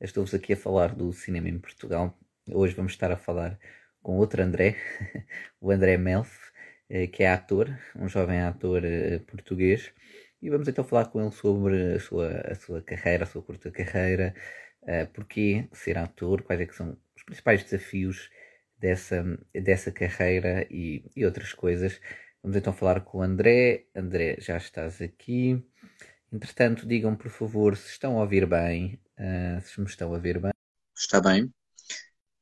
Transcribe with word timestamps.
Estou-vos 0.00 0.32
aqui 0.32 0.52
a 0.52 0.56
falar 0.56 0.94
do 0.94 1.12
cinema 1.12 1.48
em 1.48 1.58
Portugal. 1.58 2.16
Hoje 2.48 2.72
vamos 2.72 2.92
estar 2.92 3.10
a 3.10 3.16
falar 3.16 3.58
com 4.00 4.16
outro 4.16 4.40
André, 4.40 4.76
o 5.60 5.72
André 5.72 5.98
Melf, 5.98 6.52
eh, 6.88 7.08
que 7.08 7.24
é 7.24 7.32
ator, 7.32 7.76
um 7.96 8.08
jovem 8.08 8.40
ator 8.40 8.84
eh, 8.84 9.18
português. 9.18 9.92
E 10.40 10.50
vamos 10.50 10.68
então 10.68 10.84
falar 10.84 11.06
com 11.06 11.20
ele 11.20 11.32
sobre 11.32 11.94
a 11.94 11.98
sua, 11.98 12.30
a 12.42 12.54
sua 12.54 12.80
carreira, 12.80 13.24
a 13.24 13.26
sua 13.26 13.42
curta 13.42 13.72
carreira, 13.72 14.36
eh, 14.86 15.06
porquê 15.06 15.68
ser 15.72 15.98
ator, 15.98 16.42
quais 16.42 16.60
é 16.60 16.66
que 16.66 16.76
são 16.76 16.96
os 17.16 17.24
principais 17.24 17.64
desafios 17.64 18.30
dessa, 18.78 19.24
dessa 19.52 19.90
carreira 19.90 20.64
e, 20.70 21.04
e 21.16 21.24
outras 21.24 21.52
coisas. 21.52 22.00
Vamos 22.40 22.56
então 22.56 22.72
falar 22.72 23.00
com 23.00 23.18
o 23.18 23.22
André. 23.22 23.86
André, 23.96 24.36
já 24.38 24.56
estás 24.58 25.02
aqui. 25.02 25.60
Entretanto, 26.32 26.86
digam 26.86 27.16
por 27.16 27.30
favor 27.30 27.76
se 27.76 27.90
estão 27.90 28.18
a 28.18 28.22
ouvir 28.22 28.46
bem, 28.46 29.00
uh, 29.18 29.60
se 29.62 29.80
me 29.80 29.86
estão 29.86 30.14
a 30.14 30.18
ver 30.18 30.40
bem. 30.40 30.52
Está 30.96 31.20
bem, 31.20 31.52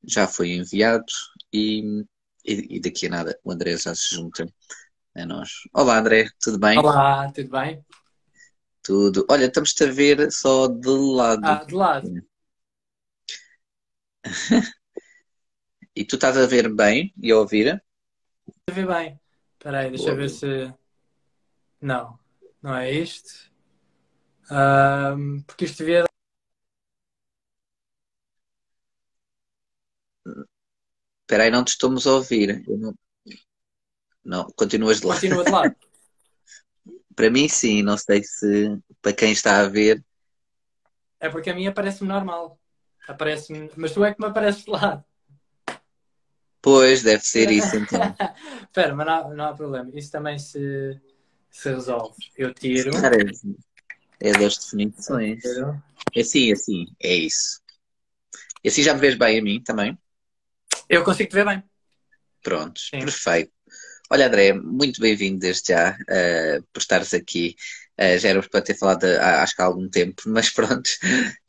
já 0.04 0.26
foi 0.26 0.52
enviado 0.52 1.04
e, 1.52 2.04
e, 2.44 2.76
e, 2.76 2.80
daqui 2.80 3.06
a 3.06 3.10
nada 3.10 3.38
o 3.44 3.50
André 3.50 3.76
já 3.76 3.94
se 3.94 4.14
junta 4.14 4.46
a 5.14 5.26
nós. 5.26 5.50
Olá 5.74 5.98
André, 5.98 6.28
tudo 6.40 6.58
bem? 6.58 6.78
Olá, 6.78 7.30
tudo 7.32 7.50
bem? 7.50 7.84
Tudo. 8.82 9.26
Olha, 9.28 9.46
estamos-te 9.46 9.84
a 9.84 9.92
ver 9.92 10.30
só 10.30 10.68
de 10.68 10.88
lado. 10.88 11.44
Ah, 11.44 11.64
de 11.64 11.74
lado. 11.74 12.08
e 15.94 16.04
tu 16.04 16.14
estás 16.14 16.36
a 16.36 16.46
ver 16.46 16.72
bem 16.72 17.12
e 17.20 17.30
a 17.30 17.38
ouvir? 17.38 17.82
A 18.68 18.72
ver 18.72 18.86
bem. 18.86 19.20
Espera 19.54 19.80
aí, 19.80 19.90
deixa 19.90 20.10
eu 20.10 20.16
ver 20.16 20.30
se... 20.30 20.72
Não, 21.80 22.18
não 22.62 22.74
é 22.74 22.90
isto. 22.90 23.50
Um, 24.50 25.42
porque 25.42 25.64
isto 25.64 25.78
devia. 25.78 26.05
Espera 31.26 31.42
aí, 31.42 31.50
não 31.50 31.64
te 31.64 31.70
estamos 31.70 32.06
a 32.06 32.12
ouvir. 32.12 32.62
Não... 32.68 32.94
não... 34.24 34.46
continuas 34.54 35.00
de 35.00 35.06
lado. 35.06 35.20
Continua 35.20 35.44
de 35.44 35.50
lado. 35.50 35.74
para 37.16 37.30
mim, 37.30 37.48
sim. 37.48 37.82
Não 37.82 37.98
sei 37.98 38.22
se 38.22 38.78
para 39.02 39.12
quem 39.12 39.32
está 39.32 39.58
a 39.58 39.68
ver. 39.68 40.04
É 41.18 41.28
porque 41.28 41.50
a 41.50 41.54
minha 41.54 41.70
aparece-me 41.70 42.08
normal. 42.08 42.60
Aparece-me, 43.08 43.68
mas 43.76 43.90
tu 43.90 44.04
é 44.04 44.14
que 44.14 44.20
me 44.20 44.28
apareces 44.28 44.64
de 44.64 44.70
lado. 44.70 45.04
Pois, 46.62 47.02
deve 47.02 47.24
ser 47.24 47.50
isso 47.50 47.74
então. 47.76 48.00
Espera, 48.62 48.94
mas 48.94 49.06
não, 49.06 49.34
não 49.34 49.44
há 49.46 49.54
problema. 49.54 49.90
Isso 49.94 50.12
também 50.12 50.38
se, 50.38 51.00
se 51.50 51.68
resolve. 51.70 52.14
Eu 52.36 52.54
tiro. 52.54 52.92
Parece. 53.00 53.56
É 54.20 54.32
das 54.32 54.58
definições. 54.58 55.42
É 56.14 56.20
assim, 56.20 56.50
é 56.50 56.52
assim, 56.52 56.86
é 57.02 57.14
isso. 57.14 57.60
E 58.62 58.68
assim 58.68 58.82
já 58.82 58.94
me 58.94 59.00
vês 59.00 59.16
bem 59.16 59.40
a 59.40 59.42
mim 59.42 59.60
também? 59.60 59.98
Eu 60.88 61.02
consigo 61.02 61.30
te 61.30 61.34
ver 61.34 61.44
bem. 61.44 61.62
Prontos, 62.42 62.88
Sim. 62.90 63.00
perfeito. 63.00 63.52
Olha, 64.08 64.28
André, 64.28 64.52
muito 64.52 65.00
bem-vindo 65.00 65.40
desde 65.40 65.72
já 65.72 65.90
uh, 65.92 66.62
por 66.72 66.78
estares 66.78 67.12
aqui. 67.12 67.56
Uh, 67.98 68.16
já 68.18 68.28
éramos 68.28 68.46
para 68.46 68.62
ter 68.62 68.78
falado 68.78 69.02
uh, 69.02 69.20
acho 69.42 69.56
que 69.56 69.62
há 69.62 69.64
algum 69.64 69.88
tempo, 69.88 70.22
mas 70.30 70.50
pronto, 70.50 70.88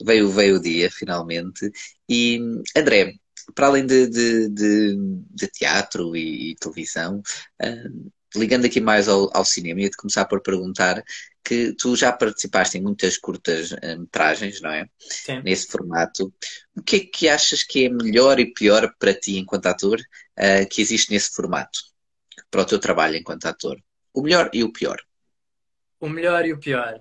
veio, 0.03 0.29
veio 0.31 0.55
o 0.55 0.61
dia 0.61 0.89
finalmente. 0.89 1.71
E 2.09 2.39
André, 2.75 3.13
para 3.53 3.67
além 3.67 3.85
de, 3.85 4.07
de, 4.07 4.49
de, 4.49 4.95
de 5.29 5.47
teatro 5.49 6.16
e, 6.16 6.51
e 6.51 6.55
televisão, 6.55 7.22
uh, 7.61 8.11
ligando 8.35 8.66
aqui 8.66 8.81
mais 8.81 9.07
ao, 9.07 9.29
ao 9.38 9.45
cinema, 9.45 9.81
ia-te 9.81 9.97
começar 9.97 10.25
por 10.25 10.41
perguntar 10.41 11.03
que 11.48 11.73
tu 11.73 11.95
já 11.95 12.12
participaste 12.12 12.78
em 12.78 12.81
muitas 12.81 13.17
curtas 13.17 13.72
eh, 13.81 13.95
metragens, 13.95 14.59
não 14.59 14.70
é? 14.70 14.86
Sim. 15.00 15.42
Nesse 15.44 15.67
formato. 15.67 16.34
O 16.76 16.84
que 16.84 16.98
é 16.98 17.00
que 17.00 17.30
achas 17.30 17.64
que 17.64 17.86
é 17.86 17.90
melhor 17.90 18.38
e 18.38 18.52
pior 18.53 18.94
para 19.00 19.14
ti 19.14 19.38
enquanto 19.38 19.68
ator 19.68 19.98
uh, 19.98 20.68
que 20.70 20.81
existe 20.81 21.09
nesse 21.09 21.34
formato? 21.34 21.80
Para 22.52 22.64
o 22.64 22.66
teu 22.66 22.80
trabalho 22.80 23.16
enquanto 23.16 23.45
ator? 23.45 23.81
O 24.13 24.22
melhor 24.22 24.50
e 24.53 24.62
o 24.62 24.74
pior? 24.74 24.97
O 26.02 26.09
melhor 26.09 26.46
e 26.46 26.52
o 26.52 26.59
pior. 26.59 27.00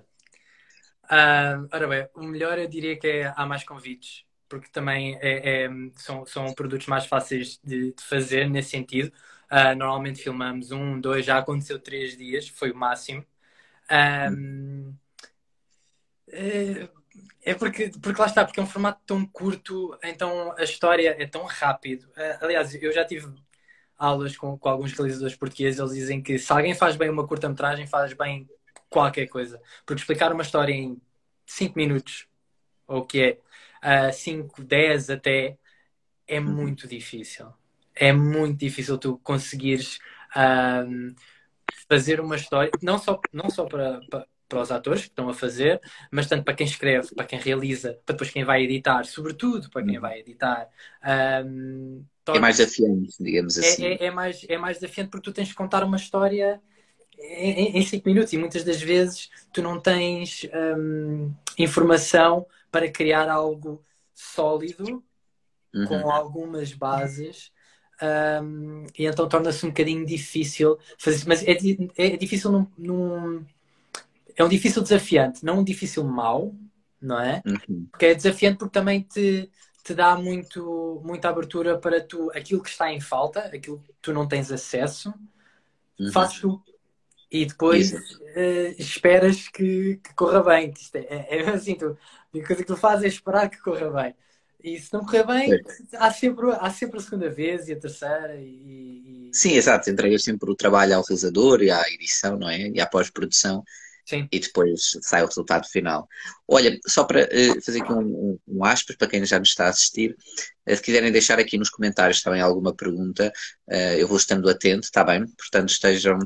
Uh, 1.03 1.67
ora 1.69 1.87
bem, 1.87 2.07
o 2.15 2.23
melhor 2.23 2.57
eu 2.57 2.67
diria 2.69 2.97
que 2.97 3.07
é 3.07 3.33
há 3.35 3.45
mais 3.45 3.65
convites, 3.65 4.23
porque 4.47 4.69
também 4.71 5.17
é, 5.21 5.65
é, 5.65 5.69
são, 5.95 6.25
são 6.25 6.53
produtos 6.53 6.87
mais 6.87 7.05
fáceis 7.05 7.59
de, 7.61 7.93
de 7.93 8.01
fazer 8.01 8.49
nesse 8.49 8.69
sentido. 8.69 9.11
Uh, 9.51 9.75
normalmente 9.75 10.23
filmamos 10.23 10.71
um, 10.71 11.01
dois, 11.01 11.25
já 11.25 11.37
aconteceu 11.37 11.79
três 11.79 12.15
dias, 12.15 12.47
foi 12.47 12.71
o 12.71 12.75
máximo. 12.75 13.25
Um, 13.91 14.93
é, 16.29 16.89
é 17.43 17.53
porque, 17.53 17.91
porque 18.01 18.21
lá 18.21 18.27
está, 18.27 18.45
porque 18.45 18.59
é 18.59 18.63
um 18.63 18.67
formato 18.67 19.01
tão 19.05 19.25
curto, 19.25 19.97
então 20.03 20.53
a 20.57 20.63
história 20.63 21.15
é 21.17 21.25
tão 21.25 21.43
rápido. 21.45 22.03
Uh, 22.09 22.43
aliás, 22.45 22.73
eu 22.75 22.91
já 22.91 23.05
tive 23.05 23.33
aulas 23.97 24.35
com, 24.35 24.57
com 24.57 24.69
alguns 24.69 24.93
realizadores 24.93 25.35
portugueses, 25.35 25.79
eles 25.79 25.93
dizem 25.93 26.21
que 26.21 26.37
se 26.37 26.51
alguém 26.51 26.75
faz 26.75 26.95
bem 26.95 27.09
uma 27.09 27.27
curta-metragem, 27.27 27.87
faz 27.87 28.13
bem 28.13 28.49
qualquer 28.89 29.27
coisa. 29.27 29.61
Porque 29.85 30.01
explicar 30.01 30.31
uma 30.33 30.43
história 30.43 30.73
em 30.73 31.01
5 31.45 31.77
minutos, 31.77 32.27
ou 32.87 32.99
o 32.99 33.05
que 33.05 33.39
é 33.83 34.11
5, 34.11 34.61
uh, 34.61 34.65
10 34.65 35.09
até, 35.09 35.57
é 36.27 36.39
uhum. 36.39 36.45
muito 36.45 36.87
difícil 36.87 37.53
é 37.99 38.13
muito 38.13 38.59
difícil 38.59 38.97
tu 38.97 39.17
conseguires 39.19 39.99
um, 40.35 41.15
fazer 41.89 42.19
uma 42.19 42.35
história, 42.35 42.71
não 42.81 42.97
só, 42.97 43.19
não 43.31 43.49
só 43.49 43.65
para, 43.65 43.99
para, 44.09 44.27
para, 44.47 44.61
os 44.61 44.71
atores 44.71 45.03
que 45.03 45.09
estão 45.09 45.29
a 45.29 45.33
fazer, 45.33 45.81
mas 46.11 46.27
tanto 46.27 46.43
para 46.43 46.53
quem 46.53 46.67
escreve, 46.67 47.13
para 47.15 47.25
quem 47.25 47.39
realiza, 47.39 47.99
para 48.05 48.13
depois 48.13 48.29
quem 48.29 48.43
vai 48.43 48.63
editar, 48.63 49.05
sobretudo 49.05 49.69
para 49.69 49.83
quem 49.83 49.95
uhum. 49.95 50.01
vai 50.01 50.19
editar. 50.19 50.67
Um, 51.45 52.03
é 52.27 52.39
mais 52.39 52.57
desafiante, 52.57 53.15
digamos 53.19 53.57
é, 53.57 53.61
assim. 53.61 53.85
É, 53.85 54.05
é, 54.05 54.11
mais, 54.11 54.45
é 54.47 54.57
mais 54.57 54.79
desafiante 54.79 55.09
porque 55.09 55.29
tu 55.29 55.33
tens 55.33 55.47
de 55.47 55.55
contar 55.55 55.83
uma 55.83 55.97
história 55.97 56.61
em 57.19 57.81
5 57.81 58.07
minutos 58.07 58.33
e 58.33 58.37
muitas 58.37 58.63
das 58.63 58.81
vezes 58.81 59.29
tu 59.51 59.61
não 59.61 59.79
tens 59.79 60.47
um, 60.77 61.33
informação 61.57 62.45
para 62.71 62.91
criar 62.91 63.27
algo 63.29 63.83
sólido 64.13 65.03
uhum. 65.73 65.87
com 65.87 66.11
algumas 66.11 66.73
bases 66.73 67.51
um, 68.01 68.85
e 68.97 69.05
então 69.05 69.27
torna-se 69.27 69.65
um 69.65 69.69
bocadinho 69.69 70.05
difícil 70.05 70.77
fazer 70.97 71.25
mas 71.27 71.43
é, 71.43 71.57
é 71.97 72.17
difícil 72.17 72.51
num, 72.51 72.67
num, 72.77 73.45
é 74.35 74.43
um 74.43 74.49
difícil 74.49 74.83
desafiante, 74.83 75.43
não 75.43 75.59
um 75.59 75.63
difícil 75.63 76.03
mau, 76.03 76.53
não 77.01 77.19
é? 77.19 77.41
Uhum. 77.45 77.87
Porque 77.91 78.05
é 78.05 78.15
desafiante 78.15 78.59
porque 78.59 78.73
também 78.73 79.01
te, 79.01 79.49
te 79.83 79.93
dá 79.95 80.15
muito, 80.15 81.01
muita 81.03 81.29
abertura 81.29 81.77
para 81.77 82.01
tu 82.01 82.29
aquilo 82.35 82.61
que 82.61 82.69
está 82.69 82.91
em 82.91 82.99
falta, 82.99 83.39
aquilo 83.39 83.79
que 83.79 83.93
tu 84.01 84.13
não 84.13 84.27
tens 84.27 84.51
acesso, 84.51 85.13
uhum. 85.99 86.11
fazes 86.11 86.39
tu. 86.39 86.61
E 87.29 87.45
depois 87.45 87.91
uh, 87.91 88.75
esperas 88.77 89.49
que, 89.49 89.99
que, 90.01 90.13
corra 90.13 90.41
bem. 90.41 90.71
Isto 90.77 90.95
é, 90.95 91.25
é, 91.29 91.41
é 91.41 91.49
assim, 91.49 91.75
tu, 91.75 91.97
a 92.33 92.45
coisa 92.45 92.61
que 92.61 92.67
tu 92.67 92.77
fazes 92.77 93.03
é 93.03 93.07
esperar 93.07 93.49
que 93.49 93.61
corra 93.61 93.89
bem. 93.89 94.15
E 94.67 94.81
se 94.81 94.93
não 94.93 95.05
correr 95.05 95.25
bem, 95.25 95.63
há 95.95 96.11
sempre, 96.11 96.51
há 96.51 96.69
sempre 96.69 96.97
a 96.97 97.01
segunda 97.01 97.29
vez 97.29 97.69
e 97.69 97.73
a 97.73 97.79
terceira. 97.79 98.35
E, 98.35 99.29
e... 99.29 99.29
Sim, 99.31 99.53
exato. 99.53 99.89
Entregas 99.89 100.23
sempre 100.23 100.51
o 100.51 100.55
trabalho 100.55 100.95
ao 100.95 101.03
realizador 101.03 101.61
e 101.61 101.71
à 101.71 101.81
edição, 101.89 102.37
não 102.37 102.49
é? 102.49 102.67
E 102.67 102.81
à 102.81 102.85
pós-produção. 102.85 103.63
Sim. 104.07 104.25
E 104.31 104.39
depois 104.39 104.97
sai 105.01 105.21
o 105.21 105.25
resultado 105.25 105.67
final. 105.67 106.07
Olha, 106.47 106.79
só 106.87 107.03
para 107.03 107.25
uh, 107.25 107.61
fazer 107.61 107.81
aqui 107.81 107.91
um, 107.91 107.99
um, 107.99 108.39
um, 108.47 108.63
aspas 108.63 108.95
para 108.95 109.07
quem 109.07 109.25
já 109.25 109.37
nos 109.37 109.49
está 109.49 109.65
a 109.65 109.69
assistir, 109.69 110.15
uh, 110.65 110.73
se 110.73 110.81
quiserem 110.81 111.11
deixar 111.11 111.37
aqui 111.39 111.57
nos 111.57 111.69
comentários 111.69 112.21
também 112.21 112.39
alguma 112.39 112.73
pergunta, 112.73 113.33
uh, 113.67 113.73
eu 113.97 114.07
vou 114.07 114.15
estando 114.15 114.49
atento, 114.49 114.85
está 114.85 115.03
bem? 115.03 115.27
Portanto, 115.27 115.69
estejam, 115.69 116.17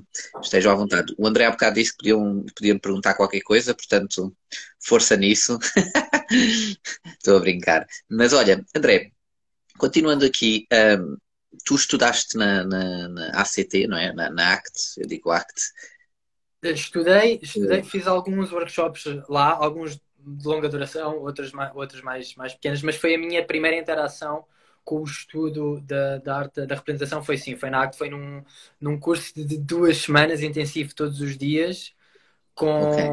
estejam 0.44 0.72
à 0.72 0.76
vontade. 0.76 1.16
O 1.18 1.26
André 1.26 1.46
há 1.46 1.52
bocado 1.52 1.74
disse 1.74 1.92
que 1.92 1.98
podiam, 1.98 2.46
podiam 2.56 2.78
perguntar 2.78 3.16
qualquer 3.16 3.42
coisa, 3.42 3.74
portanto, 3.74 4.32
força 4.80 5.18
nisso. 5.18 5.58
Estou 7.18 7.38
a 7.38 7.40
brincar. 7.40 7.88
Mas 8.08 8.32
olha, 8.32 8.64
André, 8.76 9.10
continuando 9.80 10.24
aqui, 10.24 10.68
um, 11.00 11.18
tu 11.66 11.74
estudaste 11.74 12.38
na, 12.38 12.64
na, 12.64 13.08
na, 13.08 13.42
ACT, 13.42 13.88
não 13.88 13.98
é? 13.98 14.14
Na, 14.14 14.30
na 14.30 14.54
ACT, 14.54 15.02
eu 15.02 15.08
digo 15.08 15.32
ACT, 15.32 15.62
Estudei, 16.64 17.40
estudei, 17.42 17.84
fiz 17.84 18.06
alguns 18.06 18.52
workshops 18.52 19.06
lá, 19.28 19.52
alguns 19.52 19.96
de 19.96 20.48
longa 20.48 20.70
duração, 20.70 21.20
outros, 21.20 21.52
mais, 21.52 21.76
outros 21.76 22.02
mais, 22.02 22.36
mais 22.36 22.54
pequenos, 22.54 22.84
mas 22.84 22.96
foi 22.96 23.16
a 23.16 23.18
minha 23.18 23.44
primeira 23.44 23.78
interação 23.78 24.46
com 24.84 25.02
o 25.02 25.04
estudo 25.04 25.80
da, 25.82 26.18
da 26.18 26.38
arte 26.38 26.66
da 26.66 26.76
representação 26.76 27.24
foi 27.24 27.38
sim, 27.38 27.56
foi 27.56 27.70
na 27.70 27.80
arte, 27.80 27.98
foi 27.98 28.10
num, 28.10 28.44
num 28.80 29.00
curso 29.00 29.34
de 29.36 29.58
duas 29.58 29.98
semanas 29.98 30.42
intensivo 30.42 30.94
todos 30.96 31.22
os 31.22 31.38
dias 31.38 31.94
com, 32.54 32.90
okay. 32.90 33.10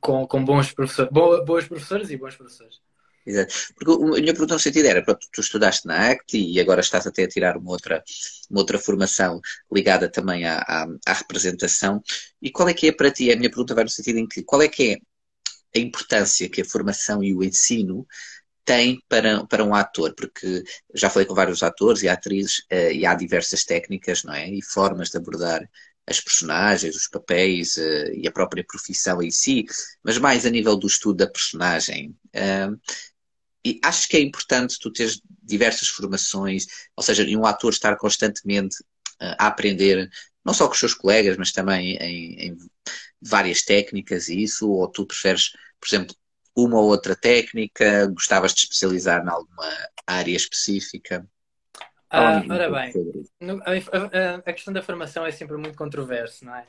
com, 0.00 0.26
com 0.26 0.44
bons 0.44 0.72
professores, 0.72 1.10
boas 1.12 1.66
professoras 1.66 2.10
e 2.10 2.16
bons 2.16 2.36
professores. 2.36 2.80
Exato. 3.28 3.54
Porque 3.74 3.92
a 3.92 4.20
minha 4.20 4.32
pergunta 4.32 4.54
no 4.54 4.60
sentido 4.60 4.86
era, 4.86 5.02
pronto, 5.04 5.26
tu 5.30 5.40
estudaste 5.42 5.86
na 5.86 6.12
ACT 6.12 6.38
e 6.38 6.58
agora 6.58 6.80
estás 6.80 7.06
até 7.06 7.24
a 7.24 7.28
tirar 7.28 7.58
uma 7.58 7.70
outra, 7.72 8.02
uma 8.50 8.60
outra 8.60 8.78
formação 8.78 9.38
ligada 9.70 10.08
também 10.10 10.46
à, 10.46 10.58
à, 10.60 10.86
à, 11.06 11.12
representação. 11.12 12.02
E 12.40 12.50
qual 12.50 12.68
é 12.70 12.74
que 12.74 12.88
é 12.88 12.92
para 12.92 13.10
ti? 13.10 13.30
A 13.30 13.36
minha 13.36 13.50
pergunta 13.50 13.74
vai 13.74 13.84
no 13.84 13.90
sentido 13.90 14.18
em 14.18 14.26
que 14.26 14.42
qual 14.42 14.62
é 14.62 14.68
que 14.68 14.92
é 14.92 15.78
a 15.78 15.78
importância 15.78 16.48
que 16.48 16.62
a 16.62 16.64
formação 16.64 17.22
e 17.22 17.34
o 17.34 17.44
ensino 17.44 18.06
tem 18.64 19.02
para, 19.08 19.46
para 19.46 19.64
um 19.64 19.74
ator, 19.74 20.14
porque 20.14 20.62
já 20.94 21.10
falei 21.10 21.26
com 21.26 21.34
vários 21.34 21.62
atores 21.62 22.02
e 22.02 22.08
atrizes 22.08 22.60
uh, 22.72 22.92
e 22.92 23.04
há 23.06 23.14
diversas 23.14 23.64
técnicas, 23.64 24.24
não 24.24 24.34
é? 24.34 24.48
E 24.48 24.62
formas 24.62 25.10
de 25.10 25.18
abordar 25.18 25.68
as 26.06 26.20
personagens, 26.20 26.96
os 26.96 27.08
papéis 27.08 27.76
uh, 27.76 28.12
e 28.14 28.26
a 28.26 28.32
própria 28.32 28.64
profissão 28.64 29.22
em 29.22 29.30
si, 29.30 29.66
mas 30.02 30.18
mais 30.18 30.46
a 30.46 30.50
nível 30.50 30.76
do 30.76 30.86
estudo 30.86 31.18
da 31.18 31.26
personagem. 31.26 32.16
E 33.64 33.80
acho 33.84 34.08
que 34.08 34.16
é 34.16 34.20
importante 34.20 34.78
tu 34.80 34.92
teres 34.92 35.20
diversas 35.42 35.88
formações, 35.88 36.66
ou 36.96 37.02
seja, 37.02 37.24
um 37.36 37.46
ator 37.46 37.72
estar 37.72 37.96
constantemente 37.96 38.76
uh, 39.20 39.34
a 39.38 39.46
aprender, 39.48 40.08
não 40.44 40.54
só 40.54 40.66
com 40.66 40.74
os 40.74 40.78
seus 40.78 40.94
colegas, 40.94 41.36
mas 41.36 41.52
também 41.52 41.96
em, 41.96 42.48
em 42.48 42.58
várias 43.20 43.62
técnicas 43.62 44.28
e 44.28 44.42
isso, 44.42 44.70
ou 44.70 44.88
tu 44.88 45.06
preferes, 45.06 45.50
por 45.80 45.88
exemplo, 45.88 46.14
uma 46.56 46.78
ou 46.78 46.86
outra 46.86 47.14
técnica, 47.14 48.06
gostavas 48.08 48.52
de 48.52 48.60
especializar 48.60 49.24
em 49.24 49.28
alguma 49.28 49.88
área 50.06 50.36
específica? 50.36 51.26
Ah, 52.10 52.42
ora 52.48 52.70
bem, 52.70 52.92
no, 53.38 53.60
a, 53.62 53.70
a, 53.70 54.34
a, 54.36 54.52
questão 54.52 54.72
da 54.72 54.82
formação 54.82 55.26
é 55.26 55.30
sempre 55.30 55.58
muito 55.58 55.76
controverso, 55.76 56.44
não 56.44 56.56
é? 56.56 56.66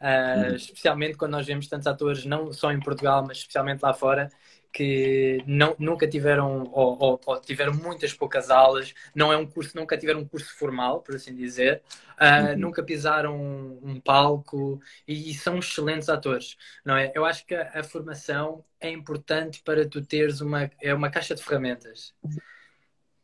Uh, 0.00 0.50
uhum. 0.50 0.56
Especialmente 0.56 1.16
quando 1.16 1.32
nós 1.32 1.46
vemos 1.46 1.68
tantos 1.68 1.86
atores, 1.86 2.24
não 2.24 2.52
só 2.52 2.72
em 2.72 2.80
Portugal, 2.80 3.24
mas 3.26 3.38
especialmente 3.38 3.82
lá 3.82 3.92
fora, 3.92 4.30
que 4.78 5.42
não, 5.44 5.74
nunca 5.76 6.06
tiveram 6.06 6.70
ou, 6.72 6.96
ou, 7.02 7.20
ou, 7.26 7.40
tiveram 7.40 7.74
muitas 7.74 8.12
poucas 8.12 8.48
aulas, 8.48 8.94
não 9.12 9.32
é 9.32 9.36
um 9.36 9.44
curso, 9.44 9.76
nunca 9.76 9.98
tiveram 9.98 10.20
um 10.20 10.24
curso 10.24 10.56
formal, 10.56 11.00
por 11.00 11.16
assim 11.16 11.34
dizer, 11.34 11.82
uh, 12.12 12.52
uhum. 12.52 12.58
nunca 12.58 12.80
pisaram 12.80 13.36
um, 13.36 13.80
um, 13.82 14.00
palco 14.00 14.80
e 15.06 15.34
são 15.34 15.58
excelentes 15.58 16.08
atores, 16.08 16.56
não 16.84 16.96
é? 16.96 17.10
Eu 17.12 17.24
acho 17.24 17.44
que 17.44 17.56
a, 17.56 17.80
a, 17.80 17.82
formação 17.82 18.64
é 18.80 18.88
importante 18.88 19.60
para 19.64 19.84
tu 19.84 20.00
teres 20.00 20.40
uma 20.40 20.70
é 20.80 20.94
uma 20.94 21.10
caixa 21.10 21.34
de 21.34 21.42
ferramentas. 21.42 22.14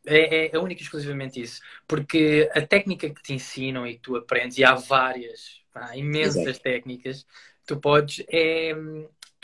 É, 0.05 0.47
é, 0.47 0.55
é 0.55 0.59
única 0.59 0.81
e 0.81 0.83
exclusivamente 0.83 1.41
isso, 1.41 1.61
porque 1.87 2.51
a 2.53 2.61
técnica 2.61 3.09
que 3.09 3.23
te 3.23 3.33
ensinam 3.33 3.87
e 3.87 3.93
que 3.93 4.01
tu 4.01 4.17
aprendes, 4.17 4.57
e 4.57 4.63
há 4.65 4.75
várias, 4.75 5.61
há 5.73 5.95
imensas 5.95 6.43
Exato. 6.47 6.63
técnicas, 6.63 7.25
tu 7.65 7.77
podes 7.77 8.25
é, 8.29 8.73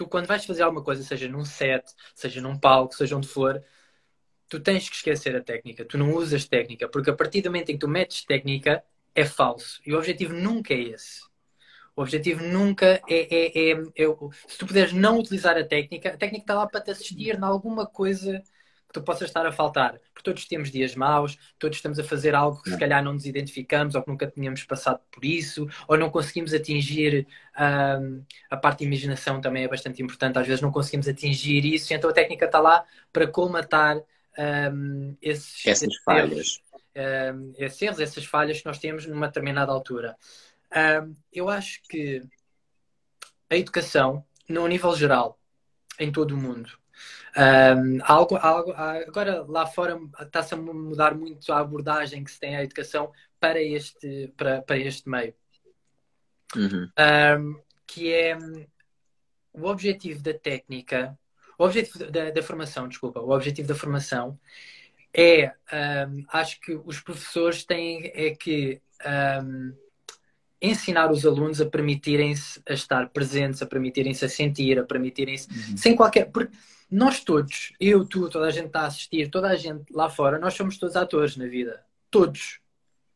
tu 0.02 0.08
quando 0.08 0.26
vais 0.26 0.44
fazer 0.44 0.64
alguma 0.64 0.84
coisa, 0.84 1.04
seja 1.04 1.28
num 1.28 1.46
set, 1.46 1.86
seja 2.16 2.42
num 2.42 2.58
palco, 2.58 2.96
seja 2.96 3.16
onde 3.16 3.28
for, 3.28 3.64
tu 4.50 4.60
tens 4.60 4.90
que 4.90 4.96
esquecer 4.96 5.36
a 5.36 5.44
técnica, 5.44 5.86
tu 5.86 5.96
não 5.98 6.16
usas 6.16 6.46
técnica, 6.46 6.90
porque 6.90 7.12
a 7.12 7.16
partir 7.16 7.42
do 7.42 7.52
momento 7.52 7.70
em 7.70 7.74
que 7.74 7.80
tu 7.80 7.88
metes 7.88 8.26
técnica, 8.26 8.84
é 9.14 9.26
falso. 9.26 9.80
E 9.86 9.94
o 9.94 9.98
objetivo 9.98 10.34
nunca 10.34 10.74
é 10.74 10.80
esse. 10.80 11.22
O 11.96 12.02
objetivo 12.02 12.44
nunca 12.44 13.02
é, 13.08 13.36
é, 13.36 13.72
é, 13.72 13.72
é, 13.74 14.06
se 14.48 14.58
tu 14.58 14.66
puderes 14.66 14.94
não 14.94 15.20
utilizar 15.20 15.58
a 15.58 15.64
técnica, 15.64 16.10
a 16.10 16.18
técnica 16.18 16.44
está 16.44 16.56
lá 16.56 16.66
para 16.66 16.82
te 16.82 16.92
assistir 16.92 17.36
em 17.36 17.44
alguma 17.44 17.86
coisa 17.86 18.42
que 18.92 19.00
tu 19.00 19.02
possas 19.02 19.30
estar 19.30 19.46
a 19.46 19.52
faltar. 19.52 20.00
Porque 20.14 20.24
todos 20.24 20.46
temos 20.46 20.70
dias 20.70 20.96
maus, 20.96 21.38
todos 21.58 21.78
estamos 21.78 21.98
a 21.98 22.04
fazer 22.04 22.36
algo 22.36 22.62
que 22.62 22.70
se 22.70 22.78
calhar 22.78 23.02
não 23.02 23.14
nos 23.14 23.26
identificamos 23.26 23.96
ou 23.96 24.04
que 24.04 24.10
nunca 24.10 24.28
tínhamos 24.28 24.64
passado 24.66 25.00
por 25.10 25.24
isso, 25.24 25.68
ou 25.88 25.98
não 25.98 26.10
conseguimos 26.10 26.54
atingir 26.54 27.26
um, 27.58 28.24
a 28.50 28.58
parte 28.58 28.80
de 28.80 28.86
imaginação 28.86 29.40
também 29.40 29.64
é 29.64 29.68
bastante 29.68 30.04
importante. 30.04 30.38
Às 30.38 30.46
vezes 30.46 30.62
não 30.62 30.72
conseguimos 30.72 31.08
atingir 31.08 31.66
isso, 31.66 31.94
então 31.94 32.10
a 32.10 32.14
técnica 32.14 32.46
está 32.46 32.60
lá 32.60 32.84
para 33.14 33.26
colmatar 33.26 33.98
um, 34.38 35.16
esses, 35.22 35.66
essas 35.66 35.84
esses 35.84 36.04
falhas. 36.04 36.62
Um, 36.94 37.54
esses 37.58 37.82
erros, 37.82 38.00
essas 38.00 38.26
falhas 38.26 38.60
que 38.60 38.66
nós 38.66 38.78
temos 38.78 39.06
numa 39.06 39.28
determinada 39.28 39.72
altura. 39.72 40.18
Um, 40.76 41.16
eu 41.32 41.48
acho 41.48 41.82
que 41.90 42.22
a 43.50 43.56
educação, 43.56 44.26
no 44.50 44.68
nível 44.68 44.94
geral, 44.96 45.40
em 45.98 46.12
todo 46.12 46.32
o 46.32 46.38
mundo, 46.38 46.81
um, 47.38 48.00
algo, 48.04 48.36
algo, 48.36 48.72
agora 48.74 49.46
lá 49.48 49.66
fora 49.66 50.00
está-se 50.20 50.54
a 50.54 50.58
mudar 50.58 51.16
muito 51.16 51.52
a 51.52 51.60
abordagem 51.60 52.24
que 52.24 52.32
se 52.32 52.40
tem 52.40 52.56
à 52.56 52.64
educação 52.64 53.12
para 53.40 53.62
este, 53.62 54.34
para, 54.36 54.62
para 54.62 54.78
este 54.78 55.10
meio. 55.10 55.34
Uhum. 56.56 56.90
Um, 57.00 57.62
que 57.88 58.12
é 58.12 58.38
o 59.54 59.66
objetivo 59.66 60.22
da 60.22 60.34
técnica, 60.34 61.18
o 61.58 61.66
objetivo 61.66 62.12
da, 62.12 62.32
da 62.32 62.44
formação, 62.44 62.88
desculpa, 62.88 63.20
o 63.20 63.32
objetivo 63.32 63.68
da 63.68 63.76
formação 63.76 64.40
é, 65.14 65.54
um, 66.08 66.24
acho 66.30 66.60
que 66.62 66.74
os 66.86 67.00
professores 67.00 67.66
têm 67.66 68.12
é 68.14 68.32
que 68.32 68.82
um, 69.44 69.74
ensinar 70.62 71.12
os 71.12 71.26
alunos 71.26 71.60
a 71.60 71.66
permitirem-se 71.66 72.62
a 72.68 72.74
estar 72.74 73.10
presentes, 73.10 73.62
a 73.62 73.66
permitirem-se 73.66 74.24
a 74.24 74.30
sentir, 74.30 74.80
a 74.80 74.84
permitirem-se 74.84 75.50
uhum. 75.50 75.78
sem 75.78 75.96
qualquer. 75.96 76.32
Porque 76.32 76.56
nós 76.92 77.24
todos, 77.24 77.72
eu, 77.80 78.04
tu, 78.06 78.30
toda 78.30 78.48
a 78.48 78.52
gente 78.52 78.68
está 78.68 78.82
a 78.82 78.88
assistir, 78.88 79.30
toda 79.30 79.48
a 79.48 79.56
gente 79.56 79.86
lá 79.94 80.10
fora, 80.10 80.38
nós 80.38 80.54
somos 80.54 80.78
todos 80.78 80.98
atores 80.98 81.38
na 81.38 81.48
vida. 81.48 81.82
Todos. 82.10 82.60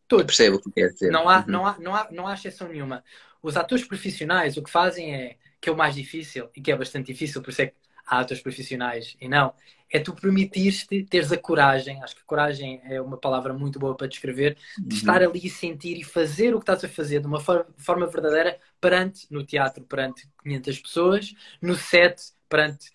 Todos. 0.07 0.21
Eu 0.21 0.27
percebo 0.27 0.55
o 0.57 0.61
que 0.61 0.71
quer 0.71 0.89
dizer. 0.93 1.11
Não 1.11 1.27
há, 1.27 1.39
uhum. 1.39 1.45
não, 1.47 1.67
há, 1.67 1.79
não, 1.79 1.95
há, 1.95 2.07
não 2.11 2.27
há 2.27 2.33
exceção 2.33 2.69
nenhuma. 2.69 3.03
Os 3.43 3.57
atores 3.57 3.85
profissionais 3.85 4.55
o 4.55 4.63
que 4.63 4.71
fazem 4.71 5.13
é, 5.13 5.35
que 5.59 5.69
é 5.69 5.71
o 5.71 5.77
mais 5.77 5.95
difícil, 5.95 6.49
e 6.55 6.61
que 6.61 6.71
é 6.71 6.75
bastante 6.75 7.11
difícil, 7.11 7.41
por 7.41 7.49
isso 7.49 7.63
é 7.63 7.67
que 7.67 7.75
há 8.07 8.19
atores 8.19 8.41
profissionais 8.41 9.17
e 9.19 9.27
não, 9.27 9.53
é 9.91 9.99
tu 9.99 10.13
permitir-te 10.13 11.03
teres 11.03 11.31
a 11.31 11.37
coragem, 11.37 12.01
acho 12.03 12.15
que 12.15 12.23
coragem 12.23 12.81
é 12.85 13.01
uma 13.01 13.17
palavra 13.17 13.53
muito 13.53 13.79
boa 13.79 13.95
para 13.95 14.07
descrever, 14.07 14.57
de 14.77 14.83
uhum. 14.83 14.99
estar 14.99 15.21
ali 15.21 15.41
e 15.43 15.49
sentir 15.49 15.97
e 15.97 16.03
fazer 16.03 16.53
o 16.55 16.59
que 16.59 16.63
estás 16.63 16.83
a 16.83 16.89
fazer 16.89 17.19
de 17.19 17.27
uma 17.27 17.39
forma, 17.39 17.67
forma 17.77 18.07
verdadeira 18.07 18.57
perante, 18.79 19.27
no 19.29 19.43
teatro, 19.45 19.83
perante 19.83 20.27
500 20.43 20.79
pessoas, 20.79 21.35
no 21.61 21.75
set, 21.75 22.31
perante 22.47 22.94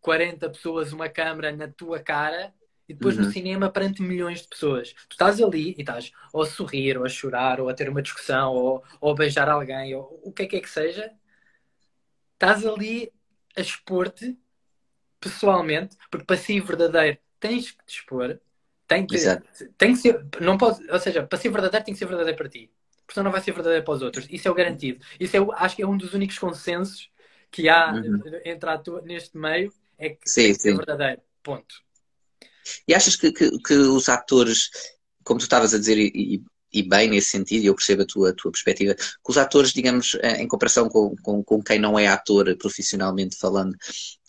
40 0.00 0.48
pessoas, 0.50 0.92
uma 0.92 1.08
câmera 1.08 1.52
na 1.52 1.68
tua 1.68 2.00
cara, 2.00 2.52
e 2.88 2.94
depois 2.94 3.18
uhum. 3.18 3.24
no 3.24 3.32
cinema 3.32 3.70
perante 3.70 4.00
milhões 4.00 4.42
de 4.42 4.48
pessoas. 4.48 4.94
Tu 5.08 5.12
estás 5.12 5.40
ali 5.42 5.74
e 5.76 5.80
estás 5.80 6.10
ou 6.32 6.42
a 6.42 6.46
sorrir, 6.46 6.96
ou 6.96 7.04
a 7.04 7.08
chorar, 7.08 7.60
ou 7.60 7.68
a 7.68 7.74
ter 7.74 7.88
uma 7.88 8.00
discussão, 8.00 8.54
ou, 8.54 8.84
ou 9.00 9.12
a 9.12 9.14
beijar 9.14 9.48
alguém, 9.48 9.94
ou 9.94 10.20
o 10.24 10.32
que 10.32 10.44
é 10.44 10.46
que 10.46 10.56
é 10.56 10.60
que 10.60 10.70
seja. 10.70 11.12
Estás 12.34 12.64
ali 12.64 13.12
a 13.56 13.60
expor-te 13.60 14.38
pessoalmente, 15.20 15.96
porque 16.10 16.24
para 16.24 16.36
ser 16.36 16.60
verdadeiro 16.60 17.18
tens 17.38 17.72
que 17.72 17.84
te 17.84 17.98
expor, 17.98 18.40
tem 18.86 19.06
que, 19.06 19.16
tem 19.76 19.92
que 19.92 19.98
ser, 19.98 20.24
não 20.40 20.56
pode, 20.56 20.90
ou 20.90 20.98
seja, 20.98 21.26
para 21.26 21.38
ser 21.38 21.50
verdadeiro 21.50 21.84
tem 21.84 21.92
que 21.92 21.98
ser 21.98 22.06
verdadeiro 22.06 22.38
para 22.38 22.48
ti, 22.48 22.70
porque 23.00 23.14
senão 23.14 23.24
não 23.24 23.32
vai 23.32 23.40
ser 23.40 23.52
verdadeiro 23.52 23.84
para 23.84 23.94
os 23.94 24.02
outros. 24.02 24.26
Isso 24.30 24.48
é 24.48 24.50
o 24.50 24.54
garantido. 24.54 25.04
Isso 25.20 25.36
é, 25.36 25.40
acho 25.56 25.76
que 25.76 25.82
é 25.82 25.86
um 25.86 25.96
dos 25.96 26.14
únicos 26.14 26.38
consensos 26.38 27.10
que 27.50 27.68
há 27.68 27.92
uhum. 27.92 28.20
entre 28.44 28.70
a 28.70 28.78
tua, 28.78 29.02
neste 29.02 29.36
meio, 29.36 29.72
é 29.98 30.10
que 30.10 30.28
sim, 30.28 30.42
tem 30.42 30.54
que 30.54 30.60
ser 30.60 30.76
verdadeiro. 30.76 31.20
Ponto. 31.42 31.74
E 32.86 32.94
achas 32.94 33.16
que, 33.16 33.32
que, 33.32 33.50
que, 33.58 33.74
os 33.74 34.08
atores, 34.08 34.70
como 35.24 35.38
tu 35.38 35.44
estavas 35.44 35.74
a 35.74 35.78
dizer, 35.78 35.98
e, 35.98 36.42
e 36.72 36.82
bem 36.82 37.08
nesse 37.08 37.30
sentido, 37.30 37.62
e 37.62 37.66
eu 37.66 37.74
percebo 37.74 38.02
a 38.02 38.06
tua, 38.06 38.30
a 38.30 38.34
tua 38.34 38.52
perspectiva, 38.52 38.94
que 38.94 39.30
os 39.30 39.38
atores, 39.38 39.72
digamos, 39.72 40.16
em 40.22 40.46
comparação 40.46 40.88
com, 40.88 41.16
com, 41.22 41.42
com 41.42 41.62
quem 41.62 41.78
não 41.78 41.98
é 41.98 42.06
ator 42.06 42.54
profissionalmente 42.56 43.36
falando, 43.36 43.74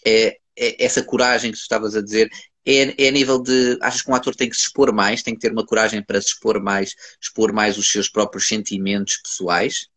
é, 0.05 0.37
é, 0.57 0.83
essa 0.83 1.03
coragem 1.03 1.51
que 1.51 1.57
tu 1.57 1.61
estavas 1.61 1.95
a 1.95 2.01
dizer, 2.01 2.29
é, 2.65 3.05
é 3.05 3.07
a 3.07 3.11
nível 3.11 3.41
de. 3.41 3.77
Achas 3.81 4.01
que 4.01 4.11
um 4.11 4.15
ator 4.15 4.35
tem 4.35 4.49
que 4.49 4.55
se 4.55 4.63
expor 4.63 4.93
mais, 4.93 5.23
tem 5.23 5.33
que 5.33 5.39
ter 5.39 5.51
uma 5.51 5.65
coragem 5.65 6.03
para 6.03 6.21
se 6.21 6.29
expor 6.29 6.61
mais, 6.61 6.95
expor 7.21 7.53
mais 7.53 7.77
os 7.77 7.91
seus 7.91 8.09
próprios 8.09 8.47
sentimentos 8.47 9.17
pessoais? 9.17 9.87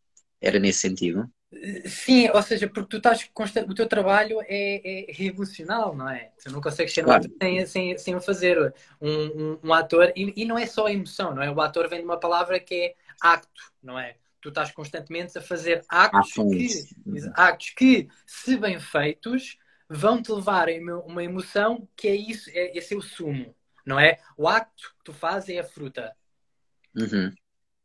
Era 0.41 0.59
nesse 0.59 0.81
sentido? 0.81 1.29
Sim, 1.85 2.31
ou 2.31 2.43
seja, 2.43 2.67
porque 2.67 2.89
tu 2.89 2.97
estás 2.97 3.29
constante, 3.35 3.71
o 3.71 3.75
teu 3.75 3.87
trabalho 3.87 4.41
é, 4.43 5.11
é, 5.11 5.23
emocional, 5.23 5.95
não 5.95 6.09
é? 6.09 6.33
Tu 6.43 6.51
não 6.51 6.63
consegues 6.63 6.95
ser 6.95 7.05
claro. 7.05 7.23
um 7.23 7.27
ator 7.27 7.37
sem, 7.43 7.67
sem, 7.67 7.99
sem 7.99 8.21
fazer 8.21 8.75
um, 9.01 9.11
um, 9.11 9.59
um 9.63 9.75
ator, 9.75 10.13
e, 10.17 10.33
e, 10.35 10.45
não 10.47 10.57
é 10.57 10.65
só 10.67 10.89
emoção, 10.89 11.35
não 11.35 11.43
é? 11.43 11.51
O 11.51 11.61
ator 11.61 11.89
vem 11.89 11.99
de 11.99 12.07
uma 12.07 12.19
palavra 12.19 12.59
que 12.59 12.75
é 12.75 12.95
acto, 13.21 13.71
não 13.83 13.99
é? 13.99 14.17
Tu 14.41 14.49
estás 14.49 14.73
constantemente 14.73 15.37
a 15.37 15.43
fazer 15.43 15.85
actos 15.89 16.33
que, 16.33 16.69
actos 17.35 17.71
que, 17.71 18.09
se 18.27 18.57
bem 18.57 18.81
feitos, 18.81 19.59
vão 19.89 20.23
te 20.23 20.33
levar 20.33 20.69
a 20.69 20.73
uma 21.07 21.23
emoção 21.23 21.87
que 21.95 22.09
é 22.09 22.15
isso, 22.15 22.51
é, 22.55 22.77
esse 22.77 22.95
é 22.95 22.97
o 22.97 23.03
sumo, 23.03 23.55
não 23.85 24.01
é? 24.01 24.19
O 24.39 24.49
acto 24.49 24.95
que 24.99 25.05
tu 25.05 25.13
fazes 25.13 25.51
é 25.51 25.59
a 25.59 25.65
fruta. 25.65 26.17
Uhum. 26.97 27.31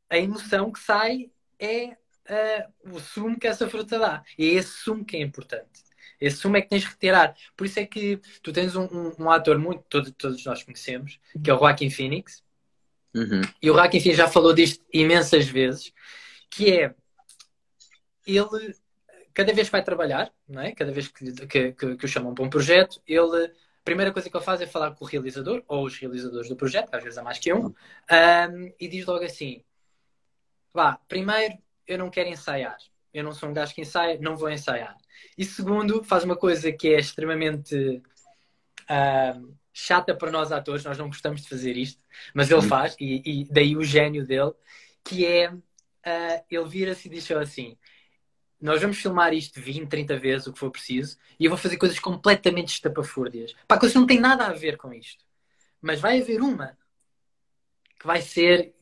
A 0.10 0.18
emoção 0.18 0.72
que 0.72 0.80
sai 0.80 1.30
é 1.60 1.98
uh, 2.30 2.96
o 2.96 3.00
sumo 3.00 3.40
que 3.40 3.48
essa 3.48 3.70
fruta 3.70 3.98
dá. 4.00 4.24
E 4.38 4.46
é 4.46 4.54
esse 4.54 4.72
sumo 4.72 5.06
que 5.06 5.18
é 5.18 5.22
importante. 5.22 5.88
Esse 6.20 6.38
sumo 6.38 6.58
é 6.58 6.62
que 6.62 6.70
tens 6.70 6.84
que 6.84 6.92
retirar. 6.92 7.36
Por 7.56 7.66
isso 7.66 7.80
é 7.80 7.86
que 7.86 8.20
tu 8.42 8.52
tens 8.52 8.76
um, 8.76 8.86
um, 8.86 9.14
um 9.20 9.32
ator 9.32 9.58
muito, 9.58 9.84
todos, 9.88 10.12
todos 10.18 10.44
nós 10.46 10.64
conhecemos, 10.64 11.20
que 11.44 11.50
é 11.50 11.54
o 11.54 11.60
Joaquin 11.60 11.90
Phoenix. 11.90 12.44
Uhum. 13.16 13.42
E 13.62 13.70
o 13.70 13.74
Joaquin 13.74 14.00
Phoenix 14.00 14.18
já 14.18 14.28
falou 14.28 14.54
disto 14.54 14.84
imensas 14.92 15.48
vezes, 15.48 15.94
que 16.50 16.72
é 16.72 16.94
ele, 18.26 18.76
cada 19.34 19.54
vez 19.54 19.68
que 19.68 19.72
vai 19.72 19.84
trabalhar, 19.84 20.32
não 20.48 20.62
é? 20.62 20.72
cada 20.72 20.92
vez 20.92 21.08
que, 21.08 21.32
que, 21.48 21.72
que, 21.72 21.96
que 21.96 22.06
o 22.06 22.08
chamam 22.08 22.34
para 22.34 22.44
um 22.44 22.50
projeto, 22.50 23.02
ele 23.08 23.46
a 23.46 23.52
primeira 23.88 24.12
coisa 24.12 24.30
que 24.30 24.36
ele 24.36 24.44
faz 24.44 24.60
é 24.60 24.68
falar 24.68 24.92
com 24.96 25.06
o 25.06 25.08
realizador 25.08 25.64
ou 25.66 25.86
os 25.86 25.98
realizadores 25.98 26.50
do 26.50 26.58
projeto, 26.58 26.90
que 26.90 26.96
às 26.98 27.04
vezes 27.04 27.18
há 27.18 27.24
mais 27.24 27.40
que 27.40 27.54
um, 27.54 27.68
um 27.68 28.74
e 28.78 28.88
diz 28.90 29.06
logo 29.06 29.24
assim: 29.24 29.64
vá, 30.74 31.00
primeiro 31.08 31.58
eu 31.88 31.98
não 31.98 32.10
quero 32.10 32.30
ensaiar. 32.30 32.78
Eu 33.14 33.24
não 33.24 33.32
sou 33.32 33.50
um 33.50 33.54
gajo 33.54 33.74
que 33.74 33.82
ensaia, 33.82 34.20
não 34.22 34.36
vou 34.36 34.50
ensaiar. 34.50 34.96
E 35.38 35.46
segundo, 35.46 36.04
faz 36.04 36.24
uma 36.24 36.36
coisa 36.36 36.72
que 36.72 36.90
é 36.90 37.00
extremamente 37.00 37.76
uh, 38.84 39.58
chata 39.74 40.16
para 40.16 40.32
nós 40.32 40.52
atores, 40.52 40.84
nós 40.84 40.98
não 40.98 41.08
gostamos 41.08 41.42
de 41.42 41.50
fazer 41.50 41.78
isto, 41.78 42.04
mas 42.34 42.52
ele 42.52 42.62
faz, 42.64 42.96
e, 43.00 43.22
e 43.26 43.46
daí 43.46 43.78
o 43.78 43.84
gênio 43.84 44.26
dele, 44.26 44.52
que 45.04 45.26
é 45.26 45.52
uh, 45.52 46.46
ele 46.50 46.68
vira-se 46.68 47.08
e 47.08 47.12
diz 47.12 47.30
assim: 47.32 47.78
Nós 48.60 48.82
vamos 48.82 48.98
filmar 48.98 49.34
isto 49.34 49.62
20, 49.62 49.88
30 49.88 50.18
vezes, 50.18 50.48
o 50.48 50.54
que 50.54 50.60
for 50.60 50.72
preciso, 50.72 51.18
e 51.40 51.46
eu 51.46 51.50
vou 51.50 51.58
fazer 51.58 51.78
coisas 51.78 52.00
completamente 52.00 52.74
estapafúrdias. 52.74 53.56
Pá, 53.68 53.78
coisas 53.78 53.94
que 53.94 54.00
não 54.00 54.08
têm 54.08 54.20
nada 54.20 54.46
a 54.46 54.54
ver 54.54 54.78
com 54.78 54.94
isto. 54.94 55.24
Mas 55.82 56.00
vai 56.00 56.22
haver 56.22 56.42
uma 56.42 56.78
que 58.00 58.06
vai 58.06 58.22
ser 58.22 58.76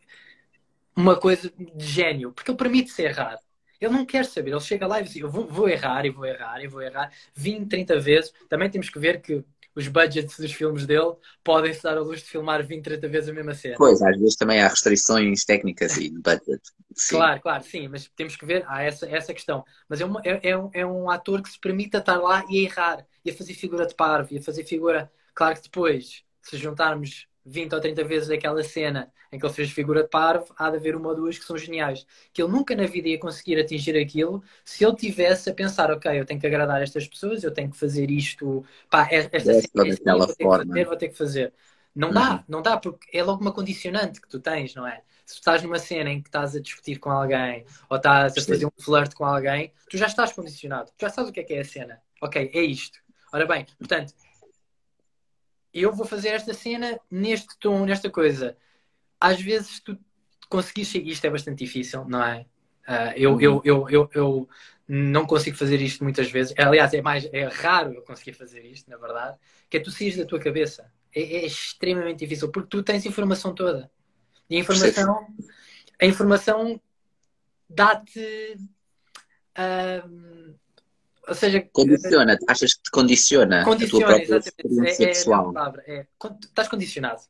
uma 0.96 1.20
coisa 1.20 1.52
de 1.58 1.86
gênio, 1.86 2.32
porque 2.32 2.52
ele 2.52 2.58
permite-se 2.58 3.02
errar. 3.04 3.38
Ele 3.80 3.94
não 3.94 4.06
quer 4.06 4.26
saber, 4.26 4.52
ele 4.52 4.62
chega 4.62 4.88
lá 4.88 5.02
e 5.02 5.04
diz: 5.04 5.16
Eu 5.18 5.30
vou, 5.30 5.48
vou 5.48 5.68
errar, 5.68 6.06
e 6.06 6.10
vou 6.10 6.26
errar, 6.26 6.64
e 6.64 6.68
vou 6.68 6.82
errar 6.82 7.12
20, 7.36 7.68
30 7.68 8.00
vezes. 8.00 8.34
Também 8.50 8.70
temos 8.70 8.90
que 8.90 8.98
ver 9.00 9.22
que 9.22 9.44
os 9.76 9.88
budgets 9.90 10.40
dos 10.40 10.54
filmes 10.54 10.86
dele 10.86 11.14
podem 11.44 11.74
se 11.74 11.84
dar 11.84 11.98
a 11.98 12.02
luz 12.02 12.22
de 12.22 12.30
filmar 12.30 12.66
20, 12.66 12.84
30 12.84 13.10
vezes 13.10 13.30
a 13.30 13.34
mesma 13.34 13.54
cena. 13.54 13.76
Pois, 13.78 14.02
às 14.02 14.18
vezes 14.18 14.36
também 14.38 14.62
há 14.62 14.70
restrições 14.70 15.44
técnicas 15.44 15.98
e 15.98 16.10
de 16.10 16.22
budget. 16.22 16.62
Sim. 16.96 17.18
Claro, 17.18 17.42
claro, 17.42 17.64
sim, 17.64 17.88
mas 17.90 18.10
temos 18.16 18.38
que 18.38 18.46
ver, 18.46 18.64
há 18.68 18.82
essa, 18.84 19.06
essa 19.10 19.34
questão. 19.34 19.66
Mas 19.90 20.00
é, 20.00 20.06
uma, 20.06 20.22
é, 20.24 20.50
é, 20.50 20.58
um, 20.58 20.70
é 20.74 20.86
um 20.86 21.10
ator 21.10 21.42
que 21.42 21.50
se 21.50 21.60
permite 21.60 21.98
estar 21.98 22.16
lá 22.18 22.46
e 22.50 22.62
a 22.62 22.64
errar, 22.64 23.06
e 23.26 23.30
a 23.30 23.34
fazer 23.34 23.54
figura 23.54 23.86
de 23.86 23.94
parvo, 23.94 24.34
e 24.34 24.38
a 24.38 24.42
fazer 24.42 24.64
figura. 24.64 25.12
Claro 25.34 25.56
que 25.56 25.64
depois, 25.64 26.24
se 26.42 26.56
juntarmos 26.56 27.28
20 27.46 27.74
ou 27.74 27.80
30 27.80 28.04
vezes 28.04 28.30
aquela 28.30 28.64
cena 28.64 29.12
em 29.32 29.38
que 29.38 29.46
ele 29.46 29.54
fez 29.54 29.70
figura 29.70 30.04
de 30.04 30.10
parvo, 30.10 30.54
há 30.58 30.70
de 30.70 30.78
haver 30.78 30.96
uma 30.96 31.10
ou 31.10 31.16
duas 31.16 31.38
que 31.38 31.46
são 31.46 31.58
geniais. 31.58 32.06
Que 32.34 32.42
ele 32.42 32.52
nunca 32.52 32.76
na 32.76 32.86
vida 32.86 33.10
ia 33.10 33.20
conseguir 33.20 33.60
atingir 33.60 33.98
aquilo 33.98 34.44
se 34.64 34.84
ele 34.84 34.96
tivesse 34.96 35.50
a 35.50 35.54
pensar, 35.54 35.92
ok, 35.92 36.20
eu 36.20 36.26
tenho 36.26 36.40
que 36.40 36.48
agradar 36.48 36.82
estas 36.82 37.08
pessoas, 37.08 37.44
eu 37.44 37.54
tenho 37.54 37.70
que 37.70 37.78
fazer 37.78 38.10
isto, 38.10 38.66
pá, 38.90 39.08
é, 39.12 39.18
esta 39.18 39.40
cena, 39.40 39.58
este 39.58 39.72
vou, 39.74 40.28
ter 40.28 40.44
fazer, 40.44 40.86
vou 40.86 40.98
ter 40.98 41.10
que 41.10 41.18
fazer. 41.18 41.54
Não 41.96 42.12
dá, 42.12 42.34
uhum. 42.34 42.44
não 42.48 42.62
dá, 42.62 42.78
porque 42.78 43.08
é 43.18 43.24
logo 43.24 43.42
uma 43.42 43.54
condicionante 43.54 44.20
que 44.20 44.28
tu 44.28 44.40
tens, 44.40 44.76
não 44.76 44.86
é? 44.86 45.02
Se 45.26 45.36
tu 45.36 45.40
estás 45.40 45.64
numa 45.64 45.80
cena 45.80 46.10
em 46.10 46.22
que 46.22 46.28
estás 46.28 46.56
a 46.56 46.60
discutir 46.60 47.00
com 47.00 47.10
alguém 47.10 47.66
ou 47.90 47.98
estás 47.98 48.38
a 48.38 48.42
fazer 48.42 48.66
um 48.66 48.72
flirt 48.80 49.14
com 49.14 49.26
alguém, 49.26 49.72
tu 49.90 49.98
já 49.98 50.08
estás 50.08 50.34
condicionado, 50.34 50.92
tu 50.92 51.02
já 51.02 51.10
sabes 51.10 51.30
o 51.30 51.34
que 51.34 51.40
é 51.40 51.44
que 51.44 51.54
é 51.54 51.62
a 51.62 51.66
cena. 51.66 52.02
Ok, 52.22 52.52
é 52.54 52.62
isto. 52.62 53.00
Ora 53.32 53.46
bem, 53.46 53.66
portanto, 53.78 54.14
eu 55.82 55.92
vou 55.92 56.06
fazer 56.06 56.30
esta 56.30 56.54
cena 56.54 56.98
neste 57.12 57.58
tom, 57.60 57.86
nesta 57.86 58.10
coisa. 58.10 58.56
Às 59.20 59.42
vezes 59.42 59.80
tu 59.82 59.98
conseguis 60.50 60.88
chegar, 60.88 61.10
isto 61.10 61.26
é 61.26 61.30
bastante 61.30 61.66
difícil, 61.66 62.06
não 62.06 62.24
é? 62.24 62.46
Uh, 62.88 63.14
eu, 63.16 63.42
eu, 63.42 63.62
eu, 63.66 63.90
eu, 63.90 64.10
eu 64.14 64.50
não 64.88 65.26
consigo 65.26 65.58
fazer 65.58 65.82
isto 65.82 66.04
muitas 66.04 66.32
vezes. 66.32 66.54
Aliás, 66.58 66.94
é 66.94 67.02
mais 67.02 67.28
é 67.34 67.46
raro 67.46 67.94
eu 67.94 68.02
conseguir 68.04 68.34
fazer 68.34 68.64
isto, 68.64 68.90
na 68.90 68.98
verdade, 68.98 69.38
que 69.70 69.78
é 69.78 69.80
tu 69.80 69.92
saís 69.92 70.16
da 70.16 70.26
tua 70.26 70.40
cabeça. 70.40 70.92
É, 71.14 71.22
é 71.22 71.46
extremamente 71.46 72.20
difícil, 72.20 72.52
porque 72.52 72.70
tu 72.70 72.84
tens 72.84 73.06
informação 73.06 73.54
toda. 73.54 73.92
E 74.50 74.56
a 74.56 74.60
informação, 74.60 75.28
a 76.00 76.06
informação 76.06 76.82
dá-te. 77.70 78.58
Uh, 79.58 80.56
ou 81.28 81.36
seja, 81.36 81.68
condiciona, 81.72 82.38
achas 82.48 82.74
que 82.74 82.84
te 82.84 82.92
condiciona, 82.92 83.64
condiciona 83.64 84.06
a 84.06 84.10
tua 84.10 84.18
própria 84.18 84.38
experiência 84.38 85.04
é, 85.04 85.06
é 85.06 85.14
pessoal. 85.14 85.54
É, 85.86 85.94
é, 85.96 86.08
estás 86.44 86.68
condicionado. 86.68 87.22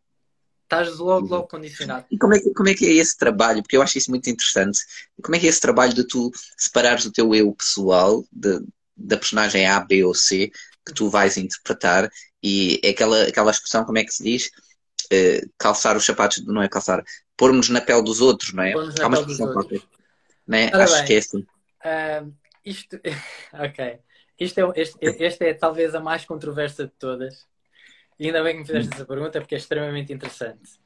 Estás 0.63 0.97
logo, 0.97 1.27
logo 1.27 1.47
condicionado. 1.47 2.05
E 2.09 2.17
como 2.17 2.33
é, 2.33 2.39
que, 2.39 2.53
como 2.53 2.69
é 2.69 2.73
que 2.73 2.85
é 2.87 2.93
esse 2.93 3.15
trabalho? 3.15 3.61
Porque 3.61 3.77
eu 3.77 3.83
acho 3.83 3.97
isso 3.97 4.09
muito 4.09 4.29
interessante. 4.29 4.79
Como 5.21 5.35
é 5.35 5.39
que 5.39 5.45
é 5.45 5.49
esse 5.49 5.61
trabalho 5.61 5.93
de 5.93 6.03
tu 6.07 6.31
separares 6.57 7.05
o 7.05 7.11
teu 7.11 7.35
eu 7.35 7.53
pessoal 7.53 8.25
de, 8.31 8.61
da 8.97 9.15
personagem 9.15 9.67
A, 9.67 9.79
B 9.79 10.03
ou 10.03 10.15
C 10.15 10.51
que 10.85 10.93
tu 10.93 11.09
vais 11.09 11.37
interpretar 11.37 12.09
e 12.41 12.79
é 12.83 12.89
aquela, 12.89 13.23
aquela 13.23 13.51
expressão, 13.51 13.83
como 13.85 13.97
é 13.97 14.03
que 14.03 14.13
se 14.13 14.23
diz? 14.23 14.51
Uh, 15.05 15.49
calçar 15.57 15.95
os 15.97 16.05
sapatos, 16.05 16.45
não 16.45 16.61
é 16.61 16.69
calçar, 16.69 17.03
pôr-nos 17.37 17.69
na 17.69 17.81
pele 17.81 18.03
dos 18.03 18.21
outros, 18.21 18.53
não 18.53 18.63
é? 18.63 18.73
Há 18.73 19.07
uma 19.07 19.17
expressão 19.17 19.51
própria. 19.51 19.81
Né? 20.47 20.69
Acho 20.73 20.95
bem, 20.95 21.05
que 21.05 21.13
é 21.13 21.17
assim. 21.17 21.39
Uh, 21.39 22.33
isto, 22.65 22.99
ok. 23.53 23.99
Isto 24.39 24.59
é, 24.59 24.81
este, 24.81 24.97
este 25.01 25.45
é 25.45 25.53
talvez 25.53 25.95
a 25.95 25.99
mais 25.99 26.25
controversa 26.25 26.85
de 26.85 26.91
todas. 26.91 27.47
E 28.19 28.27
ainda 28.27 28.43
bem 28.43 28.53
que 28.53 28.59
me 28.59 28.65
fizeste 28.65 28.93
essa 28.93 29.05
pergunta 29.05 29.39
porque 29.39 29.55
é 29.55 29.57
extremamente 29.57 30.11
interessante. 30.11 30.79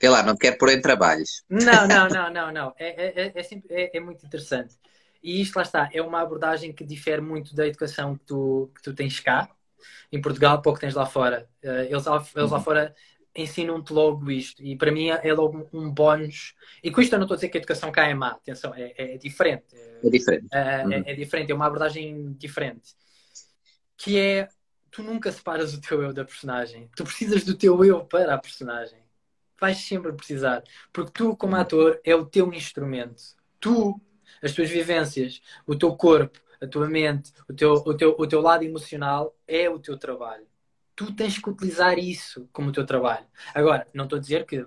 Sei 0.00 0.08
lá, 0.08 0.22
não 0.22 0.36
quero 0.36 0.58
pôr 0.58 0.70
em 0.70 0.80
trabalhos. 0.80 1.44
Não, 1.48 1.86
não, 1.86 2.08
não, 2.08 2.32
não, 2.32 2.52
não. 2.52 2.74
É, 2.78 2.88
é, 2.88 3.32
é, 3.34 3.42
é, 3.70 3.96
é, 3.96 4.00
muito 4.00 4.24
interessante. 4.24 4.76
E 5.22 5.40
isto 5.40 5.56
lá 5.56 5.62
está, 5.62 5.88
é 5.92 6.00
uma 6.00 6.20
abordagem 6.20 6.72
que 6.72 6.84
difere 6.84 7.20
muito 7.20 7.54
da 7.54 7.66
educação 7.66 8.16
que 8.16 8.24
tu, 8.24 8.70
que 8.74 8.82
tu 8.82 8.94
tens 8.94 9.18
cá, 9.18 9.50
em 10.12 10.20
Portugal, 10.20 10.62
pouco 10.62 10.78
tens 10.78 10.94
lá 10.94 11.06
fora. 11.06 11.48
Eh, 11.62 11.88
eles, 11.90 12.04
eles 12.06 12.50
lá 12.50 12.60
fora 12.60 12.94
ensinam-te 13.38 13.92
logo 13.92 14.30
isto. 14.30 14.62
E 14.62 14.76
para 14.76 14.90
mim 14.90 15.08
é 15.08 15.32
logo 15.32 15.68
um 15.72 15.90
bónus. 15.90 16.54
E 16.82 16.90
com 16.90 17.00
isto 17.00 17.12
eu 17.12 17.18
não 17.18 17.24
estou 17.24 17.34
a 17.34 17.36
dizer 17.36 17.48
que 17.48 17.56
a 17.56 17.60
educação 17.60 17.92
cá 17.92 18.08
é 18.08 18.14
má. 18.14 18.30
Atenção, 18.30 18.74
é, 18.74 18.92
é 18.96 19.16
diferente. 19.16 19.64
É 20.02 20.10
diferente. 20.10 20.46
É, 20.52 20.84
uhum. 20.84 20.92
é, 20.92 21.02
é, 21.06 21.14
diferente, 21.14 21.52
é 21.52 21.54
uma 21.54 21.66
abordagem 21.66 22.32
diferente. 22.32 22.96
Que 23.96 24.18
é, 24.18 24.48
tu 24.90 25.02
nunca 25.04 25.30
separas 25.30 25.72
o 25.72 25.80
teu 25.80 26.02
eu 26.02 26.12
da 26.12 26.24
personagem. 26.24 26.90
Tu 26.96 27.04
precisas 27.04 27.44
do 27.44 27.54
teu 27.54 27.84
eu 27.84 28.04
para 28.04 28.34
a 28.34 28.38
personagem. 28.38 28.98
Vais 29.60 29.78
sempre 29.78 30.12
precisar. 30.12 30.64
Porque 30.92 31.12
tu, 31.12 31.36
como 31.36 31.54
ator, 31.54 32.00
é 32.04 32.14
o 32.14 32.26
teu 32.26 32.52
instrumento. 32.52 33.22
Tu, 33.60 34.00
as 34.42 34.52
tuas 34.52 34.68
vivências, 34.68 35.40
o 35.64 35.76
teu 35.76 35.94
corpo, 35.94 36.40
a 36.60 36.66
tua 36.66 36.88
mente, 36.88 37.32
o 37.48 37.54
teu, 37.54 37.72
o 37.72 37.94
teu, 37.94 38.16
o 38.18 38.26
teu 38.26 38.40
lado 38.40 38.64
emocional 38.64 39.36
é 39.46 39.70
o 39.70 39.78
teu 39.78 39.96
trabalho 39.96 40.47
tu 40.98 41.14
tens 41.14 41.38
que 41.38 41.48
utilizar 41.48 41.96
isso 41.96 42.48
como 42.52 42.72
teu 42.72 42.84
trabalho. 42.84 43.24
Agora, 43.54 43.86
não 43.94 44.02
estou 44.02 44.18
a 44.18 44.20
dizer 44.20 44.44
que 44.44 44.66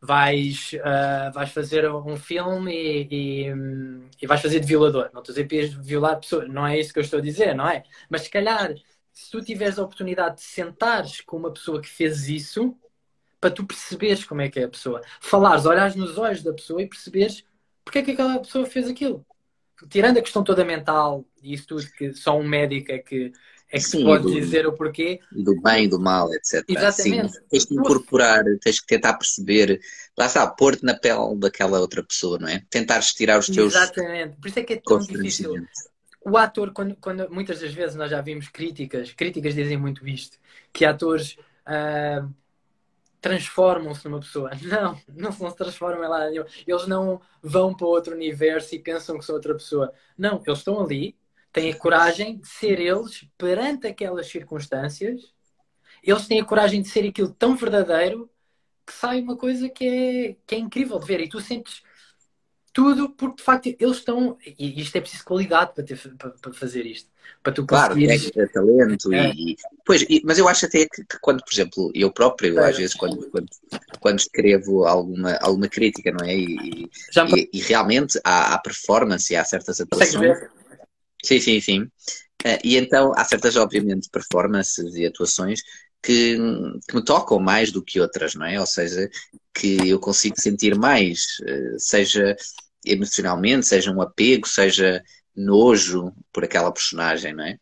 vais, 0.00 0.72
uh, 0.72 1.32
vais 1.32 1.52
fazer 1.52 1.88
um 1.88 2.16
filme 2.16 2.74
e, 2.74 3.08
e, 3.08 3.54
e, 4.20 4.26
vais 4.26 4.42
fazer 4.42 4.58
de 4.58 4.66
violador. 4.66 5.10
Não 5.12 5.20
estou 5.20 5.32
a 5.32 5.36
dizer 5.36 5.46
que 5.46 5.66
violar 5.80 6.18
pessoas, 6.18 6.48
não 6.48 6.66
é 6.66 6.76
isso 6.80 6.92
que 6.92 6.98
eu 6.98 7.04
estou 7.04 7.20
a 7.20 7.22
dizer, 7.22 7.54
não 7.54 7.68
é? 7.68 7.84
Mas 8.10 8.22
se 8.22 8.30
calhar, 8.30 8.74
se 9.12 9.30
tu 9.30 9.40
tiveres 9.40 9.78
a 9.78 9.84
oportunidade 9.84 10.38
de 10.38 10.42
sentares 10.42 11.20
com 11.20 11.36
uma 11.36 11.52
pessoa 11.52 11.80
que 11.80 11.88
fez 11.88 12.28
isso, 12.28 12.76
para 13.40 13.52
tu 13.52 13.64
perceberes 13.64 14.24
como 14.24 14.40
é 14.40 14.48
que 14.50 14.58
é 14.58 14.64
a 14.64 14.68
pessoa, 14.68 15.02
falares, 15.20 15.66
olhares 15.66 15.94
nos 15.94 16.18
olhos 16.18 16.42
da 16.42 16.52
pessoa 16.52 16.82
e 16.82 16.88
perceberes 16.88 17.44
porque 17.84 18.00
é 18.00 18.02
que 18.02 18.10
aquela 18.10 18.40
pessoa 18.40 18.66
fez 18.66 18.88
aquilo. 18.88 19.24
Tirando 19.88 20.18
a 20.18 20.22
questão 20.22 20.42
toda 20.42 20.64
mental 20.64 21.24
e 21.40 21.52
isso 21.54 21.68
tudo, 21.68 21.86
que 21.92 22.12
só 22.12 22.36
um 22.36 22.42
médico 22.42 22.90
é 22.90 22.98
que 22.98 23.32
é 23.74 23.78
que 23.78 23.84
Sim, 23.84 24.04
pode 24.04 24.22
do, 24.22 24.32
dizer 24.32 24.68
o 24.68 24.72
porquê. 24.72 25.18
Do 25.32 25.60
bem, 25.60 25.88
do 25.88 25.98
mal, 25.98 26.32
etc. 26.32 26.64
Exatamente. 26.68 27.32
Sim, 27.32 27.40
tens 27.50 27.64
que 27.64 27.74
incorporar, 27.74 28.44
tens 28.62 28.80
que 28.80 28.86
tentar 28.86 29.14
perceber, 29.14 29.80
lá 30.16 30.26
está, 30.26 30.46
pôr-te 30.46 30.84
na 30.84 30.94
pele 30.94 31.36
daquela 31.36 31.80
outra 31.80 32.04
pessoa, 32.04 32.38
não 32.38 32.46
é? 32.46 32.62
Tentares 32.70 33.12
tirar 33.12 33.40
os 33.40 33.46
teus. 33.46 33.74
Exatamente, 33.74 34.36
por 34.36 34.46
isso 34.46 34.60
é 34.60 34.62
que 34.62 34.74
é 34.74 34.76
tão 34.76 35.00
difícil. 35.00 35.66
O 36.24 36.38
ator, 36.38 36.72
quando, 36.72 36.94
quando 36.96 37.28
muitas 37.30 37.60
das 37.60 37.74
vezes 37.74 37.96
nós 37.96 38.10
já 38.10 38.20
vimos 38.20 38.48
críticas, 38.48 39.12
críticas 39.12 39.56
dizem 39.56 39.76
muito 39.76 40.06
isto, 40.06 40.38
que 40.72 40.84
atores 40.84 41.36
uh, 41.66 42.32
transformam-se 43.20 44.04
numa 44.04 44.20
pessoa. 44.20 44.52
Não, 44.62 45.00
não 45.08 45.32
se 45.32 45.56
transformam 45.56 46.08
lá. 46.08 46.30
Eles 46.30 46.86
não 46.86 47.20
vão 47.42 47.74
para 47.74 47.86
outro 47.86 48.14
universo 48.14 48.74
e 48.74 48.78
pensam 48.78 49.18
que 49.18 49.24
são 49.24 49.34
outra 49.34 49.54
pessoa. 49.54 49.92
Não, 50.16 50.42
eles 50.46 50.58
estão 50.58 50.80
ali, 50.80 51.16
têm 51.54 51.70
a 51.72 51.76
coragem 51.76 52.36
de 52.36 52.48
ser 52.48 52.80
eles 52.80 53.26
perante 53.38 53.86
aquelas 53.86 54.26
circunstâncias. 54.26 55.32
Eles 56.02 56.26
têm 56.26 56.40
a 56.40 56.44
coragem 56.44 56.82
de 56.82 56.88
ser 56.88 57.08
aquilo 57.08 57.30
tão 57.30 57.54
verdadeiro 57.54 58.28
que 58.84 58.92
sai 58.92 59.22
uma 59.22 59.36
coisa 59.36 59.68
que 59.70 59.86
é, 59.86 60.36
que 60.44 60.56
é 60.56 60.58
incrível 60.58 60.98
de 60.98 61.06
ver. 61.06 61.20
E 61.20 61.28
tu 61.28 61.40
sentes 61.40 61.82
tudo 62.72 63.08
porque 63.10 63.36
de 63.36 63.42
facto 63.42 63.66
eles 63.78 63.98
estão. 63.98 64.36
E 64.44 64.82
isto 64.82 64.96
é 64.96 65.00
preciso 65.00 65.24
qualidade 65.24 65.72
para, 65.74 65.84
ter, 65.84 65.96
para, 66.18 66.30
para 66.30 66.52
fazer 66.52 66.84
isto. 66.84 67.08
Para 67.40 67.52
tu 67.52 67.64
claro, 67.64 67.96
é, 67.98 68.16
é 68.16 68.46
talento. 68.48 69.14
É. 69.14 69.30
E, 69.30 69.56
pois, 69.86 70.02
e, 70.02 70.20
mas 70.24 70.38
eu 70.38 70.48
acho 70.48 70.66
até 70.66 70.86
que, 70.86 71.04
que, 71.04 71.18
quando, 71.20 71.42
por 71.42 71.54
exemplo, 71.54 71.92
eu 71.94 72.10
próprio, 72.10 72.58
é. 72.58 72.68
às 72.68 72.76
vezes, 72.76 72.94
quando, 72.94 73.30
quando, 73.30 73.48
quando 74.00 74.18
escrevo 74.18 74.84
alguma, 74.84 75.36
alguma 75.36 75.68
crítica, 75.68 76.10
não 76.10 76.26
é? 76.26 76.34
E, 76.34 76.90
e, 76.90 77.50
e 77.52 77.60
realmente 77.62 78.20
há, 78.24 78.54
há 78.54 78.58
performance 78.58 79.32
e 79.32 79.36
há 79.36 79.44
certas 79.44 79.80
atuações 79.80 80.50
Sim, 81.24 81.40
sim, 81.40 81.60
sim. 81.60 81.82
Uh, 82.46 82.60
e 82.62 82.76
então 82.76 83.12
há 83.16 83.24
certas, 83.24 83.56
obviamente, 83.56 84.10
performances 84.10 84.94
e 84.94 85.06
atuações 85.06 85.62
que, 86.02 86.36
que, 86.86 86.94
me 86.94 87.02
tocam 87.02 87.40
mais 87.40 87.72
do 87.72 87.82
que 87.82 87.98
outras, 87.98 88.34
não 88.34 88.44
é? 88.44 88.60
Ou 88.60 88.66
seja, 88.66 89.08
que 89.54 89.88
eu 89.88 89.98
consigo 89.98 90.38
sentir 90.38 90.76
mais, 90.76 91.38
uh, 91.40 91.78
seja 91.78 92.36
emocionalmente, 92.84 93.66
seja 93.66 93.90
um 93.90 94.02
apego, 94.02 94.46
seja 94.46 95.02
nojo 95.34 96.12
por 96.30 96.44
aquela 96.44 96.70
personagem, 96.70 97.34
não 97.34 97.44
é? 97.44 97.54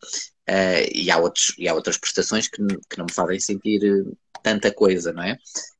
Uh, 0.49 0.91
e, 0.93 1.09
há 1.09 1.17
outros, 1.17 1.55
e 1.57 1.69
há 1.69 1.73
outras 1.73 1.97
prestações 1.97 2.49
que, 2.49 2.57
que 2.89 2.97
não 2.97 3.05
me 3.05 3.13
fazem 3.13 3.39
sentir 3.39 3.81
tanta 4.43 4.73
coisa, 4.73 5.13
não 5.13 5.23
é? 5.23 5.37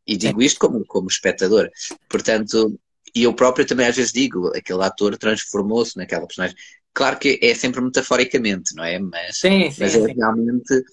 E 0.08 0.16
digo 0.16 0.42
isto 0.42 0.60
como, 0.60 0.86
como 0.86 1.10
espectador. 1.10 1.70
Portanto, 2.10 2.80
e 3.14 3.24
eu 3.24 3.34
próprio 3.34 3.66
também 3.66 3.88
às 3.88 3.96
vezes 3.96 4.14
digo, 4.14 4.48
aquele 4.56 4.84
ator 4.84 5.18
transformou-se 5.18 5.98
naquela 5.98 6.26
personagem. 6.26 6.56
Claro 6.94 7.18
que 7.18 7.40
é 7.42 7.56
sempre 7.56 7.82
metaforicamente, 7.82 8.76
não 8.76 8.84
é? 8.84 9.00
Mas, 9.00 9.38
sim, 9.38 9.72
sim, 9.72 9.84
mas 9.84 9.96
é 9.96 10.06
sim. 10.06 10.14
realmente 10.14 10.84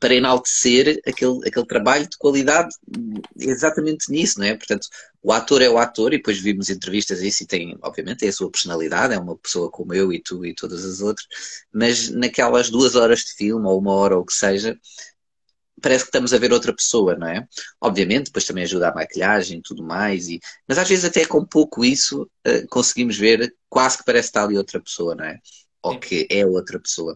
para 0.00 0.14
enaltecer 0.14 0.98
aquele, 1.06 1.46
aquele 1.46 1.66
trabalho 1.66 2.08
de 2.08 2.16
qualidade 2.16 2.74
exatamente 3.38 4.10
nisso, 4.10 4.38
não 4.38 4.46
é? 4.46 4.56
Portanto, 4.56 4.88
o 5.22 5.30
ator 5.30 5.60
é 5.60 5.68
o 5.68 5.76
ator 5.76 6.14
e 6.14 6.16
depois 6.16 6.40
vimos 6.40 6.70
entrevistas 6.70 7.20
a 7.20 7.26
isso 7.26 7.42
e 7.42 7.46
tem, 7.46 7.78
obviamente, 7.82 8.24
é 8.24 8.28
a 8.30 8.32
sua 8.32 8.50
personalidade, 8.50 9.12
é 9.12 9.18
uma 9.18 9.36
pessoa 9.36 9.70
como 9.70 9.92
eu 9.92 10.10
e 10.10 10.18
tu 10.18 10.44
e 10.46 10.54
todas 10.54 10.86
as 10.86 11.02
outras, 11.02 11.28
mas 11.70 12.08
naquelas 12.08 12.70
duas 12.70 12.94
horas 12.94 13.20
de 13.20 13.34
filme 13.34 13.66
ou 13.66 13.78
uma 13.78 13.92
hora 13.92 14.16
ou 14.16 14.22
o 14.22 14.24
que 14.24 14.32
seja, 14.32 14.74
parece 15.80 16.04
que 16.04 16.08
estamos 16.08 16.32
a 16.32 16.38
ver 16.38 16.52
outra 16.52 16.74
pessoa, 16.74 17.16
não 17.16 17.26
é? 17.26 17.46
Obviamente, 17.80 18.26
depois 18.26 18.44
também 18.44 18.64
ajuda 18.64 18.88
a 18.88 18.94
maquilhagem 18.94 19.58
e 19.58 19.62
tudo 19.62 19.82
mais, 19.82 20.28
e... 20.28 20.40
mas 20.68 20.78
às 20.78 20.88
vezes 20.88 21.04
até 21.04 21.24
com 21.24 21.44
pouco 21.44 21.84
isso 21.84 22.22
uh, 22.46 22.68
conseguimos 22.68 23.16
ver 23.16 23.54
quase 23.68 23.98
que 23.98 24.04
parece 24.04 24.28
estar 24.28 24.44
ali 24.44 24.56
outra 24.56 24.80
pessoa, 24.80 25.14
não 25.14 25.24
é? 25.24 25.38
Ou 25.82 25.98
que 25.98 26.26
é 26.30 26.44
outra 26.44 26.78
pessoa. 26.78 27.14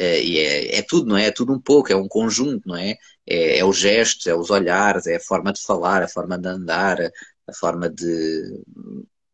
Uh, 0.00 0.20
e 0.22 0.38
é, 0.38 0.78
é, 0.78 0.82
tudo, 0.82 1.06
não 1.06 1.16
é? 1.16 1.26
É 1.26 1.30
tudo 1.30 1.52
um 1.52 1.60
pouco, 1.60 1.92
é 1.92 1.96
um 1.96 2.08
conjunto, 2.08 2.68
não 2.68 2.76
é? 2.76 2.96
É, 3.26 3.58
é 3.58 3.64
os 3.64 3.78
gestos, 3.78 4.26
é 4.26 4.34
os 4.34 4.50
olhares, 4.50 5.06
é 5.06 5.16
a 5.16 5.20
forma 5.20 5.52
de 5.52 5.62
falar, 5.62 6.02
a 6.02 6.08
forma 6.08 6.36
de 6.36 6.48
andar, 6.48 6.98
a 7.46 7.52
forma 7.54 7.88
de, 7.88 8.62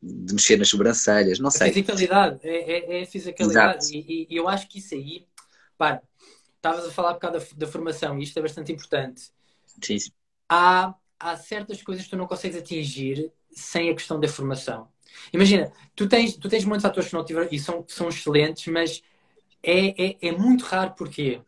de 0.02 0.34
mexer 0.34 0.56
nas 0.56 0.68
sobrancelhas, 0.68 1.38
não 1.38 1.50
sei. 1.50 1.70
A 1.70 1.72
fisicalidade, 1.72 2.38
é, 2.42 2.72
é, 2.72 3.00
é 3.00 3.02
a 3.02 3.06
fisicalidade. 3.06 3.86
E, 3.94 4.26
e, 4.30 4.36
eu 4.36 4.48
acho 4.48 4.68
que 4.68 4.78
isso 4.78 4.94
aí, 4.94 5.26
para, 5.76 6.02
estavas 6.60 6.86
a 6.86 6.90
falar 6.90 7.14
por 7.14 7.20
causa 7.20 7.38
da, 7.38 7.46
da, 7.56 7.66
formação, 7.66 8.18
e 8.18 8.22
isto 8.22 8.38
é 8.38 8.42
bastante 8.42 8.70
importante. 8.70 9.30
Sim. 9.82 9.96
Há, 10.48 10.94
há 11.18 11.36
certas 11.36 11.82
coisas 11.82 12.04
que 12.04 12.10
tu 12.10 12.16
não 12.16 12.26
consegues 12.26 12.56
atingir 12.56 13.32
sem 13.50 13.90
a 13.90 13.94
questão 13.94 14.20
da 14.20 14.28
formação. 14.28 14.88
Imagina, 15.32 15.72
tu 15.96 16.08
tens, 16.08 16.36
tu 16.36 16.48
tens 16.48 16.64
muitos 16.64 16.84
atores 16.84 17.08
que 17.08 17.14
não 17.14 17.24
tiveram 17.24 17.48
e 17.50 17.58
são, 17.58 17.84
são 17.88 18.08
excelentes, 18.08 18.66
mas 18.66 19.02
é, 19.62 20.10
é, 20.10 20.16
é 20.20 20.32
muito 20.32 20.64
raro 20.64 20.94
porquê? 20.96 21.40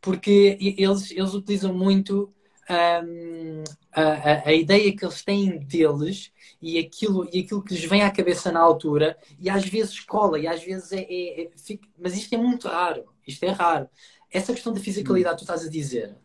Porque 0.00 0.56
eles, 0.60 1.10
eles 1.10 1.34
utilizam 1.34 1.74
muito 1.74 2.32
um, 2.70 3.64
a, 3.92 4.48
a, 4.48 4.52
ideia 4.52 4.94
que 4.94 5.04
eles 5.04 5.24
têm 5.24 5.58
deles 5.58 6.32
e 6.60 6.78
aquilo, 6.78 7.28
e 7.32 7.40
aquilo 7.40 7.62
que 7.62 7.74
lhes 7.74 7.84
vem 7.84 8.02
à 8.02 8.10
cabeça 8.10 8.52
na 8.52 8.60
altura, 8.60 9.16
e 9.38 9.48
às 9.48 9.64
vezes 9.64 10.00
cola, 10.00 10.38
e 10.38 10.46
às 10.46 10.62
vezes 10.62 10.92
é, 10.92 11.00
é, 11.00 11.42
é 11.44 11.50
fica, 11.56 11.88
mas 11.98 12.16
isto 12.16 12.32
é 12.34 12.38
muito 12.38 12.68
raro, 12.68 13.04
isto 13.26 13.42
é 13.44 13.50
raro. 13.50 13.88
Essa 14.30 14.52
questão 14.52 14.72
da 14.72 14.80
fisicalidade 14.80 15.36
que 15.36 15.40
tu 15.40 15.44
estás 15.44 15.66
a 15.66 15.70
dizer, 15.70 16.16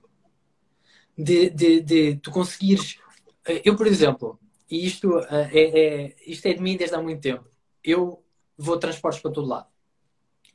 de, 1.18 1.50
de, 1.50 1.82
de 1.82 2.16
tu 2.18 2.32
conseguires. 2.32 3.00
Eh, 3.48 3.62
eu, 3.66 3.76
por 3.76 3.88
exemplo, 3.88 4.40
e 4.70 4.86
isto 4.86 5.20
eh, 5.20 5.50
é, 5.54 5.80
é, 5.80 6.16
isto 6.26 6.46
é 6.48 6.54
de 6.54 6.62
mim 6.62 6.76
desde 6.76 6.96
há 6.96 7.02
muito 7.02 7.22
tempo, 7.22 7.48
eu 7.84 8.24
vou 8.58 8.78
transportes 8.78 9.22
para 9.22 9.32
todo 9.32 9.48
lado. 9.48 9.68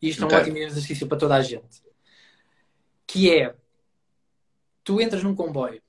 E 0.01 0.09
isto 0.09 0.25
okay. 0.25 0.37
é 0.37 0.41
um 0.41 0.43
ótimo 0.43 0.59
exercício 0.59 1.07
para 1.07 1.19
toda 1.19 1.35
a 1.35 1.43
gente. 1.43 1.83
Que 3.07 3.31
é, 3.31 3.55
tu 4.85 5.01
entras 5.01 5.23
num 5.23 5.35
comboio 5.35 5.83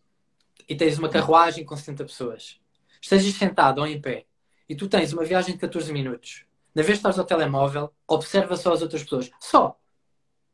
e 0.67 0.75
tens 0.75 0.97
uma 0.97 1.09
carruagem 1.09 1.65
com 1.65 1.75
70 1.75 2.05
pessoas. 2.05 2.59
Estejas 3.01 3.33
sentado 3.35 3.79
ou 3.79 3.87
em 3.87 3.99
pé 4.01 4.25
e 4.67 4.75
tu 4.75 4.87
tens 4.87 5.13
uma 5.13 5.23
viagem 5.23 5.55
de 5.55 5.59
14 5.59 5.91
minutos. 5.91 6.45
Na 6.73 6.83
vez 6.83 6.93
de 6.93 6.99
estás 6.99 7.17
ao 7.17 7.25
telemóvel, 7.25 7.91
observa 8.07 8.55
só 8.55 8.73
as 8.73 8.81
outras 8.81 9.03
pessoas. 9.03 9.31
Só. 9.39 9.79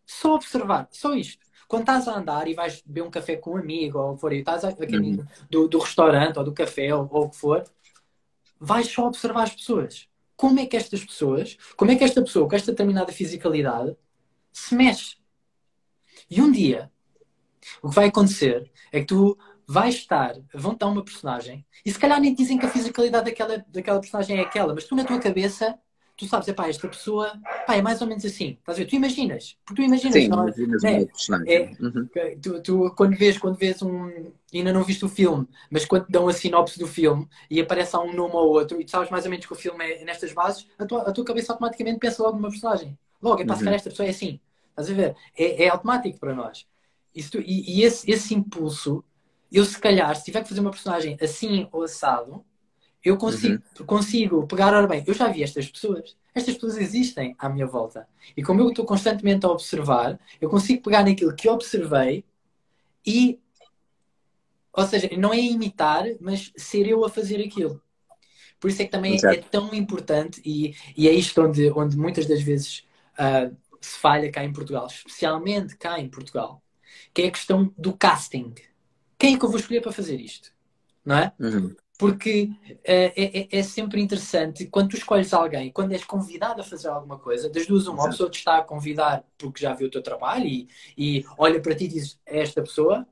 Só 0.06 0.36
observar. 0.36 0.88
Só 0.92 1.14
isto. 1.14 1.46
Quando 1.68 1.82
estás 1.82 2.08
a 2.08 2.18
andar 2.18 2.48
e 2.48 2.54
vais 2.54 2.82
beber 2.86 3.02
um 3.02 3.10
café 3.10 3.36
com 3.36 3.52
um 3.52 3.58
amigo, 3.58 3.98
ou 3.98 4.18
for, 4.18 4.32
e 4.32 4.40
estás 4.40 4.64
a, 4.64 4.70
a 4.70 4.74
caminho 4.74 5.22
uhum. 5.22 5.46
do, 5.50 5.68
do, 5.68 5.80
restaurante 5.80 6.38
ou 6.38 6.46
do 6.46 6.54
café 6.54 6.94
ou, 6.94 7.08
ou 7.12 7.26
o 7.26 7.30
que 7.30 7.38
for, 7.38 7.64
vais 8.60 8.88
só 8.88 9.08
observar 9.08 9.44
as 9.44 9.56
pessoas. 9.56 10.08
Como 10.38 10.60
é 10.60 10.66
que 10.66 10.78
estas 10.78 11.04
pessoas, 11.04 11.58
como 11.76 11.92
é 11.92 11.96
que 11.96 12.04
esta 12.04 12.22
pessoa 12.22 12.48
com 12.48 12.56
esta 12.56 12.72
determinada 12.72 13.12
fisicalidade 13.12 13.96
se 14.52 14.76
mexe? 14.76 15.18
E 16.30 16.42
um 16.42 16.52
dia, 16.52 16.92
o 17.82 17.90
que 17.90 17.96
vai 17.96 18.08
acontecer 18.08 18.72
é 18.92 19.00
que 19.00 19.08
tu 19.08 19.38
vais 19.68 19.96
estar, 19.96 20.36
vão 20.54 20.76
dar 20.76 20.88
uma 20.88 21.04
personagem, 21.04 21.66
e 21.84 21.92
se 21.92 21.98
calhar 21.98 22.20
nem 22.20 22.34
dizem 22.34 22.58
que 22.58 22.66
a 22.66 22.70
fisicalidade 22.70 23.26
daquela, 23.26 23.66
daquela 23.68 24.00
personagem 24.00 24.38
é 24.38 24.42
aquela, 24.42 24.74
mas 24.74 24.84
tu 24.84 24.96
na 24.96 25.04
tua 25.04 25.20
cabeça 25.20 25.78
tu 26.18 26.28
sabes, 26.28 26.48
é 26.48 26.54
pá, 26.54 26.68
esta 26.70 26.88
pessoa 26.88 27.40
pá, 27.68 27.76
é 27.76 27.82
mais 27.82 28.02
ou 28.02 28.08
menos 28.08 28.24
assim. 28.26 28.58
Estás 28.60 28.78
a 28.78 28.82
ver? 28.82 28.88
Tu 28.88 28.96
imaginas, 28.96 29.58
porque 29.66 29.82
tu 29.82 29.86
imaginas, 29.86 30.14
Sim, 30.14 30.28
não, 30.28 30.40
é? 30.40 30.48
imaginas 30.48 30.84
né? 30.84 31.08
é, 31.48 31.72
uhum. 31.80 32.10
tu, 32.42 32.62
tu, 32.62 32.94
quando 32.96 33.18
vês, 33.18 33.38
quando 33.38 33.58
vês 33.58 33.82
um. 33.82 34.32
Ainda 34.54 34.72
não 34.72 34.84
viste 34.84 35.04
o 35.04 35.10
filme, 35.10 35.48
mas 35.70 35.84
quando 35.86 36.06
te 36.06 36.12
dão 36.12 36.28
a 36.28 36.34
sinopse 36.34 36.80
do 36.80 36.88
filme 36.88 37.28
e 37.50 37.60
aparece 37.60 37.98
um 37.98 38.14
nome 38.14 38.36
ou 38.36 38.48
outro 38.54 38.80
e 38.80 38.86
tu 38.86 38.92
sabes 38.92 39.10
mais 39.10 39.26
ou 39.26 39.30
menos 39.30 39.46
que 39.46 39.52
o 39.52 39.56
filme 39.56 39.84
é 39.84 40.06
nestas 40.06 40.32
bases, 40.32 40.66
a 40.80 40.86
tua, 40.86 41.02
a 41.02 41.12
tua 41.12 41.26
cabeça 41.26 41.52
automaticamente 41.52 42.00
pensa 42.00 42.24
logo 42.24 42.38
numa 42.38 42.50
personagem. 42.50 42.98
Logo, 43.22 43.42
é 43.42 43.46
pá, 43.46 43.54
uhum. 43.54 43.60
se 43.60 43.64
calhar 43.66 43.76
esta 43.76 43.90
pessoa 43.90 44.08
é 44.08 44.12
assim. 44.12 44.40
Estás 44.70 44.90
a 44.90 44.94
ver? 44.94 45.16
É, 45.38 45.66
é 45.66 45.70
automático 45.70 46.20
para 46.20 46.34
nós. 46.34 46.66
Isso, 47.14 47.38
e, 47.40 47.80
e 47.80 47.84
esse, 47.84 48.10
esse 48.10 48.34
impulso, 48.34 49.04
eu 49.52 49.66
se 49.66 49.80
calhar, 49.80 50.16
se 50.16 50.26
tiver 50.26 50.42
que 50.42 50.50
fazer 50.50 50.62
uma 50.62 50.72
personagem 50.72 51.18
assim 51.22 51.68
ou 51.72 51.84
assado, 51.84 52.46
eu 53.06 53.18
consigo, 53.18 53.64
uhum. 53.80 53.86
consigo 53.86 54.48
pegar, 54.48 54.74
ora 54.74 54.88
bem, 54.88 55.04
eu 55.08 55.14
já 55.14 55.28
vi 55.28 55.44
estas 55.44 55.70
pessoas 55.70 56.16
estas 56.36 56.56
pessoas 56.56 56.78
existem 56.78 57.34
à 57.40 57.48
minha 57.48 57.66
volta. 57.66 58.06
E 58.36 58.44
como 58.44 58.60
eu 58.60 58.68
estou 58.68 58.86
constantemente 58.86 59.46
a 59.46 59.50
observar, 59.50 60.20
eu 60.42 60.50
consigo 60.50 60.84
pegar 60.84 61.06
naquilo 61.06 61.34
que 61.34 61.48
observei 61.48 62.26
e. 63.06 63.40
Ou 64.74 64.86
seja, 64.86 65.10
não 65.18 65.34
é 65.34 65.40
imitar, 65.40 66.04
mas 66.20 66.52
ser 66.58 66.86
eu 66.86 67.06
a 67.06 67.10
fazer 67.10 67.42
aquilo. 67.42 67.82
Por 68.60 68.70
isso 68.70 68.82
é 68.82 68.86
que 68.86 68.92
também 68.92 69.16
é 69.16 69.36
é 69.36 69.38
tão 69.38 69.74
importante, 69.74 70.42
e, 70.44 70.76
e 70.98 71.08
é 71.08 71.14
isto 71.14 71.42
onde, 71.42 71.72
onde 71.72 71.96
muitas 71.96 72.26
das 72.26 72.42
vezes 72.42 72.86
uh, 73.14 73.56
se 73.80 73.98
falha 73.98 74.30
cá 74.30 74.44
em 74.44 74.52
Portugal, 74.52 74.88
especialmente 74.88 75.78
cá 75.78 75.98
em 75.98 76.10
Portugal, 76.10 76.62
que 77.14 77.22
é 77.22 77.28
a 77.28 77.32
questão 77.32 77.74
do 77.78 77.94
casting. 77.94 78.54
Quem 79.18 79.36
é 79.36 79.40
que 79.40 79.46
eu 79.46 79.50
vou 79.50 79.60
escolher 79.60 79.80
para 79.80 79.94
fazer 79.94 80.20
isto? 80.20 80.52
Não 81.06 81.16
é? 81.16 81.32
Uhum 81.40 81.74
porque 81.98 82.50
é, 82.84 83.14
é, 83.16 83.48
é, 83.60 83.64
sempre 83.64 84.02
interessante 84.02 84.68
quando 84.68 84.90
tu 84.90 84.98
escolhes 84.98 85.34
alguém, 85.34 85.72
quando 85.72 85.94
és 85.94 86.04
convidado 86.04 86.62
a 86.62 86.64
fazer 86.64 86.90
alguma 86.90 87.18
coisa, 87.18 87.50
das 87.50 87.66
duas, 87.66 87.88
uma, 87.88 88.06
a 88.06 88.10
pessoa 88.10 88.30
te 88.30 88.40
está 88.40 88.58
a 88.58 88.64
convidar 88.64 89.24
porque 89.38 89.62
já 89.62 89.74
viu 89.74 89.88
o 89.88 89.92
teu 89.92 90.04
trabalho 90.04 90.46
e, 90.46 90.68
e 90.98 91.26
olha 91.38 91.62
para 91.62 91.76
ti 91.76 91.86
e 91.86 91.90
diz 91.90 92.20
é 92.26 92.42
esta 92.42 92.62
pessoa, 92.62 93.08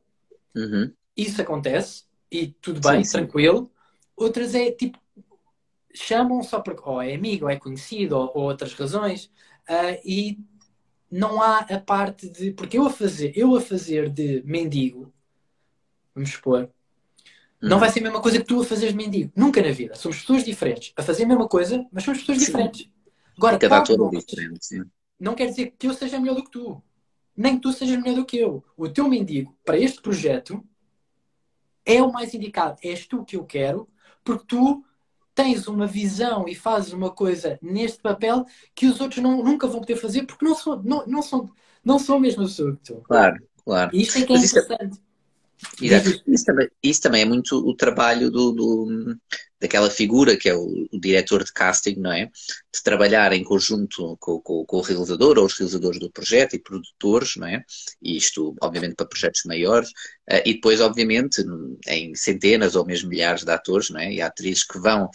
uhum. 0.56 0.92
isso 1.16 1.42
acontece 1.42 2.04
e 2.30 2.48
tudo 2.48 2.82
bem, 2.82 3.04
sim, 3.04 3.12
tranquilo. 3.12 3.72
Outras 4.16 4.54
é 4.54 4.72
tipo, 4.72 5.00
chamam 5.94 6.44
só 6.44 6.60
porque 6.60 6.82
ou 6.84 7.02
é 7.02 7.14
amigo, 7.14 7.46
ou 7.46 7.52
é 7.52 7.58
conhecido, 7.58 8.18
ou, 8.18 8.32
ou 8.36 8.44
outras 8.44 8.74
razões, 8.74 9.26
uh, 9.70 10.00
e 10.04 10.40
não 11.10 11.42
há 11.42 11.60
a 11.60 11.80
parte 11.80 12.28
de. 12.28 12.52
Porque 12.52 12.78
eu 12.78 12.86
a 12.86 12.90
fazer, 12.90 13.32
eu 13.36 13.56
a 13.56 13.62
fazer 13.62 14.10
de 14.10 14.42
mendigo, 14.46 15.14
vamos 16.14 16.32
supor, 16.32 16.70
não 17.64 17.80
vai 17.80 17.90
ser 17.90 18.00
a 18.00 18.04
mesma 18.04 18.22
coisa 18.22 18.40
que 18.40 18.46
tu 18.46 18.62
a 18.62 18.66
fazeres 18.66 18.94
mendigo. 18.94 19.32
Nunca 19.36 19.62
na 19.62 19.72
vida. 19.72 19.96
Somos 19.96 20.20
pessoas 20.20 20.44
diferentes. 20.44 20.92
A 20.98 21.02
fazer 21.02 21.24
a 21.24 21.28
mesma 21.28 21.48
coisa, 21.48 21.86
mas 21.92 22.04
somos 22.04 22.20
pessoas 22.20 22.40
diferentes. 22.40 22.90
Agora, 23.38 23.58
Cada 23.58 23.78
ator 23.78 24.14
é 24.14 24.18
diferente, 24.20 24.66
sim. 24.66 24.84
Não 25.18 25.34
quer 25.34 25.48
dizer 25.48 25.74
que 25.80 25.88
eu 25.88 25.94
seja 25.94 26.20
melhor 26.20 26.36
do 26.36 26.44
que 26.44 26.52
tu. 26.52 26.84
Nem 27.36 27.56
que 27.56 27.62
tu 27.62 27.72
sejas 27.72 27.98
melhor 27.98 28.16
do 28.16 28.26
que 28.26 28.38
eu. 28.38 28.64
O 28.76 28.90
teu 28.90 29.08
mendigo, 29.08 29.58
para 29.64 29.78
este 29.78 30.02
projeto, 30.02 30.64
é 31.86 32.02
o 32.02 32.12
mais 32.12 32.34
indicado. 32.34 32.78
És 32.84 33.08
tu 33.08 33.24
que 33.24 33.38
eu 33.38 33.46
quero, 33.46 33.88
porque 34.26 34.46
tu 34.46 34.84
tens 35.34 35.66
uma 35.68 35.88
visão 35.88 36.48
e 36.48 36.54
fazes 36.54 36.92
uma 36.92 37.10
coisa 37.10 37.58
neste 37.62 38.02
papel 38.02 38.46
que 38.76 38.86
os 38.88 39.00
outros 39.00 39.24
não, 39.24 39.42
nunca 39.42 39.68
vão 39.68 39.80
poder 39.80 39.96
fazer 39.96 40.26
porque 40.26 40.46
não 40.46 40.54
são, 40.54 40.82
não, 40.84 41.08
não 41.08 41.22
são, 41.22 41.50
não 41.84 41.98
são 41.98 42.18
a 42.18 42.20
mesma 42.20 42.44
pessoa 42.44 42.76
que 42.76 42.94
tu. 42.94 43.02
Claro, 43.02 43.42
claro. 43.64 43.96
E 43.96 44.02
isto 44.02 44.20
é 44.20 44.26
que 44.26 44.34
é, 44.34 44.36
é 44.36 44.40
interessante. 44.40 44.92
Isso 44.94 45.13
também, 46.46 46.70
isso 46.82 47.02
também 47.02 47.22
é 47.22 47.26
muito 47.26 47.58
o 47.58 47.76
trabalho 47.76 48.30
do, 48.30 48.52
do, 48.52 49.18
daquela 49.60 49.90
figura 49.90 50.36
que 50.36 50.50
é 50.50 50.56
o, 50.56 50.88
o, 50.92 51.00
diretor 51.00 51.44
de 51.44 51.54
casting, 51.54 51.96
não 51.96 52.12
é? 52.12 52.26
De 52.26 52.84
trabalhar 52.84 53.32
em 53.34 53.44
conjunto 53.44 54.18
com, 54.20 54.40
com, 54.42 54.66
com, 54.66 54.78
o 54.78 54.82
realizador 54.82 55.38
ou 55.40 55.46
os 55.46 55.58
realizadores 55.58 56.00
do 56.00 56.12
projeto 56.12 56.56
e 56.56 56.60
produtores, 56.60 57.36
não 57.38 57.48
é? 57.48 57.64
E 58.02 58.18
isto, 58.18 58.56
obviamente, 58.62 58.96
para 58.96 59.06
projetos 59.06 59.42
maiores. 59.46 59.90
Uh, 60.30 60.42
e 60.46 60.54
depois, 60.56 60.82
obviamente, 60.82 61.44
em 61.88 62.14
centenas 62.14 62.76
ou 62.76 62.86
mesmo 62.86 63.10
milhares 63.10 63.44
de 63.44 63.52
atores, 63.52 63.90
não 63.90 64.00
é? 64.00 64.12
E 64.12 64.22
atrizes 64.22 64.64
que 64.64 64.78
vão 64.80 65.10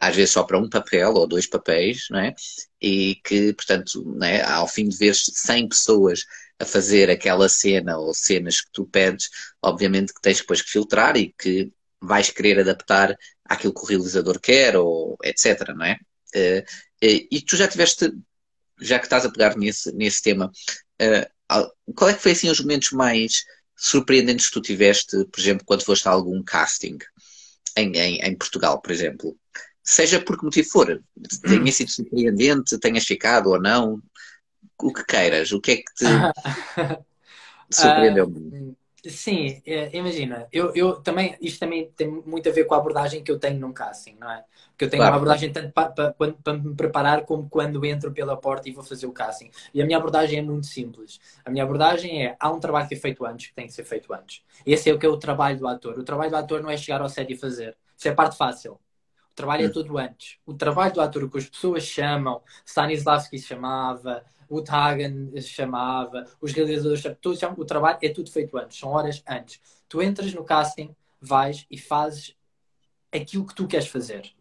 às 0.00 0.14
vezes 0.14 0.30
só 0.30 0.44
para 0.44 0.58
um 0.58 0.68
papel 0.68 1.12
ou 1.14 1.26
dois 1.26 1.46
papéis, 1.46 2.06
não 2.10 2.20
é? 2.20 2.34
E 2.80 3.16
que, 3.24 3.52
portanto, 3.52 4.04
não 4.04 4.26
é? 4.26 4.42
ao 4.42 4.68
fim 4.68 4.88
de 4.88 4.96
ver 4.96 5.14
100 5.14 5.68
pessoas 5.68 6.24
a 6.58 6.64
fazer 6.64 7.08
aquela 7.10 7.48
cena 7.48 7.98
ou 7.98 8.12
cenas 8.12 8.60
que 8.60 8.70
tu 8.72 8.86
pedes, 8.86 9.28
obviamente 9.62 10.12
que 10.12 10.20
tens 10.20 10.38
depois 10.38 10.60
que 10.60 10.70
filtrar 10.70 11.16
e 11.16 11.32
que 11.38 11.72
vais 12.00 12.30
querer 12.30 12.60
adaptar 12.60 13.16
àquilo 13.44 13.74
que 13.74 13.80
o 13.80 13.86
realizador 13.86 14.40
quer 14.40 14.76
ou 14.76 15.16
etc, 15.22 15.68
não 15.76 15.84
é? 15.84 15.98
Eh, 16.34 16.64
eh, 17.02 17.26
e 17.30 17.40
tu 17.42 17.56
já 17.56 17.66
tiveste, 17.68 18.12
já 18.80 18.98
que 18.98 19.06
estás 19.06 19.24
a 19.24 19.30
pegar 19.30 19.56
nesse, 19.56 19.92
nesse 19.92 20.22
tema, 20.22 20.50
eh, 20.98 21.28
qual 21.94 22.10
é 22.10 22.14
que 22.14 22.22
foi 22.22 22.32
assim 22.32 22.50
os 22.50 22.60
momentos 22.60 22.90
mais 22.92 23.44
surpreendentes 23.76 24.48
que 24.48 24.52
tu 24.52 24.60
tiveste, 24.60 25.24
por 25.26 25.40
exemplo, 25.40 25.64
quando 25.64 25.84
foste 25.84 26.08
a 26.08 26.10
algum 26.10 26.42
casting 26.42 26.98
em, 27.76 27.96
em, 27.96 28.18
em 28.20 28.36
Portugal, 28.36 28.80
por 28.80 28.90
exemplo? 28.90 29.36
Seja 29.82 30.20
por 30.20 30.36
que 30.36 30.44
motivo 30.44 30.68
for, 30.68 31.02
tenha 31.42 31.72
sido 31.72 31.90
surpreendente, 31.90 32.78
tenhas 32.78 33.04
ficado 33.04 33.48
ou 33.50 33.60
não, 33.60 34.02
o 34.82 34.92
que 34.92 35.04
queiras, 35.04 35.52
o 35.52 35.60
que 35.60 35.72
é 35.72 35.76
que 35.76 35.94
te. 35.94 36.04
Surpreendeu-me. 37.70 38.38
Uh, 38.38 38.76
sim, 39.06 39.62
é, 39.66 39.94
imagina, 39.96 40.48
eu, 40.50 40.74
eu 40.74 41.00
também, 41.02 41.36
isto 41.40 41.60
também 41.60 41.90
tem 41.96 42.08
muito 42.08 42.48
a 42.48 42.52
ver 42.52 42.64
com 42.64 42.74
a 42.74 42.78
abordagem 42.78 43.22
que 43.22 43.30
eu 43.30 43.38
tenho 43.38 43.60
num 43.60 43.72
casting, 43.72 44.16
não 44.18 44.30
é? 44.30 44.42
Porque 44.70 44.84
eu 44.84 44.90
tenho 44.90 45.02
claro. 45.02 45.12
uma 45.12 45.16
abordagem 45.16 45.52
tanto 45.52 45.72
para, 45.72 46.12
para, 46.12 46.32
para, 46.32 46.52
me 46.54 46.74
preparar 46.74 47.24
como 47.24 47.48
quando 47.48 47.84
entro 47.84 48.12
pela 48.12 48.36
porta 48.36 48.68
e 48.68 48.72
vou 48.72 48.84
fazer 48.84 49.06
o 49.06 49.12
casting. 49.12 49.50
E 49.74 49.82
a 49.82 49.84
minha 49.84 49.98
abordagem 49.98 50.38
é 50.38 50.42
muito 50.42 50.66
simples. 50.66 51.18
A 51.44 51.50
minha 51.50 51.64
abordagem 51.64 52.26
é, 52.26 52.36
há 52.38 52.50
um 52.50 52.60
trabalho 52.60 52.88
que 52.88 52.94
é 52.94 52.96
feito 52.96 53.26
antes, 53.26 53.48
que 53.48 53.54
tem 53.54 53.66
que 53.66 53.72
ser 53.72 53.84
feito 53.84 54.12
antes. 54.14 54.42
Esse 54.64 54.88
é 54.88 54.94
o 54.94 54.98
que 54.98 55.04
é 55.04 55.08
o 55.08 55.16
trabalho 55.16 55.58
do 55.58 55.66
ator. 55.66 55.98
O 55.98 56.04
trabalho 56.04 56.30
do 56.30 56.36
ator 56.36 56.62
não 56.62 56.70
é 56.70 56.76
chegar 56.76 57.00
ao 57.02 57.08
set 57.08 57.32
e 57.32 57.36
fazer. 57.36 57.76
Isso 57.96 58.06
é 58.06 58.12
a 58.12 58.14
parte 58.14 58.36
fácil. 58.36 58.74
O 58.74 59.34
trabalho 59.34 59.66
é 59.66 59.68
todo 59.68 59.98
antes. 59.98 60.38
O 60.46 60.54
trabalho 60.54 60.94
do 60.94 61.00
ator, 61.00 61.24
o 61.24 61.30
que 61.30 61.38
as 61.38 61.46
pessoas 61.46 61.82
chamam, 61.82 62.40
Stanislavski 62.64 63.38
chamava, 63.38 64.24
o 64.48 64.62
Tagan 64.62 65.30
chamava, 65.40 66.24
os 66.40 66.52
realizadores 66.52 67.02
chamam, 67.38 67.56
o 67.58 67.64
trabalho 67.64 67.98
é 68.02 68.08
tudo 68.08 68.30
feito 68.30 68.56
antes, 68.56 68.78
são 68.78 68.90
horas 68.90 69.22
antes. 69.28 69.60
Tu 69.88 70.02
entras 70.02 70.32
no 70.32 70.44
casting, 70.44 70.94
vais 71.20 71.66
e 71.70 71.78
fazes 71.78 72.36
aquilo 73.12 73.46
que 73.46 73.54
tu 73.54 73.66
queres 73.66 73.88
fazer. 73.88 74.32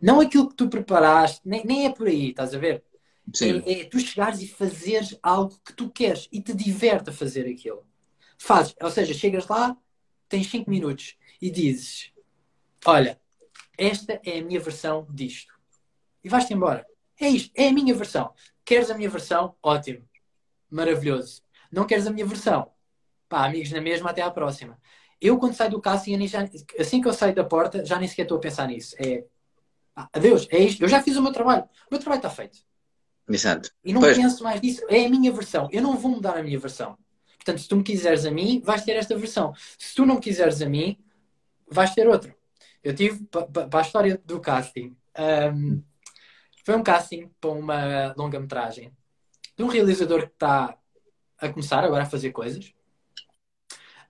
Não 0.00 0.20
aquilo 0.20 0.48
que 0.48 0.54
tu 0.54 0.68
preparaste, 0.68 1.40
nem, 1.44 1.64
nem 1.64 1.86
é 1.86 1.90
por 1.90 2.06
aí, 2.06 2.30
estás 2.30 2.54
a 2.54 2.58
ver? 2.58 2.84
É, 3.42 3.80
é, 3.80 3.84
tu 3.84 3.98
chegares 3.98 4.42
e 4.42 4.46
fazeres 4.46 5.18
algo 5.22 5.58
que 5.64 5.72
tu 5.72 5.88
queres 5.88 6.28
e 6.30 6.40
te 6.40 6.54
diverte 6.54 7.10
a 7.10 7.12
fazer 7.12 7.48
aquilo. 7.50 7.84
Fazes, 8.38 8.74
ou 8.80 8.90
seja, 8.90 9.14
chegas 9.14 9.48
lá, 9.48 9.76
tens 10.28 10.48
5 10.48 10.70
minutos 10.70 11.16
e 11.40 11.50
dizes: 11.50 12.12
Olha, 12.84 13.18
esta 13.78 14.20
é 14.24 14.38
a 14.38 14.44
minha 14.44 14.60
versão 14.60 15.06
disto. 15.10 15.54
E 16.22 16.28
vais-te 16.28 16.52
embora. 16.52 16.86
É 17.18 17.28
isto, 17.28 17.50
é 17.54 17.68
a 17.68 17.72
minha 17.72 17.94
versão. 17.94 18.32
Queres 18.64 18.90
a 18.90 18.94
minha 18.94 19.10
versão? 19.10 19.54
Ótimo. 19.62 20.04
Maravilhoso. 20.70 21.42
Não 21.70 21.86
queres 21.86 22.06
a 22.06 22.10
minha 22.10 22.26
versão? 22.26 22.70
Pá, 23.28 23.46
amigos 23.46 23.70
na 23.70 23.80
mesma, 23.80 24.10
até 24.10 24.22
à 24.22 24.30
próxima. 24.30 24.78
Eu, 25.20 25.38
quando 25.38 25.54
saio 25.54 25.70
do 25.70 25.80
casting, 25.80 26.18
assim 26.78 27.00
que 27.00 27.08
eu 27.08 27.12
saio 27.12 27.34
da 27.34 27.44
porta, 27.44 27.84
já 27.84 27.98
nem 27.98 28.08
sequer 28.08 28.22
estou 28.22 28.38
a 28.38 28.40
pensar 28.40 28.68
nisso. 28.68 28.94
É 28.98 29.24
ah, 29.96 30.08
adeus, 30.12 30.48
é 30.50 30.58
isto. 30.58 30.82
Eu 30.82 30.88
já 30.88 31.02
fiz 31.02 31.16
o 31.16 31.22
meu 31.22 31.32
trabalho. 31.32 31.62
O 31.62 31.88
meu 31.92 32.00
trabalho 32.00 32.18
está 32.18 32.30
feito. 32.30 32.58
Exato. 33.28 33.70
E 33.84 33.92
não 33.92 34.00
pois. 34.00 34.16
penso 34.16 34.42
mais 34.42 34.60
nisso. 34.60 34.84
É 34.88 35.06
a 35.06 35.08
minha 35.08 35.30
versão. 35.30 35.68
Eu 35.70 35.82
não 35.82 35.96
vou 35.96 36.10
mudar 36.10 36.36
a 36.36 36.42
minha 36.42 36.58
versão. 36.58 36.98
Portanto, 37.36 37.60
se 37.60 37.68
tu 37.68 37.76
me 37.76 37.82
quiseres 37.84 38.26
a 38.26 38.30
mim, 38.30 38.60
vais 38.64 38.84
ter 38.84 38.92
esta 38.92 39.16
versão. 39.16 39.54
Se 39.78 39.94
tu 39.94 40.04
não 40.04 40.18
quiseres 40.18 40.60
a 40.62 40.68
mim, 40.68 40.98
vais 41.70 41.94
ter 41.94 42.08
outra. 42.08 42.34
Eu 42.82 42.94
tive, 42.94 43.24
para 43.24 43.78
a 43.78 43.82
história 43.82 44.20
do 44.24 44.40
casting, 44.40 44.96
um, 45.54 45.82
foi 46.64 46.74
um 46.74 46.82
casting 46.82 47.30
para 47.40 47.50
uma 47.50 48.14
longa-metragem 48.16 48.90
de 49.56 49.62
um 49.62 49.68
realizador 49.68 50.22
que 50.22 50.32
está 50.32 50.76
a 51.38 51.48
começar 51.50 51.84
agora 51.84 52.04
a 52.04 52.06
fazer 52.06 52.32
coisas. 52.32 52.72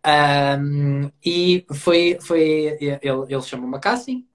Um, 0.06 1.10
e 1.24 1.66
foi, 1.72 2.18
foi 2.20 2.76
ele, 2.80 3.00
ele 3.02 3.42
chamou-me 3.42 3.76
a 3.76 3.80
casting 3.80 4.28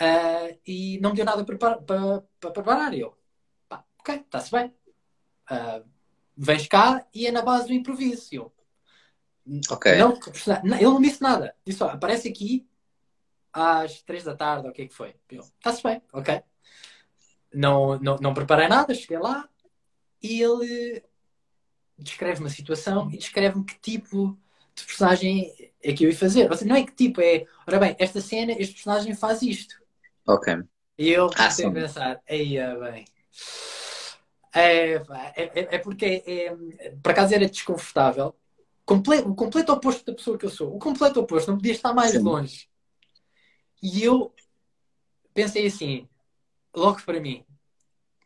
uh, 0.00 0.58
e 0.66 0.98
não 1.00 1.10
me 1.10 1.16
deu 1.16 1.24
nada 1.24 1.44
para, 1.44 1.56
para, 1.78 2.22
para 2.38 2.50
preparar. 2.50 2.92
E 2.92 3.00
eu, 3.00 3.16
pá, 3.68 3.84
ok, 3.98 4.16
está-se 4.16 4.50
bem. 4.50 4.74
Uh, 5.50 5.88
vens 6.36 6.66
cá 6.68 7.06
e 7.14 7.26
é 7.26 7.32
na 7.32 7.42
base 7.42 7.68
do 7.68 7.72
improviso. 7.72 8.28
E 8.30 8.36
eu, 8.36 8.52
ok. 9.70 9.92
Não, 9.96 10.76
ele 10.76 10.84
não 10.84 11.00
disse 11.00 11.22
nada. 11.22 11.54
Disse 11.64 11.78
só, 11.78 11.88
aparece 11.88 12.28
aqui 12.28 12.68
às 13.52 14.02
três 14.02 14.24
da 14.24 14.36
tarde, 14.36 14.68
o 14.68 14.72
que 14.72 14.82
é 14.82 14.88
que 14.88 14.94
foi? 14.94 15.14
Está-se 15.30 15.82
bem, 15.82 16.02
ok 16.12 16.42
não, 17.54 17.98
não, 17.98 18.16
não 18.16 18.34
preparei 18.34 18.68
nada, 18.68 18.94
cheguei 18.94 19.18
lá 19.18 19.48
e 20.22 20.42
ele 20.42 21.02
descreve 21.98 22.40
uma 22.40 22.50
situação 22.50 23.10
e 23.10 23.18
descreve-me 23.18 23.64
que 23.64 23.78
tipo 23.78 24.38
de 24.74 24.84
personagem 24.84 25.52
é 25.82 25.92
que 25.92 26.04
eu 26.04 26.10
ia 26.10 26.16
fazer. 26.16 26.50
Ou 26.50 26.56
seja, 26.56 26.68
não 26.68 26.76
é 26.76 26.84
que 26.84 26.92
tipo, 26.92 27.20
é, 27.20 27.46
ora 27.66 27.78
bem, 27.78 27.96
esta 27.98 28.20
cena, 28.20 28.52
este 28.52 28.74
personagem 28.74 29.14
faz 29.14 29.42
isto. 29.42 29.76
Ok. 30.26 30.56
E 30.98 31.10
eu 31.10 31.28
comecei 31.28 31.66
a 31.66 31.70
pensar, 31.70 32.22
aí 32.28 32.56
bem. 32.80 33.04
É, 34.54 34.94
é, 34.94 35.02
é, 35.36 35.74
é 35.74 35.78
porque, 35.78 36.22
é, 36.24 36.46
é, 36.46 36.90
por 37.02 37.10
acaso, 37.10 37.34
era 37.34 37.48
desconfortável. 37.48 38.34
Comple 38.84 39.18
o 39.20 39.34
completo 39.34 39.72
oposto 39.72 40.04
da 40.06 40.14
pessoa 40.14 40.38
que 40.38 40.46
eu 40.46 40.50
sou. 40.50 40.74
O 40.74 40.78
completo 40.78 41.20
oposto, 41.20 41.50
não 41.50 41.58
podia 41.58 41.72
estar 41.72 41.92
mais 41.92 42.12
Sim. 42.12 42.18
longe. 42.18 42.68
E 43.82 44.04
eu 44.04 44.32
pensei 45.32 45.66
assim: 45.66 46.08
logo 46.74 47.00
para 47.02 47.20
mim, 47.20 47.44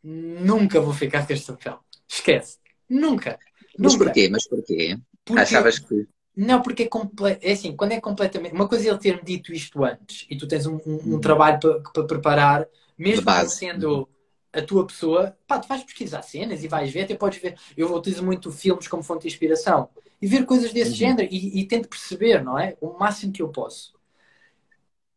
nunca 0.02 0.80
vou 0.80 0.94
ficar 0.94 1.26
com 1.26 1.32
este 1.32 1.52
papel. 1.52 1.78
Esquece. 2.08 2.58
Nunca. 2.88 3.38
Mas 3.78 3.92
nunca. 3.92 4.06
porquê? 4.06 4.28
Mas 4.28 4.46
porquê? 4.46 4.98
Porque... 5.24 5.40
Achavas 5.40 5.78
que. 5.78 6.08
Não, 6.34 6.62
porque 6.62 6.84
é, 6.84 6.86
comple... 6.86 7.36
é 7.40 7.52
assim, 7.52 7.74
quando 7.76 7.92
é 7.92 8.00
completamente. 8.00 8.54
Uma 8.54 8.68
coisa 8.68 8.86
é 8.86 8.90
ele 8.90 8.98
ter-me 8.98 9.22
dito 9.22 9.52
isto 9.52 9.84
antes 9.84 10.26
e 10.30 10.36
tu 10.36 10.46
tens 10.46 10.66
um, 10.66 10.76
um, 10.86 11.00
um 11.04 11.14
hum. 11.16 11.20
trabalho 11.20 11.58
para 11.58 11.80
pa 11.80 12.04
preparar, 12.04 12.66
mesmo 12.96 13.24
sendo 13.48 14.08
a 14.52 14.62
tua 14.62 14.86
pessoa, 14.86 15.36
pá, 15.46 15.58
tu 15.58 15.68
vais 15.68 15.84
pesquisar 15.84 16.22
cenas 16.22 16.64
e 16.64 16.68
vais 16.68 16.90
ver, 16.90 17.02
até 17.02 17.14
podes 17.14 17.40
ver. 17.40 17.56
Eu 17.76 17.92
utilizo 17.94 18.24
muito 18.24 18.50
filmes 18.50 18.88
como 18.88 19.02
fonte 19.02 19.22
de 19.22 19.28
inspiração 19.28 19.88
e 20.22 20.26
ver 20.26 20.46
coisas 20.46 20.72
desse 20.72 20.90
uhum. 20.90 20.96
género 20.96 21.28
e, 21.30 21.60
e 21.60 21.66
tento 21.66 21.88
perceber, 21.88 22.42
não 22.42 22.58
é? 22.58 22.76
O 22.80 22.98
máximo 22.98 23.32
que 23.32 23.42
eu 23.42 23.48
posso. 23.48 23.94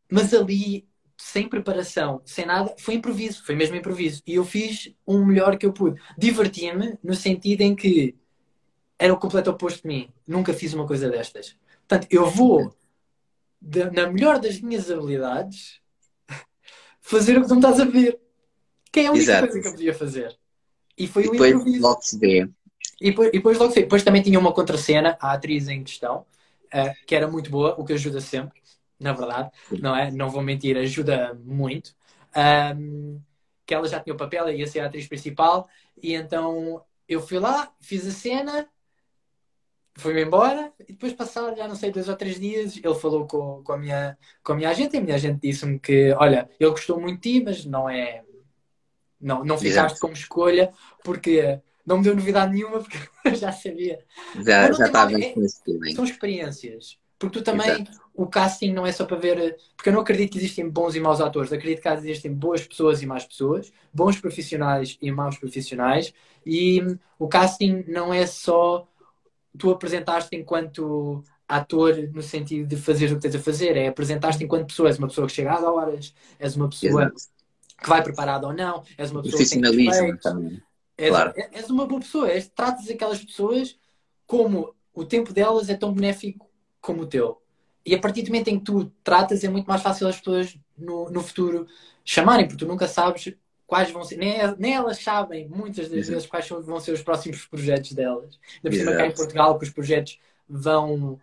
Mas 0.10 0.34
ali 0.34 0.88
sem 1.24 1.48
preparação, 1.48 2.20
sem 2.26 2.46
nada, 2.48 2.74
foi 2.80 2.96
improviso, 2.96 3.46
foi 3.46 3.56
mesmo 3.56 3.76
improviso. 3.76 4.24
E 4.26 4.36
eu 4.36 4.44
fiz 4.44 4.92
o 5.06 5.24
melhor 5.24 5.56
que 5.56 5.66
eu 5.66 5.72
pude. 5.72 6.02
Divertia-me 6.18 6.98
no 7.02 7.14
sentido 7.14 7.62
em 7.62 7.76
que 7.76 8.16
era 8.98 9.14
o 9.14 9.18
completo 9.18 9.52
oposto 9.52 9.84
de 9.84 9.88
mim. 9.88 10.10
Nunca 10.28 10.52
fiz 10.52 10.74
uma 10.74 10.86
coisa 10.86 11.10
destas. 11.10 11.56
Portanto, 11.88 12.08
eu 12.10 12.28
vou, 12.28 12.76
de, 13.62 13.90
na 13.92 14.12
melhor 14.12 14.40
das 14.40 14.60
minhas 14.60 14.90
habilidades, 14.90 15.80
fazer 17.00 17.38
o 17.38 17.44
que 17.44 17.48
tu 17.48 17.56
me 17.56 17.62
estás 17.62 17.80
a 17.80 17.86
ver. 17.86 18.20
Que 18.92 19.02
é 19.02 19.08
a 19.08 19.12
única 19.12 19.24
Exato. 19.24 19.48
coisa 19.48 19.62
que 19.62 19.68
eu 19.68 19.72
podia 19.72 19.94
fazer. 19.94 20.38
E 20.98 21.08
foi 21.08 21.26
e 21.26 21.28
o 21.28 21.32
depois 21.32 21.52
improviso. 21.52 21.82
Logo 21.82 22.02
se 22.02 22.18
vê. 22.18 22.50
E 23.00 23.12
depois, 23.12 23.30
e 23.30 23.32
depois 23.32 23.58
logo 23.60 23.70
se 23.70 23.76
vê. 23.76 23.82
Depois 23.84 24.04
também 24.04 24.24
tinha 24.24 24.40
uma 24.40 24.52
contracena, 24.52 25.18
a 25.22 25.34
atriz 25.34 25.68
em 25.68 25.84
questão, 25.84 26.26
uh, 26.74 27.06
que 27.06 27.16
era 27.16 27.28
muito 27.28 27.52
boa, 27.52 27.76
o 27.80 27.86
que 27.86 27.94
ajuda 27.94 28.20
sempre 28.20 28.61
na 29.02 29.14
verdade, 29.14 29.50
não 29.80 29.96
é? 29.96 30.12
Não 30.12 30.30
vou 30.30 30.44
mentir, 30.44 30.78
ajuda 30.78 31.34
muito. 31.44 31.96
Um, 32.78 33.20
que 33.66 33.74
ela 33.74 33.88
já 33.88 34.00
tinha 34.00 34.14
o 34.14 34.18
papel, 34.18 34.50
ia 34.50 34.68
ser 34.68 34.82
a 34.82 34.86
atriz 34.86 35.08
principal, 35.08 35.68
e 36.02 36.14
então 36.14 36.84
eu 37.08 37.22
fui 37.22 37.40
lá, 37.40 37.72
fiz 37.80 38.08
a 38.08 38.12
cena, 38.12 38.70
fui-me 39.96 40.24
embora, 40.24 40.72
e 40.80 40.94
depois 40.94 41.14
passado, 41.14 41.56
já 41.56 41.68
não 41.68 41.76
sei, 41.76 41.92
dois 41.92 42.08
ou 42.08 42.16
três 42.16 42.40
dias, 42.40 42.78
ele 42.78 42.96
falou 42.96 43.26
com, 43.26 43.64
com, 43.64 43.74
a, 43.74 43.78
minha, 43.78 44.18
com 44.44 44.54
a 44.54 44.56
minha 44.56 44.70
agente, 44.70 44.96
e 44.96 45.00
a 45.00 45.02
minha 45.02 45.16
agente 45.16 45.40
disse-me 45.42 45.80
que, 45.80 46.14
olha, 46.14 46.50
ele 46.60 46.70
gostou 46.70 47.00
muito 47.00 47.22
de 47.22 47.40
ti, 47.40 47.44
mas 47.44 47.66
não 47.66 47.90
é. 47.90 48.24
Não, 49.20 49.44
não 49.44 49.58
ficaste 49.58 50.00
como 50.00 50.14
escolha, 50.14 50.74
porque 51.04 51.60
não 51.86 51.98
me 51.98 52.04
deu 52.04 52.16
novidade 52.16 52.54
nenhuma, 52.54 52.80
porque 52.82 52.98
eu 53.26 53.36
já 53.36 53.52
sabia. 53.52 54.04
Já, 54.44 54.72
já 54.72 54.86
estava 54.88 55.20
é, 55.20 55.32
com 55.32 55.44
esse 55.44 55.62
São 55.94 56.04
experiências. 56.04 57.00
Porque 57.22 57.38
tu 57.38 57.44
também, 57.44 57.70
Exato. 57.70 57.92
o 58.16 58.26
casting 58.26 58.74
não 58.74 58.84
é 58.84 58.92
só 58.92 59.06
para 59.06 59.16
ver. 59.16 59.56
Porque 59.78 59.90
eu 59.90 59.94
não 59.94 60.02
acredito 60.02 60.32
que 60.32 60.40
existem 60.40 60.68
bons 60.68 60.96
e 60.96 61.00
maus 61.00 61.22
atores. 61.22 61.54
Acredito 61.54 61.80
que 61.80 61.88
existem 61.88 62.34
boas 62.34 62.66
pessoas 62.66 63.04
e 63.04 63.06
más 63.06 63.24
pessoas, 63.24 63.72
bons 63.94 64.20
profissionais 64.20 64.98
e 65.00 65.12
maus 65.12 65.38
profissionais. 65.38 66.16
E 66.44 66.82
o 67.20 67.28
casting 67.28 67.86
não 67.88 68.12
é 68.12 68.26
só 68.26 68.88
tu 69.56 69.70
apresentaste 69.70 70.36
enquanto 70.36 71.24
ator 71.48 72.10
no 72.12 72.24
sentido 72.24 72.68
de 72.68 72.76
fazer 72.76 73.12
o 73.12 73.18
que 73.18 73.22
tens 73.22 73.36
a 73.36 73.40
fazer, 73.40 73.78
é 73.78 73.90
apresentar-te 73.90 74.44
enquanto 74.44 74.70
pessoa. 74.70 74.90
És 74.90 74.98
uma 74.98 75.08
pessoa 75.08 75.28
que 75.28 75.34
chega 75.34 75.54
às 75.54 75.64
horas, 75.64 76.16
és 76.40 76.56
uma 76.56 76.70
pessoa 76.70 77.04
Exato. 77.04 77.16
que 77.84 77.88
vai 77.88 78.02
preparada 78.02 78.48
ou 78.48 78.54
não, 78.54 78.84
és 78.98 79.12
uma 79.12 79.22
pessoa 79.22 79.44
que 79.44 79.62
tem 79.62 79.86
respeito. 79.86 80.22
também. 80.24 80.60
És, 80.98 81.10
claro. 81.10 81.34
és 81.36 81.70
uma 81.70 81.86
boa 81.86 82.02
pessoa, 82.02 82.32
és, 82.32 82.50
tratas 82.50 82.90
aquelas 82.90 83.24
pessoas 83.24 83.78
como 84.26 84.74
o 84.92 85.06
tempo 85.06 85.32
delas 85.32 85.70
é 85.70 85.76
tão 85.76 85.94
benéfico 85.94 86.51
como 86.82 87.04
o 87.04 87.06
teu. 87.06 87.42
E 87.86 87.96
a 87.96 88.00
partir 88.00 88.24
do 88.24 88.28
momento 88.28 88.48
em 88.50 88.60
que 88.60 88.66
tu 88.66 88.92
tratas, 89.04 89.44
é 89.44 89.50
muito 89.50 89.66
mais 89.66 89.82
fácil 89.82 90.08
as 90.08 90.18
pessoas 90.18 90.58
no, 90.78 91.10
no 91.10 91.22
futuro 91.22 91.68
chamarem, 92.04 92.48
porque 92.48 92.64
tu 92.64 92.68
nunca 92.68 92.88
sabes 92.88 93.34
quais 93.66 93.90
vão 93.90 94.04
ser, 94.04 94.18
nem, 94.18 94.38
nem 94.58 94.74
elas 94.74 94.98
sabem 94.98 95.48
muitas 95.48 95.90
das 95.90 96.08
vezes 96.08 96.26
quais 96.26 96.48
vão 96.48 96.80
ser 96.80 96.92
os 96.92 97.02
próximos 97.02 97.46
projetos 97.46 97.94
delas. 97.94 98.40
Ainda 98.58 98.70
por 98.70 98.74
cima 98.74 98.92
cá 98.96 99.08
em 99.08 99.14
Portugal 99.14 99.58
que 99.58 99.64
os 99.64 99.72
projetos 99.72 100.20
vão, 100.48 101.20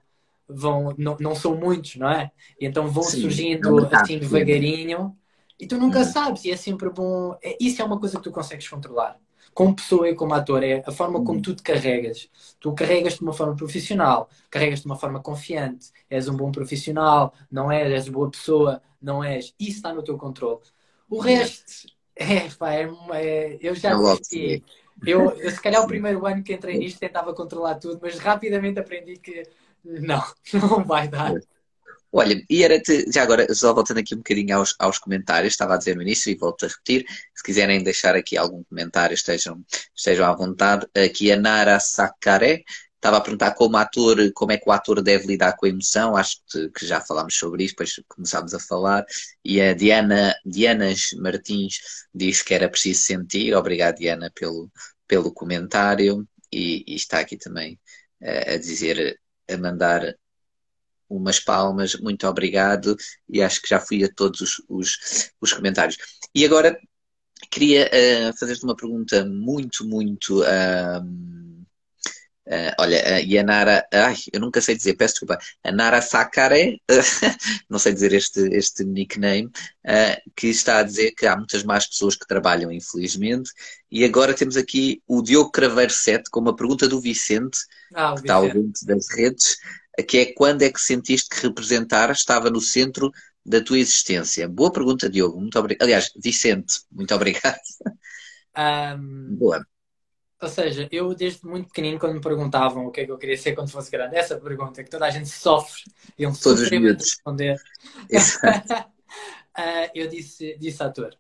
vão 0.48 0.94
não, 0.96 1.16
não 1.20 1.34
são 1.34 1.54
muitos, 1.54 1.96
não 1.96 2.08
é? 2.08 2.30
E 2.60 2.66
então 2.66 2.88
vão 2.88 3.04
Sim, 3.04 3.20
surgindo 3.20 3.84
é 3.84 3.96
assim 3.96 4.18
devagarinho 4.18 5.16
e 5.60 5.66
tu 5.66 5.76
nunca 5.76 5.98
uhum. 5.98 6.04
sabes, 6.04 6.44
e 6.44 6.50
é 6.50 6.56
sempre 6.56 6.88
bom. 6.88 7.36
É, 7.42 7.56
isso 7.60 7.82
é 7.82 7.84
uma 7.84 7.98
coisa 7.98 8.16
que 8.16 8.24
tu 8.24 8.30
consegues 8.30 8.68
controlar 8.68 9.18
como 9.58 9.74
pessoa 9.74 10.08
e 10.08 10.14
como 10.14 10.34
ator, 10.34 10.62
é 10.62 10.84
a 10.86 10.92
forma 10.92 11.18
como 11.18 11.32
uhum. 11.32 11.42
tu 11.42 11.52
te 11.52 11.64
carregas. 11.64 12.30
Tu 12.60 12.72
carregas 12.74 13.14
de 13.14 13.22
uma 13.22 13.32
forma 13.32 13.56
profissional, 13.56 14.30
carregas 14.48 14.82
de 14.82 14.86
uma 14.86 14.94
forma 14.94 15.20
confiante, 15.20 15.90
és 16.08 16.28
um 16.28 16.36
bom 16.36 16.52
profissional, 16.52 17.34
não 17.50 17.68
és, 17.68 17.90
és 17.90 18.08
boa 18.08 18.30
pessoa, 18.30 18.80
não 19.02 19.24
és. 19.24 19.52
Isso 19.58 19.78
está 19.78 19.92
no 19.92 20.04
teu 20.04 20.16
controle. 20.16 20.60
O 21.10 21.18
resto, 21.18 21.88
é, 22.14 22.48
pá, 22.50 22.72
é, 22.72 22.88
é 23.14 23.58
eu 23.60 23.74
já 23.74 23.96
desisti. 23.96 24.62
Eu, 25.04 25.32
eu, 25.32 25.50
se 25.50 25.60
calhar, 25.60 25.82
o 25.82 25.88
primeiro 25.90 26.24
ano 26.24 26.44
que 26.44 26.52
entrei 26.52 26.78
nisto 26.78 27.00
tentava 27.00 27.34
controlar 27.34 27.80
tudo, 27.80 27.98
mas 28.00 28.16
rapidamente 28.20 28.78
aprendi 28.78 29.16
que 29.16 29.42
não, 29.84 30.22
não 30.54 30.84
vai 30.84 31.08
dar. 31.08 31.34
Olha, 32.10 32.42
e 32.48 32.62
era-te, 32.62 33.10
já 33.12 33.22
agora, 33.22 33.54
só 33.54 33.74
voltando 33.74 33.98
aqui 33.98 34.14
um 34.14 34.18
bocadinho 34.18 34.56
aos, 34.56 34.74
aos 34.78 34.98
comentários, 34.98 35.52
estava 35.52 35.74
a 35.74 35.76
dizer 35.76 35.94
no 35.94 36.02
início 36.02 36.30
e 36.30 36.36
volto 36.36 36.64
a 36.64 36.68
repetir, 36.68 37.04
se 37.34 37.42
quiserem 37.42 37.82
deixar 37.82 38.14
aqui 38.16 38.36
algum 38.36 38.64
comentário, 38.64 39.14
estejam, 39.14 39.62
estejam 39.94 40.26
à 40.26 40.34
vontade. 40.34 40.86
Aqui 40.96 41.30
a 41.30 41.36
Nara 41.36 41.78
Sakare 41.78 42.64
estava 42.98 43.18
a 43.18 43.20
perguntar 43.20 43.52
como 43.54 43.76
ator, 43.76 44.16
como 44.34 44.52
é 44.52 44.58
que 44.58 44.68
o 44.68 44.72
ator 44.72 45.02
deve 45.02 45.26
lidar 45.26 45.56
com 45.56 45.66
a 45.66 45.68
emoção, 45.68 46.16
acho 46.16 46.38
que, 46.50 46.68
que 46.70 46.86
já 46.86 47.00
falámos 47.00 47.36
sobre 47.36 47.64
isso, 47.64 47.74
depois 47.74 48.00
começámos 48.08 48.54
a 48.54 48.60
falar, 48.60 49.04
e 49.44 49.60
a 49.60 49.72
Diana, 49.74 50.34
Dianas 50.44 51.10
Martins 51.16 51.78
diz 52.12 52.42
que 52.42 52.54
era 52.54 52.68
preciso 52.68 53.02
sentir, 53.02 53.54
obrigado 53.54 53.96
Diana 53.96 54.32
pelo, 54.34 54.70
pelo 55.06 55.32
comentário, 55.32 56.26
e, 56.52 56.84
e 56.86 56.96
está 56.96 57.20
aqui 57.20 57.36
também 57.36 57.78
a, 58.22 58.54
a 58.54 58.58
dizer, 58.58 59.20
a 59.48 59.56
mandar 59.56 60.16
umas 61.08 61.40
palmas, 61.40 61.94
muito 61.96 62.26
obrigado, 62.26 62.96
e 63.28 63.42
acho 63.42 63.62
que 63.62 63.68
já 63.68 63.80
fui 63.80 64.04
a 64.04 64.12
todos 64.12 64.40
os, 64.40 64.62
os, 64.68 65.30
os 65.40 65.52
comentários. 65.52 65.96
E 66.34 66.44
agora 66.44 66.78
queria 67.50 67.88
uh, 67.88 68.38
fazer-te 68.38 68.64
uma 68.64 68.76
pergunta 68.76 69.24
muito, 69.24 69.86
muito. 69.86 70.42
Uh, 70.42 71.38
Uh, 72.48 72.72
olha, 72.78 73.20
e 73.20 73.38
a 73.38 73.42
Nara, 73.42 73.86
ai, 73.92 74.16
eu 74.32 74.40
nunca 74.40 74.62
sei 74.62 74.74
dizer, 74.74 74.96
peço 74.96 75.12
desculpa, 75.12 75.38
a 75.62 75.70
Nara 75.70 76.00
Sakare, 76.00 76.80
não 77.68 77.78
sei 77.78 77.92
dizer 77.92 78.14
este, 78.14 78.40
este 78.54 78.84
nickname, 78.84 79.50
uh, 79.84 80.30
que 80.34 80.46
está 80.46 80.78
a 80.78 80.82
dizer 80.82 81.12
que 81.12 81.26
há 81.26 81.36
muitas 81.36 81.62
más 81.62 81.86
pessoas 81.86 82.16
que 82.16 82.26
trabalham, 82.26 82.72
infelizmente, 82.72 83.50
e 83.90 84.02
agora 84.02 84.32
temos 84.32 84.56
aqui 84.56 85.02
o 85.06 85.20
Diogo 85.20 85.50
Craveiro 85.50 85.92
7 85.92 86.30
com 86.30 86.40
uma 86.40 86.56
pergunta 86.56 86.88
do 86.88 87.02
Vicente, 87.02 87.58
ah, 87.94 88.14
que 88.14 88.20
está 88.20 88.36
ao 88.36 88.48
das 88.48 89.10
redes, 89.10 89.58
que 90.02 90.18
é 90.18 90.32
quando 90.32 90.62
é 90.62 90.70
que 90.70 90.80
sentiste 90.80 91.28
que 91.28 91.46
representar 91.46 92.10
estava 92.10 92.50
no 92.50 92.60
centro 92.60 93.10
da 93.44 93.62
tua 93.62 93.78
existência? 93.78 94.48
Boa 94.48 94.72
pergunta, 94.72 95.08
Diogo. 95.08 95.40
Muito 95.40 95.58
obrigado. 95.58 95.82
Aliás, 95.82 96.12
Vicente, 96.16 96.80
muito 96.90 97.14
obrigado. 97.14 97.58
Um, 98.56 99.36
Boa. 99.36 99.64
Ou 100.40 100.48
seja, 100.48 100.88
eu 100.92 101.14
desde 101.14 101.44
muito 101.44 101.68
pequenino, 101.68 101.98
quando 101.98 102.14
me 102.14 102.20
perguntavam 102.20 102.86
o 102.86 102.92
que 102.92 103.00
é 103.00 103.04
que 103.04 103.10
eu 103.10 103.18
queria 103.18 103.36
ser 103.36 103.54
quando 103.54 103.70
fosse 103.70 103.90
grande, 103.90 104.16
essa 104.16 104.38
pergunta 104.38 104.84
que 104.84 104.90
toda 104.90 105.04
a 105.04 105.10
gente 105.10 105.28
sofre, 105.28 105.82
e 106.16 106.22
eu 106.22 106.32
sofri 106.32 106.78
muito 106.78 107.00
responder, 107.00 107.56
uh, 107.56 108.86
eu 109.94 110.06
disse, 110.08 110.56
disse 110.58 110.82
ator. 110.82 111.16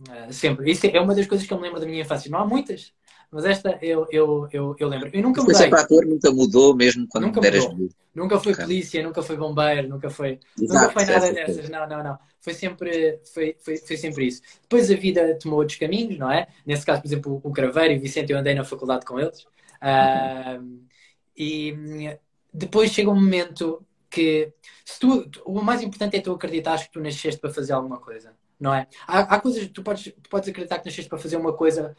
Uh, 0.00 0.32
sempre. 0.32 0.70
Isso 0.70 0.86
é 0.86 1.00
uma 1.00 1.14
das 1.14 1.26
coisas 1.26 1.46
que 1.46 1.52
eu 1.52 1.58
me 1.58 1.64
lembro 1.64 1.78
da 1.78 1.86
minha 1.86 2.00
infância. 2.02 2.30
Não 2.30 2.38
há 2.38 2.46
muitas, 2.46 2.92
mas 3.34 3.44
esta 3.46 3.76
eu, 3.82 4.06
eu, 4.12 4.48
eu, 4.52 4.76
eu 4.78 4.88
lembro. 4.88 5.10
Eu 5.12 5.20
nunca 5.20 5.42
mudei. 5.42 5.56
Sempre 5.56 5.80
ator 5.80 6.06
nunca 6.06 6.30
mudou, 6.30 6.76
mesmo 6.76 7.04
quando 7.08 7.24
nunca 7.26 7.44
eras 7.44 7.66
mudou. 7.66 7.88
Nunca 8.14 8.38
foi 8.38 8.52
okay. 8.52 8.64
polícia, 8.64 9.02
nunca 9.02 9.22
foi 9.24 9.36
bombeiro, 9.36 9.88
nunca 9.88 10.08
foi, 10.08 10.38
Exato, 10.56 10.86
nunca 10.86 10.92
foi 10.92 11.04
nada 11.04 11.32
dessas. 11.32 11.68
Não, 11.68 11.88
não, 11.88 12.04
não. 12.04 12.18
Foi 12.40 12.54
sempre, 12.54 13.18
foi, 13.32 13.56
foi, 13.58 13.76
foi 13.76 13.96
sempre 13.96 14.28
isso. 14.28 14.40
Depois 14.62 14.88
a 14.88 14.94
vida 14.94 15.36
tomou 15.36 15.58
outros 15.58 15.76
caminhos, 15.76 16.16
não 16.16 16.30
é? 16.30 16.46
Nesse 16.64 16.86
caso, 16.86 17.02
por 17.02 17.08
exemplo, 17.08 17.40
o 17.42 17.50
Craveiro 17.50 17.94
e 17.94 17.96
o 17.96 18.00
Vicente, 18.00 18.30
eu 18.30 18.38
andei 18.38 18.54
na 18.54 18.62
faculdade 18.62 19.04
com 19.04 19.18
eles. 19.18 19.44
Uhum. 19.82 20.66
Uh, 20.68 20.80
e 21.36 22.16
depois 22.52 22.92
chega 22.92 23.10
um 23.10 23.16
momento 23.16 23.84
que 24.08 24.52
se 24.84 25.00
tu, 25.00 25.28
o 25.44 25.60
mais 25.60 25.82
importante 25.82 26.16
é 26.16 26.20
tu 26.20 26.30
acreditar 26.30 26.78
que 26.78 26.92
tu 26.92 27.00
nasceste 27.00 27.40
para 27.40 27.50
fazer 27.50 27.72
alguma 27.72 27.98
coisa, 27.98 28.32
não 28.60 28.72
é? 28.72 28.86
Há, 29.08 29.34
há 29.34 29.40
coisas, 29.40 29.66
tu 29.66 29.82
podes, 29.82 30.04
tu 30.22 30.30
podes 30.30 30.48
acreditar 30.48 30.78
que 30.78 30.86
nasceste 30.86 31.08
para 31.08 31.18
fazer 31.18 31.36
uma 31.36 31.52
coisa 31.52 31.96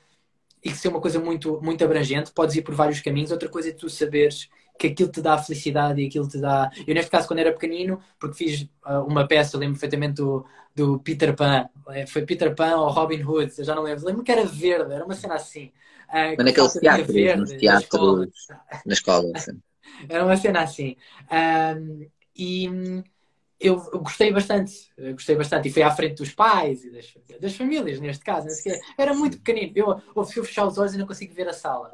e 0.65 0.71
que 0.71 0.77
ser 0.77 0.87
uma 0.87 0.99
coisa 0.99 1.19
muito, 1.19 1.61
muito 1.61 1.85
abrangente, 1.85 2.31
podes 2.31 2.55
ir 2.55 2.63
por 2.63 2.73
vários 2.73 2.99
caminhos. 2.99 3.29
Outra 3.29 3.47
coisa 3.47 3.69
é 3.69 3.71
tu 3.71 3.87
saberes 3.87 4.49
que 4.79 4.87
aquilo 4.87 5.11
te 5.11 5.21
dá 5.21 5.37
felicidade 5.37 6.01
e 6.01 6.07
aquilo 6.07 6.27
te 6.27 6.39
dá. 6.39 6.71
Eu, 6.87 6.95
neste 6.95 7.11
caso, 7.11 7.27
quando 7.27 7.37
era 7.37 7.53
pequenino, 7.53 8.01
porque 8.19 8.35
fiz 8.35 8.61
uh, 8.83 9.05
uma 9.07 9.27
peça, 9.27 9.59
lembro 9.59 9.79
perfeitamente 9.79 10.15
do, 10.15 10.43
do 10.73 10.99
Peter 10.99 11.35
Pan, 11.35 11.69
é, 11.89 12.07
foi 12.07 12.25
Peter 12.25 12.55
Pan 12.55 12.77
ou 12.77 12.89
Robin 12.89 13.21
Hood, 13.21 13.53
eu 13.55 13.63
já 13.63 13.75
não 13.75 13.83
lembro. 13.83 14.03
Lembro 14.03 14.23
que 14.23 14.31
era 14.31 14.43
verde, 14.43 14.91
era 14.91 15.05
uma 15.05 15.13
cena 15.13 15.35
assim. 15.35 15.71
Uh, 16.09 16.43
naqueles 16.43 16.73
teatros, 16.73 17.13
verde, 17.13 17.41
nos 17.41 17.51
teatros, 17.51 17.87
na 18.87 18.93
escola. 18.93 19.33
era 20.09 20.25
uma 20.25 20.35
cena 20.35 20.61
assim. 20.63 20.95
Um, 21.31 22.07
e 22.35 23.03
eu, 23.59 23.77
gostei 23.99 24.31
bastante, 24.31 24.91
eu 24.97 25.13
gostei 25.13 25.35
bastante, 25.35 25.69
e 25.69 25.71
foi 25.71 25.83
à 25.83 25.91
frente 25.91 26.15
dos 26.15 26.31
pais 26.33 26.83
e 26.83 26.91
das, 26.91 27.13
das 27.39 27.55
famílias, 27.55 27.99
neste 27.99 28.23
caso. 28.23 28.47
Era 28.97 29.13
muito 29.13 29.37
pequenino. 29.37 29.71
Eu, 29.75 29.89
eu, 29.89 30.01
eu 30.15 30.43
fechar 30.43 30.65
os 30.65 30.77
olhos, 30.77 30.93
e 30.93 30.97
não 30.97 31.07
consigo 31.07 31.33
ver 31.33 31.47
a 31.47 31.53
sala. 31.53 31.93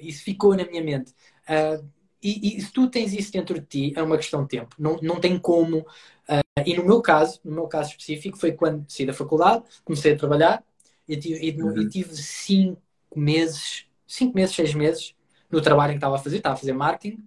isso 0.00 0.22
ficou 0.22 0.56
na 0.56 0.64
minha 0.64 0.82
mente. 0.82 1.12
Uh, 1.48 1.84
e, 2.22 2.56
e, 2.56 2.60
se 2.62 2.72
tu 2.72 2.88
tens 2.88 3.12
isso 3.12 3.30
dentro 3.32 3.60
de 3.60 3.66
ti, 3.66 3.92
é 3.94 4.02
uma 4.02 4.16
questão 4.16 4.42
de 4.42 4.48
tempo. 4.48 4.74
Não, 4.78 4.96
não 5.02 5.20
tem 5.20 5.38
como. 5.38 5.78
Uh, 5.78 6.62
e 6.64 6.74
no 6.74 6.84
meu 6.84 7.02
caso, 7.02 7.40
no 7.44 7.52
meu 7.52 7.66
caso 7.66 7.90
específico, 7.90 8.38
foi 8.38 8.52
quando 8.52 8.84
saí 8.88 9.04
da 9.04 9.12
faculdade, 9.12 9.64
comecei 9.84 10.14
a 10.14 10.16
trabalhar 10.16 10.64
e 11.06 11.16
tive, 11.16 11.46
e, 11.46 11.60
uhum. 11.60 11.88
tive 11.88 12.14
cinco 12.16 12.80
meses, 13.14 13.86
cinco 14.06 14.34
meses, 14.34 14.54
seis 14.54 14.74
meses 14.74 15.14
no 15.50 15.60
trabalho 15.60 15.92
que 15.92 15.98
estava 15.98 16.14
a 16.14 16.18
fazer, 16.18 16.38
estava 16.38 16.54
a 16.54 16.58
fazer 16.58 16.72
marketing. 16.72 17.22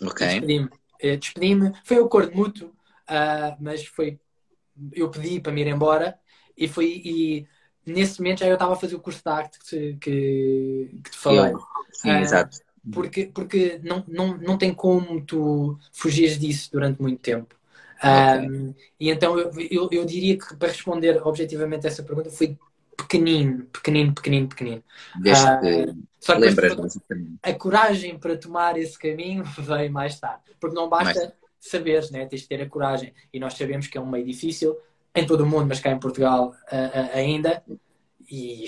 Ok. 0.00 0.26
Despedi-me 0.26 0.68
eh, 1.00 1.16
despedi-me. 1.16 1.72
Foi 1.84 2.00
um 2.00 2.06
acordo 2.06 2.34
mútuo, 2.34 2.68
uh, 2.68 3.56
mas 3.60 3.84
foi. 3.84 4.18
Eu 4.92 5.10
pedi 5.10 5.40
para 5.40 5.52
me 5.52 5.60
ir 5.62 5.68
embora 5.68 6.18
e 6.56 6.68
foi. 6.68 7.02
E 7.04 7.46
nesse 7.86 8.20
momento 8.20 8.40
já 8.40 8.46
eu 8.46 8.54
estava 8.54 8.72
a 8.72 8.76
fazer 8.76 8.94
o 8.94 9.00
curso 9.00 9.22
de 9.22 9.30
arte 9.30 9.58
que, 9.58 9.96
que, 9.96 11.00
que 11.04 11.10
te 11.10 11.18
falei. 11.18 11.52
Eu, 11.52 11.60
sim, 11.92 12.10
uh, 12.10 12.16
exato. 12.16 12.58
Porque, 12.92 13.26
porque 13.26 13.80
não, 13.82 14.04
não, 14.06 14.36
não 14.36 14.58
tem 14.58 14.74
como 14.74 15.24
tu 15.24 15.78
fugires 15.92 16.38
disso 16.38 16.70
durante 16.72 17.00
muito 17.00 17.20
tempo. 17.20 17.54
Okay. 17.96 18.74
e 19.00 19.08
então 19.08 19.38
eu, 19.38 19.50
eu, 19.70 19.88
eu, 19.90 20.04
diria 20.04 20.36
que 20.36 20.54
para 20.56 20.68
responder 20.68 21.26
objetivamente 21.26 21.86
a 21.86 21.88
essa 21.88 22.02
pergunta 22.02 22.28
foi 22.28 22.58
pequenino, 22.96 23.64
pequenino, 23.66 24.14
pequenino, 24.14 24.48
pequenino. 24.48 24.84
Uh, 25.16 26.04
só 26.20 26.34
que 26.34 26.40
lembras 26.40 26.98
a 27.42 27.54
coragem 27.54 28.18
para 28.18 28.36
tomar 28.36 28.78
esse 28.78 28.98
caminho 28.98 29.44
veio 29.58 29.92
mais 29.92 30.18
tarde. 30.18 30.42
Porque 30.58 30.74
não 30.74 30.88
basta 30.88 31.18
mais... 31.18 31.32
saberes, 31.60 32.10
né? 32.10 32.26
tens 32.26 32.42
de 32.42 32.48
ter 32.48 32.62
a 32.62 32.68
coragem. 32.68 33.12
E 33.32 33.38
nós 33.38 33.54
sabemos 33.54 33.86
que 33.86 33.98
é 33.98 34.00
um 34.00 34.06
meio 34.06 34.24
difícil 34.24 34.76
em 35.14 35.26
todo 35.26 35.42
o 35.42 35.46
mundo, 35.46 35.66
mas 35.66 35.80
cá 35.80 35.90
em 35.90 35.98
Portugal 35.98 36.54
uh, 36.72 36.76
uh, 36.76 37.10
ainda. 37.16 37.62
E... 38.30 38.66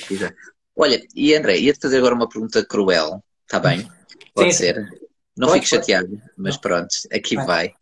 Olha, 0.77 1.03
e 1.15 1.35
André, 1.35 1.59
ia-te 1.59 1.81
fazer 1.81 1.99
agora 1.99 2.15
uma 2.15 2.29
pergunta 2.29 2.65
cruel, 2.65 3.23
está 3.45 3.59
bem? 3.59 3.89
Pode 4.35 4.53
sim, 4.53 4.59
ser. 4.59 4.77
Sim. 4.77 5.07
Não 5.37 5.49
fique 5.51 5.67
chateado, 5.67 6.21
mas 6.37 6.55
não. 6.55 6.61
pronto, 6.61 6.95
aqui 7.13 7.37
vai. 7.37 7.47
vai. 7.47 7.75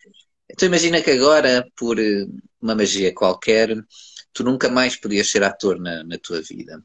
Então 0.50 0.66
imagina 0.66 1.00
que 1.00 1.10
agora, 1.10 1.66
por 1.76 1.98
uma 2.60 2.74
magia 2.74 3.12
qualquer, 3.12 3.76
tu 4.34 4.42
nunca 4.42 4.68
mais 4.68 4.96
podias 4.96 5.30
ser 5.30 5.42
ator 5.44 5.80
na, 5.80 6.02
na 6.04 6.18
tua 6.18 6.42
vida. 6.42 6.84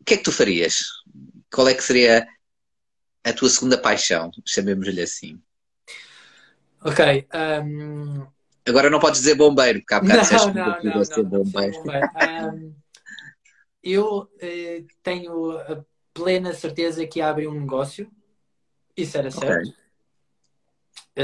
O 0.00 0.04
que 0.04 0.14
é 0.14 0.16
que 0.16 0.22
tu 0.22 0.32
farias? 0.32 0.84
Qual 1.52 1.68
é 1.68 1.74
que 1.74 1.82
seria 1.82 2.26
a 3.24 3.32
tua 3.32 3.50
segunda 3.50 3.76
paixão? 3.76 4.30
Chamemos-lhe 4.46 5.02
assim. 5.02 5.42
Ok. 6.80 7.28
Um... 7.64 8.26
Agora 8.66 8.88
não 8.88 9.00
podes 9.00 9.20
dizer 9.20 9.34
bombeiro, 9.34 9.80
porque 9.80 9.94
há 9.94 10.00
bocado 10.00 10.16
não, 10.16 10.22
disseste 10.22 10.46
não, 10.46 10.78
que 10.78 10.86
não, 10.86 10.94
não, 10.94 11.04
ser 11.04 11.24
bombeiro. 11.24 11.72
bombeiro. 11.78 12.08
um, 12.54 12.74
eu 13.82 14.30
eh, 14.40 14.84
tenho 15.02 15.58
a 15.58 15.84
plena 16.14 16.54
certeza 16.54 17.04
que 17.06 17.20
abre 17.20 17.48
um 17.48 17.60
negócio. 17.60 18.08
Isso 18.96 19.18
era 19.18 19.30
certo. 19.30 19.68
Okay. 19.68 19.74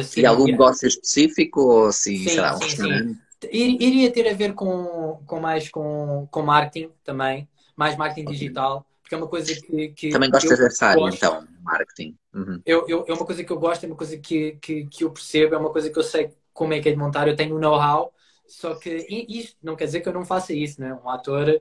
Assim, 0.00 0.20
e 0.20 0.26
algum 0.26 0.46
negócio 0.46 0.86
específico 0.86 1.60
ou 1.60 1.86
assim, 1.86 2.18
sim, 2.18 2.28
será 2.28 2.56
um 2.56 2.58
restaurante? 2.58 3.27
Iria 3.50 4.10
ter 4.10 4.28
a 4.28 4.34
ver 4.34 4.54
com, 4.54 5.22
com 5.26 5.40
mais 5.40 5.68
com, 5.68 6.26
com 6.30 6.42
marketing 6.42 6.90
também, 7.04 7.48
mais 7.76 7.96
marketing 7.96 8.26
okay. 8.26 8.34
digital, 8.34 8.86
porque 9.00 9.14
é 9.14 9.18
uma 9.18 9.28
coisa 9.28 9.54
que. 9.54 9.88
que 9.88 10.08
também 10.10 10.30
gostas 10.30 10.58
dessa 10.58 10.86
área, 10.86 11.08
então, 11.08 11.46
marketing. 11.62 12.16
Uhum. 12.34 12.60
Eu, 12.66 12.84
eu, 12.88 13.04
é 13.06 13.12
uma 13.12 13.24
coisa 13.24 13.44
que 13.44 13.50
eu 13.50 13.58
gosto, 13.58 13.84
é 13.84 13.86
uma 13.86 13.96
coisa 13.96 14.18
que, 14.18 14.58
que, 14.60 14.86
que 14.86 15.04
eu 15.04 15.10
percebo, 15.10 15.54
é 15.54 15.58
uma 15.58 15.70
coisa 15.70 15.88
que 15.88 15.98
eu 15.98 16.02
sei 16.02 16.30
como 16.52 16.74
é 16.74 16.80
que 16.80 16.88
é 16.88 16.92
de 16.92 16.98
montar, 16.98 17.28
eu 17.28 17.36
tenho 17.36 17.56
um 17.56 17.60
know-how, 17.60 18.12
só 18.46 18.74
que 18.74 19.06
isto 19.28 19.56
não 19.62 19.76
quer 19.76 19.84
dizer 19.84 20.00
que 20.00 20.08
eu 20.08 20.12
não 20.12 20.24
faça 20.24 20.52
isso, 20.52 20.80
né? 20.80 20.92
Um 21.04 21.08
ator, 21.08 21.48
eh, 21.48 21.60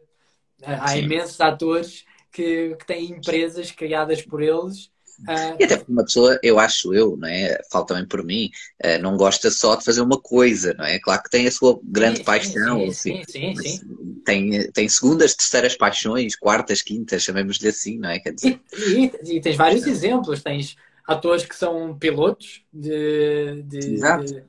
há 0.62 0.88
Sim. 0.88 1.04
imensos 1.04 1.40
atores 1.40 2.06
que, 2.32 2.76
que 2.76 2.86
têm 2.86 3.12
empresas 3.12 3.72
criadas 3.72 4.24
por 4.24 4.42
eles 4.42 4.92
e 5.60 5.64
até 5.64 5.78
porque 5.78 5.92
uma 5.92 6.04
pessoa, 6.04 6.40
eu 6.44 6.60
acho 6.60 6.94
eu, 6.94 7.18
não 7.18 7.28
é? 7.28 7.58
Falo 7.72 7.86
também 7.86 8.06
por 8.06 8.24
mim, 8.24 8.52
uh, 8.84 9.02
não 9.02 9.18
gosta 9.18 9.50
só 9.50 9.76
de 9.76 9.84
fazer 9.84 10.02
uma 10.02 10.20
coisa, 10.20 10.74
não 10.78 10.86
é? 10.86 11.00
Claro 11.00 11.24
que 11.24 11.30
tem 11.30 11.48
a 11.48 11.52
sua 11.52 11.80
grande 11.84 12.20
sim, 12.20 12.24
paixão, 12.24 12.80
sim, 12.80 12.88
assim, 12.90 13.24
sim, 13.28 13.56
sim, 13.56 13.78
sim. 13.78 14.22
Tem, 14.24 14.72
tem 14.72 14.88
segundas, 14.88 15.36
terceiras 15.36 15.76
paixões, 15.76 16.36
quartas, 16.36 16.82
quintas, 16.82 17.24
chamemos-lhe 17.24 17.68
assim, 17.68 17.98
não 17.98 18.10
é? 18.10 18.20
Quer 18.20 18.34
dizer... 18.34 18.60
E, 18.74 19.12
e, 19.24 19.38
e 19.38 19.42
tens 19.42 19.56
vários 19.56 19.88
exemplos, 19.88 20.44
tens 20.44 20.76
atores 21.08 21.46
que 21.46 21.56
são 21.56 21.98
pilotos 21.98 22.64
de. 22.72 23.64
de, 23.64 23.80
de, 23.80 24.44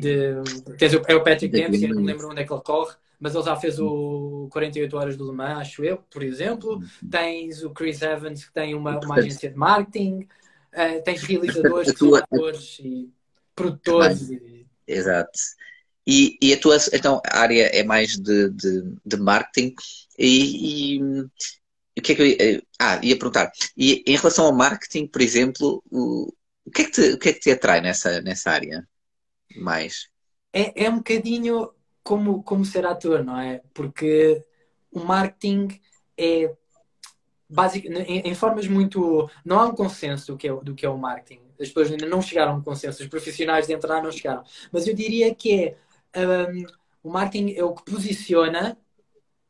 de 0.00 0.74
tens 0.78 0.94
o, 0.94 1.02
é 1.06 1.14
o 1.14 1.24
Patrick 1.24 1.48
Dempsey, 1.48 1.88
não 1.88 2.00
me 2.00 2.06
lembro 2.06 2.30
onde 2.30 2.40
é 2.40 2.44
que 2.44 2.52
ele 2.52 2.62
corre, 2.62 2.94
mas 3.24 3.34
ele 3.34 3.44
já 3.44 3.56
fez 3.56 3.80
o 3.80 4.48
48 4.52 4.94
Horas 4.94 5.16
do 5.16 5.24
Le 5.24 5.34
Mans, 5.34 5.60
acho 5.60 5.82
eu, 5.82 5.96
por 6.10 6.22
exemplo. 6.22 6.74
Uhum. 6.74 7.10
Tens 7.10 7.62
o 7.62 7.70
Chris 7.70 8.02
Evans, 8.02 8.44
que 8.44 8.52
tem 8.52 8.74
uma, 8.74 9.00
uma 9.00 9.14
agência 9.14 9.48
de 9.48 9.56
marketing. 9.56 10.28
Uh, 10.74 11.02
tens 11.02 11.22
realizadores, 11.22 11.94
tua... 11.94 12.18
atores 12.18 12.78
e 12.80 13.10
produtores. 13.56 14.28
E... 14.28 14.66
Exato. 14.86 15.30
E, 16.06 16.36
e, 16.38 16.52
a 16.52 16.60
tua 16.60 16.76
então, 16.92 17.22
a 17.26 17.38
área 17.38 17.64
é 17.74 17.82
mais 17.82 18.18
de, 18.18 18.50
de, 18.50 18.94
de 19.02 19.16
marketing 19.16 19.74
e, 20.18 21.00
o 21.98 22.02
que 22.02 22.12
é 22.12 22.14
que 22.14 22.20
eu 22.20 22.26
ia, 22.26 22.62
ah, 22.78 23.00
ia 23.02 23.16
perguntar. 23.16 23.50
E 23.74 24.04
em 24.06 24.16
relação 24.18 24.44
ao 24.44 24.54
marketing, 24.54 25.06
por 25.06 25.22
exemplo, 25.22 25.82
o, 25.90 26.30
o, 26.66 26.70
que, 26.70 26.82
é 26.82 26.84
que 26.84 26.90
te, 26.90 27.00
o 27.14 27.18
que 27.18 27.28
é 27.30 27.32
que 27.32 27.40
te 27.40 27.50
atrai 27.52 27.80
nessa, 27.80 28.20
nessa 28.20 28.50
área 28.50 28.86
mais? 29.56 30.10
É, 30.52 30.84
é 30.84 30.90
um 30.90 30.98
bocadinho 30.98 31.70
como, 32.04 32.42
como 32.42 32.64
ser 32.64 32.84
ator, 32.86 33.24
não 33.24 33.40
é? 33.40 33.62
Porque 33.72 34.44
o 34.92 35.00
marketing 35.00 35.80
é 36.16 36.54
básico, 37.48 37.88
em, 37.88 38.20
em, 38.20 38.34
formas 38.34 38.68
muito. 38.68 39.28
Não 39.44 39.58
há 39.58 39.66
um 39.66 39.74
consenso 39.74 40.32
do 40.32 40.38
que, 40.38 40.46
é, 40.46 40.54
do 40.54 40.74
que 40.74 40.84
é 40.84 40.88
o 40.88 40.98
marketing. 40.98 41.40
As 41.58 41.68
pessoas 41.68 41.90
ainda 41.90 42.06
não 42.06 42.20
chegaram 42.20 42.52
a 42.52 42.56
um 42.56 42.62
consenso, 42.62 43.02
os 43.02 43.08
profissionais 43.08 43.66
de 43.66 43.72
entrar 43.72 44.02
não 44.02 44.12
chegaram. 44.12 44.44
Mas 44.70 44.86
eu 44.86 44.94
diria 44.94 45.34
que 45.34 45.64
é. 45.64 45.76
Um, 46.16 46.66
o 47.02 47.10
marketing 47.10 47.54
é 47.54 47.64
o 47.64 47.74
que 47.74 47.90
posiciona 47.90 48.78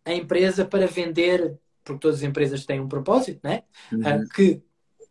a 0.04 0.12
empresa 0.12 0.64
para 0.64 0.86
vender, 0.86 1.56
porque 1.84 2.00
todas 2.00 2.18
as 2.18 2.22
empresas 2.22 2.64
têm 2.64 2.80
um 2.80 2.88
propósito, 2.88 3.40
né? 3.44 3.62
Uhum. 3.92 4.00
Uh, 4.00 4.28
que 4.28 4.62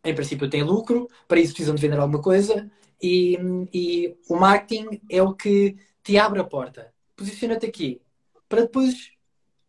em 0.04 0.14
princípio 0.14 0.50
têm 0.50 0.62
lucro, 0.62 1.08
para 1.26 1.40
isso 1.40 1.52
precisam 1.52 1.74
de 1.74 1.80
vender 1.80 1.98
alguma 1.98 2.20
coisa, 2.20 2.70
e, 3.00 3.38
e 3.72 4.16
o 4.28 4.36
marketing 4.36 5.00
é 5.10 5.22
o 5.22 5.32
que 5.32 5.76
te 6.02 6.18
abre 6.18 6.40
a 6.40 6.44
porta 6.44 6.93
posiciona-te 7.16 7.66
aqui 7.66 8.00
para 8.48 8.62
depois 8.62 9.10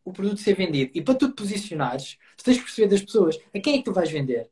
o 0.04 0.14
produto 0.14 0.40
ser 0.40 0.56
vendido. 0.56 0.92
E 0.94 1.02
para 1.02 1.16
tu 1.16 1.30
te 1.30 1.36
posicionares, 1.36 2.18
tu 2.38 2.44
tens 2.44 2.58
que 2.58 2.64
perceber 2.64 2.88
das 2.88 3.02
pessoas 3.02 3.40
a 3.54 3.60
quem 3.60 3.76
é 3.76 3.78
que 3.80 3.84
tu 3.84 3.94
vais 3.94 4.12
vender. 4.12 4.50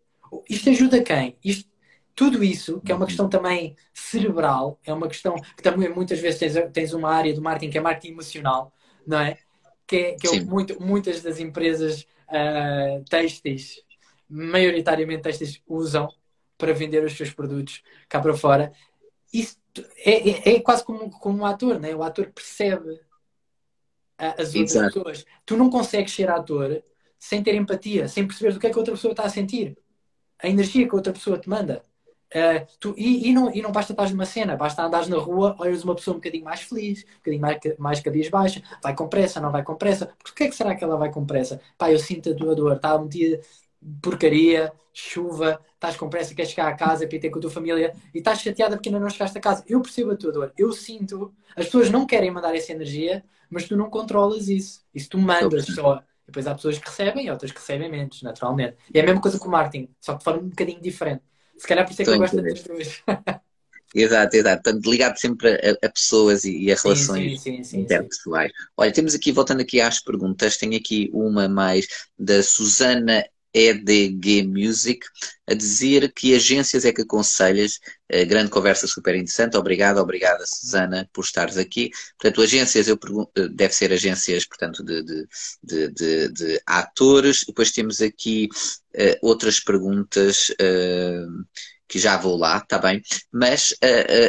Isto 0.49 0.69
ajuda 0.71 1.03
quem? 1.03 1.37
Isto, 1.43 1.69
tudo 2.15 2.43
isso, 2.43 2.81
que 2.81 2.91
é 2.91 2.95
uma 2.95 3.05
questão 3.05 3.29
também 3.29 3.75
cerebral, 3.93 4.79
é 4.83 4.93
uma 4.93 5.07
questão 5.07 5.35
que 5.35 5.61
também 5.61 5.89
muitas 5.89 6.19
vezes 6.19 6.39
tens, 6.39 6.71
tens 6.71 6.93
uma 6.93 7.11
área 7.11 7.33
do 7.33 7.41
marketing 7.41 7.71
que 7.71 7.77
é 7.77 7.81
marketing 7.81 8.13
emocional, 8.13 8.73
não 9.05 9.19
é? 9.19 9.37
Que 9.85 9.95
é, 9.97 10.15
que 10.15 10.27
é 10.27 10.41
muito, 10.41 10.81
muitas 10.81 11.21
das 11.21 11.39
empresas 11.39 12.07
uh, 12.29 13.03
têxteis, 13.09 13.83
maioritariamente 14.29 15.23
têxteis, 15.23 15.61
usam 15.67 16.07
para 16.57 16.73
vender 16.73 17.03
os 17.03 17.13
seus 17.13 17.31
produtos 17.31 17.83
cá 18.07 18.19
para 18.19 18.33
fora. 18.33 18.71
Isso 19.31 19.57
é, 19.97 20.29
é, 20.29 20.55
é, 20.55 20.59
quase 20.59 20.83
como, 20.83 21.09
como 21.09 21.39
um 21.39 21.45
ator, 21.45 21.79
né? 21.79 21.95
O 21.95 22.03
ator 22.03 22.31
percebe 22.31 22.99
as 24.17 24.53
outras 24.55 24.75
Exato. 24.75 24.93
pessoas. 24.93 25.25
Tu 25.45 25.57
não 25.57 25.69
consegues 25.69 26.13
ser 26.13 26.29
ator 26.29 26.83
sem 27.17 27.41
ter 27.41 27.55
empatia, 27.55 28.07
sem 28.07 28.27
perceber 28.27 28.53
do 28.53 28.59
que 28.59 28.67
é 28.67 28.69
que 28.69 28.75
a 28.75 28.79
outra 28.79 28.93
pessoa 28.93 29.11
está 29.11 29.23
a 29.23 29.29
sentir. 29.29 29.77
A 30.41 30.47
energia 30.47 30.85
que 30.85 30.91
a 30.91 30.97
outra 30.97 31.13
pessoa 31.13 31.39
te 31.39 31.49
manda. 31.49 31.81
Uh, 32.33 32.65
tu, 32.79 32.95
e, 32.97 33.29
e, 33.29 33.33
não, 33.33 33.53
e 33.53 33.61
não 33.61 33.71
basta 33.71 33.93
estar 33.93 34.09
numa 34.09 34.25
cena, 34.25 34.55
basta 34.55 34.83
andares 34.83 35.07
na 35.07 35.17
rua, 35.17 35.55
olhas 35.59 35.83
uma 35.83 35.93
pessoa 35.93 36.15
um 36.15 36.17
bocadinho 36.17 36.43
mais 36.43 36.61
feliz, 36.61 37.03
um 37.03 37.17
bocadinho 37.17 37.41
mais, 37.41 37.59
mais 37.77 37.99
cabeça 37.99 38.31
baixa, 38.31 38.63
vai 38.81 38.95
com 38.95 39.07
pressa, 39.07 39.39
não 39.39 39.51
vai 39.51 39.63
com 39.63 39.75
pressa. 39.75 40.11
Porquê 40.23 40.45
é 40.45 40.49
que 40.49 40.55
será 40.55 40.75
que 40.75 40.83
ela 40.83 40.97
vai 40.97 41.11
com 41.11 41.23
pressa? 41.25 41.61
Pá, 41.77 41.91
eu 41.91 41.99
sinto 41.99 42.31
a 42.31 42.35
tua 42.35 42.55
dor, 42.55 42.75
está 42.75 42.95
um 42.95 43.07
dia 43.07 43.39
porcaria, 44.01 44.71
chuva, 44.93 45.59
estás 45.73 45.95
com 45.97 46.09
pressa, 46.09 46.35
queres 46.35 46.51
chegar 46.51 46.67
a 46.67 46.75
casa 46.75 47.07
para 47.07 47.19
ter 47.19 47.29
com 47.29 47.39
a 47.39 47.41
tua 47.41 47.51
família 47.51 47.93
e 48.13 48.19
estás 48.19 48.41
chateada 48.41 48.75
porque 48.75 48.89
ainda 48.89 48.99
não 48.99 49.09
chegaste 49.09 49.37
a 49.37 49.41
casa. 49.41 49.63
Eu 49.67 49.81
percebo 49.81 50.11
a 50.11 50.15
tua 50.15 50.31
dor, 50.31 50.53
eu 50.57 50.71
sinto. 50.71 51.33
As 51.55 51.65
pessoas 51.65 51.89
não 51.89 52.05
querem 52.05 52.31
mandar 52.31 52.55
essa 52.55 52.71
energia, 52.71 53.23
mas 53.49 53.67
tu 53.67 53.75
não 53.75 53.89
controlas 53.89 54.47
isso. 54.47 54.81
Isso 54.93 55.09
tu 55.09 55.17
mandas 55.17 55.65
só. 55.65 56.01
Depois 56.25 56.47
há 56.47 56.55
pessoas 56.55 56.77
que 56.77 56.87
recebem 56.87 57.25
e 57.25 57.31
outras 57.31 57.51
que 57.51 57.59
recebem 57.59 57.91
menos, 57.91 58.21
naturalmente. 58.21 58.77
E 58.93 58.97
é 58.97 59.01
a 59.01 59.05
mesma 59.05 59.21
coisa 59.21 59.37
com 59.37 59.47
o 59.47 59.51
marketing, 59.51 59.89
só 59.99 60.13
que 60.13 60.19
de 60.19 60.23
forma 60.23 60.41
um 60.41 60.49
bocadinho 60.49 60.81
diferente. 60.81 61.21
Se 61.57 61.67
calhar 61.67 61.85
por 61.85 61.91
isso 61.91 62.01
é 62.01 62.05
que 62.05 62.11
eu 62.11 62.17
gosto 62.17 62.41
das 62.41 62.63
duas. 62.63 63.03
Exato, 63.93 64.35
exato. 64.35 64.63
Portanto, 64.63 64.89
ligado 64.89 65.17
sempre 65.17 65.49
a, 65.51 65.85
a 65.85 65.89
pessoas 65.89 66.43
e, 66.45 66.63
e, 66.63 66.71
a 66.71 66.75
relações 66.75 67.41
sim, 67.41 67.57
sim, 67.57 67.63
sim, 67.63 67.79
interpessoais. 67.81 68.51
Olha, 68.75 68.91
temos 68.91 69.13
aqui, 69.13 69.31
voltando 69.31 69.61
aqui 69.61 69.79
às 69.79 69.99
perguntas, 69.99 70.57
tenho 70.57 70.75
aqui 70.75 71.11
uma 71.13 71.47
mais 71.47 71.85
da 72.17 72.41
Susana 72.41 73.23
EDG 73.53 74.43
Music, 74.47 75.05
a 75.47 75.53
dizer 75.53 76.11
que 76.13 76.35
agências 76.35 76.85
é 76.85 76.91
que 76.91 77.01
aconselhas. 77.01 77.79
Uh, 78.11 78.25
grande 78.25 78.49
conversa 78.49 78.87
super 78.87 79.15
interessante. 79.15 79.57
Obrigado, 79.57 79.99
obrigada, 79.99 80.45
Susana, 80.45 81.07
por 81.13 81.23
estares 81.23 81.57
aqui. 81.57 81.91
Portanto, 82.19 82.41
agências, 82.41 82.87
eu 82.87 82.97
pergunto, 82.97 83.31
eh, 83.37 83.47
deve 83.49 83.73
ser 83.73 83.91
agências, 83.93 84.45
portanto, 84.45 84.83
de, 84.83 85.03
de, 85.03 85.27
de, 85.63 85.87
de, 85.91 86.29
de 86.29 86.61
atores. 86.65 87.43
Depois 87.45 87.71
temos 87.71 88.01
aqui 88.01 88.49
uh, 88.95 89.17
outras 89.21 89.59
perguntas. 89.59 90.49
Uh, 90.51 91.43
que 91.85 91.99
já 91.99 92.17
vou 92.17 92.35
lá, 92.37 92.57
está 92.57 92.79
bem? 92.79 93.03
Mas 93.31 93.75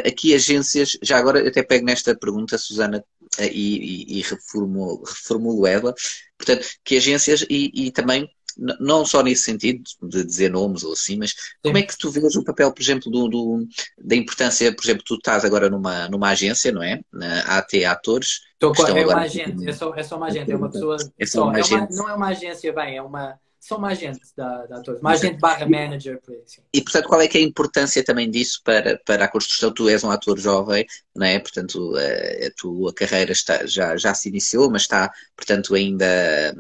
aqui 0.07 0.35
agências, 0.35 0.99
já 1.01 1.17
agora 1.17 1.49
até 1.49 1.63
pego 1.63 1.87
nesta 1.87 2.15
pergunta, 2.15 2.59
Susana, 2.59 3.03
e, 3.41 4.17
e, 4.17 4.19
e 4.19 4.23
reformulo, 4.23 5.03
reformulo 5.03 5.67
ela, 5.67 5.95
portanto, 6.37 6.67
que 6.85 6.97
agências 6.99 7.43
e, 7.49 7.87
e 7.87 7.91
também 7.91 8.29
não 8.57 9.05
só 9.05 9.23
nesse 9.23 9.43
sentido 9.43 9.83
de 10.03 10.25
dizer 10.25 10.51
nomes 10.51 10.85
ou 10.85 10.93
assim, 10.93 11.17
mas 11.17 11.35
como 11.63 11.79
é 11.79 11.83
que 11.83 11.97
tu 11.97 12.11
vês 12.11 12.37
o 12.37 12.45
papel, 12.45 12.73
por 12.73 12.83
exemplo, 12.83 13.11
do, 13.11 13.29
do, 13.29 13.67
da 13.99 14.17
importância, 14.17 14.75
por 14.75 14.85
exemplo, 14.85 15.05
tu 15.05 15.15
estás 15.15 15.45
agora 15.45 15.69
numa, 15.69 16.09
numa 16.09 16.31
agência, 16.31 16.73
não 16.73 16.83
é? 16.83 17.01
Na 17.13 17.59
AT 17.59 17.85
Atores. 17.85 18.41
Estou, 18.53 18.73
é 18.87 19.05
uma 19.05 19.21
agente, 19.21 19.69
é 19.69 19.73
só, 19.73 19.95
é 19.95 20.03
só 20.03 20.17
uma 20.17 20.27
agente, 20.27 20.51
é 20.51 20.57
uma 20.57 20.71
pessoa. 20.71 20.97
É 21.19 21.27
só 21.27 21.45
uma 21.45 21.63
só, 21.63 21.77
é 21.77 21.79
uma, 21.79 21.89
não 21.91 22.09
é 22.09 22.15
uma 22.15 22.29
agência, 22.29 22.73
bem, 22.73 22.97
é 22.97 23.03
uma. 23.03 23.39
Só 23.61 23.79
uma 23.79 23.89
agente 23.89 24.21
da, 24.37 24.67
da 24.67 24.77
Atores, 24.77 25.01
uma 25.01 25.13
agente 25.13 25.39
barra 25.39 25.67
manager, 25.67 26.21
por 26.21 26.35
isso. 26.35 26.61
E, 26.71 26.83
portanto, 26.83 27.09
qual 27.09 27.23
é 27.23 27.27
que 27.27 27.39
é 27.39 27.41
a 27.41 27.45
importância 27.45 28.05
também 28.05 28.31
disso 28.31 28.61
para, 28.63 29.01
para 29.07 29.25
a 29.25 29.29
construção? 29.29 29.73
Tu 29.73 29.89
és 29.89 30.05
um 30.05 30.11
ator 30.11 30.39
jovem, 30.39 30.85
não 31.17 31.27
é? 31.27 31.39
Portanto, 31.39 31.95
a, 31.97 32.47
a 32.47 32.51
tua 32.55 32.93
carreira 32.93 33.33
está, 33.33 33.65
já, 33.65 33.97
já 33.97 34.13
se 34.13 34.29
iniciou, 34.29 34.71
mas 34.71 34.83
está, 34.83 35.11
portanto, 35.35 35.75
ainda 35.75 36.07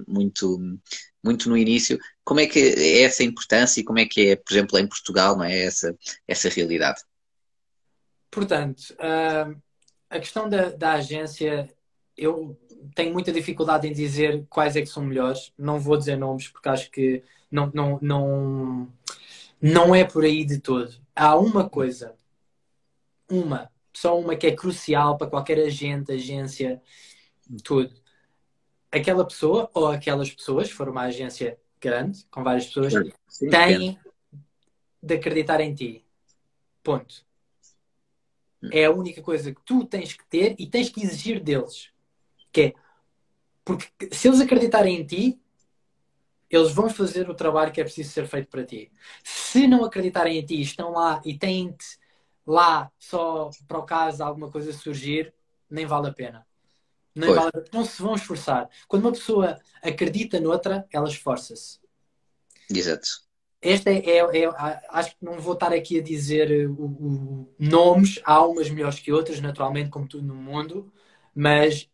muito 0.09 0.59
muito 1.25 1.49
no 1.49 1.57
início. 1.57 1.99
Como 2.23 2.39
é 2.39 2.47
que 2.47 2.59
é 2.59 3.03
essa 3.03 3.25
importância 3.25 3.81
e 3.81 3.85
como 3.85 3.99
é 3.99 4.05
que 4.05 4.29
é, 4.29 4.37
por 4.37 4.53
exemplo, 4.53 4.79
em 4.79 4.87
Portugal, 4.87 5.37
não 5.37 5.45
é 5.45 5.65
essa, 5.65 5.97
essa 6.29 6.49
realidade? 6.51 7.01
Portanto, 8.31 8.95
uh, 8.95 9.61
a 10.11 10.19
questão 10.19 10.49
da, 10.49 10.69
da 10.71 10.93
agência, 10.93 11.69
eu 12.17 12.59
tenho 12.95 13.13
muita 13.13 13.33
dificuldade 13.33 13.89
em 13.89 13.93
dizer 13.93 14.45
quais 14.51 14.77
é 14.77 14.83
que 14.83 14.89
são 14.89 15.03
melhores. 15.03 15.53
Não 15.57 15.81
vou 15.81 15.97
dizer 15.97 16.17
nomes 16.17 16.49
porque 16.49 16.69
acho 16.69 16.91
que 16.91 17.23
não, 17.51 17.71
não, 17.73 17.99
não, 18.03 18.93
não 19.61 19.95
é 19.95 20.05
por 20.05 20.25
aí 20.25 20.45
de 20.45 20.59
todo. 20.59 20.93
Há 21.17 21.37
uma 21.37 21.69
coisa, 21.69 22.15
uma, 23.31 23.71
só 23.93 24.19
uma 24.19 24.37
que 24.37 24.47
é 24.47 24.55
crucial 24.55 25.17
para 25.17 25.31
qualquer 25.31 25.59
agente, 25.61 26.13
agência, 26.13 26.83
tudo 27.63 28.04
aquela 28.95 29.27
pessoa 29.27 29.71
ou 29.75 29.89
aquelas 29.89 30.31
pessoas, 30.31 30.69
se 30.69 30.75
for 30.75 30.89
uma 30.89 31.03
agência 31.03 31.59
grande, 31.81 32.25
com 32.31 32.43
várias 32.43 32.67
pessoas, 32.67 32.93
Sim, 33.29 33.51
têm 33.51 33.99
de 35.03 35.15
acreditar 35.15 35.61
em 35.61 35.75
ti. 35.75 36.05
Ponto. 36.83 37.25
É 38.73 38.87
a 38.87 38.91
única 38.91 39.21
coisa 39.21 39.53
que 39.53 39.61
tu 39.63 39.85
tens 39.85 40.15
que 40.15 40.25
ter 40.27 40.55
e 40.59 40.67
tens 40.67 40.89
que 40.89 41.03
exigir 41.03 41.43
deles. 41.43 41.91
Que 42.51 42.61
é, 42.63 42.75
porque 43.65 43.89
se 44.13 44.29
eles 44.29 44.41
acreditarem 44.41 45.01
em 45.01 45.05
ti, 45.05 45.41
eles 46.49 46.73
vão 46.73 46.89
fazer 46.89 47.29
o 47.29 47.35
trabalho 47.35 47.73
que 47.73 47.81
é 47.81 47.85
preciso 47.85 48.11
ser 48.11 48.27
feito 48.27 48.49
para 48.49 48.65
ti. 48.65 48.91
Se 49.23 49.67
não 49.67 49.85
acreditarem 49.85 50.39
em 50.39 50.47
ti, 50.47 50.61
estão 50.63 50.93
lá 50.93 51.21
e 51.25 51.37
têm-te 51.37 51.99
lá 52.47 52.91
só 52.99 53.51
para 53.67 53.79
o 53.79 53.85
caso 53.85 54.19
de 54.19 54.23
alguma 54.23 54.51
coisa 54.51 54.73
surgir, 54.73 55.35
nem 55.69 55.85
vale 55.85 56.09
a 56.09 56.13
pena. 56.13 56.47
Não, 57.15 57.35
vale, 57.35 57.53
não 57.73 57.85
se 57.85 58.03
vão 58.03 58.15
esforçar. 58.15 58.69
Quando 58.89 59.05
uma 59.05 59.13
pessoa 59.13 59.59
acredita 59.83 60.41
noutra, 60.41 60.87
ela 60.93 61.09
esforça-se. 61.09 61.79
Exato. 62.69 63.25
Esta 63.63 63.91
é, 63.91 63.99
é, 63.99 64.19
é, 64.19 64.51
acho 64.91 65.17
que 65.17 65.25
não 65.25 65.39
vou 65.39 65.55
estar 65.55 65.73
aqui 65.73 65.99
a 65.99 66.03
dizer 66.03 66.69
o, 66.69 66.85
o, 66.85 67.55
nomes, 67.59 68.21
há 68.25 68.45
umas 68.45 68.69
melhores 68.69 68.99
que 68.99 69.11
outras, 69.11 69.41
naturalmente, 69.41 69.89
como 69.89 70.07
tudo 70.07 70.27
no 70.27 70.35
mundo, 70.35 70.93
mas 71.35 71.89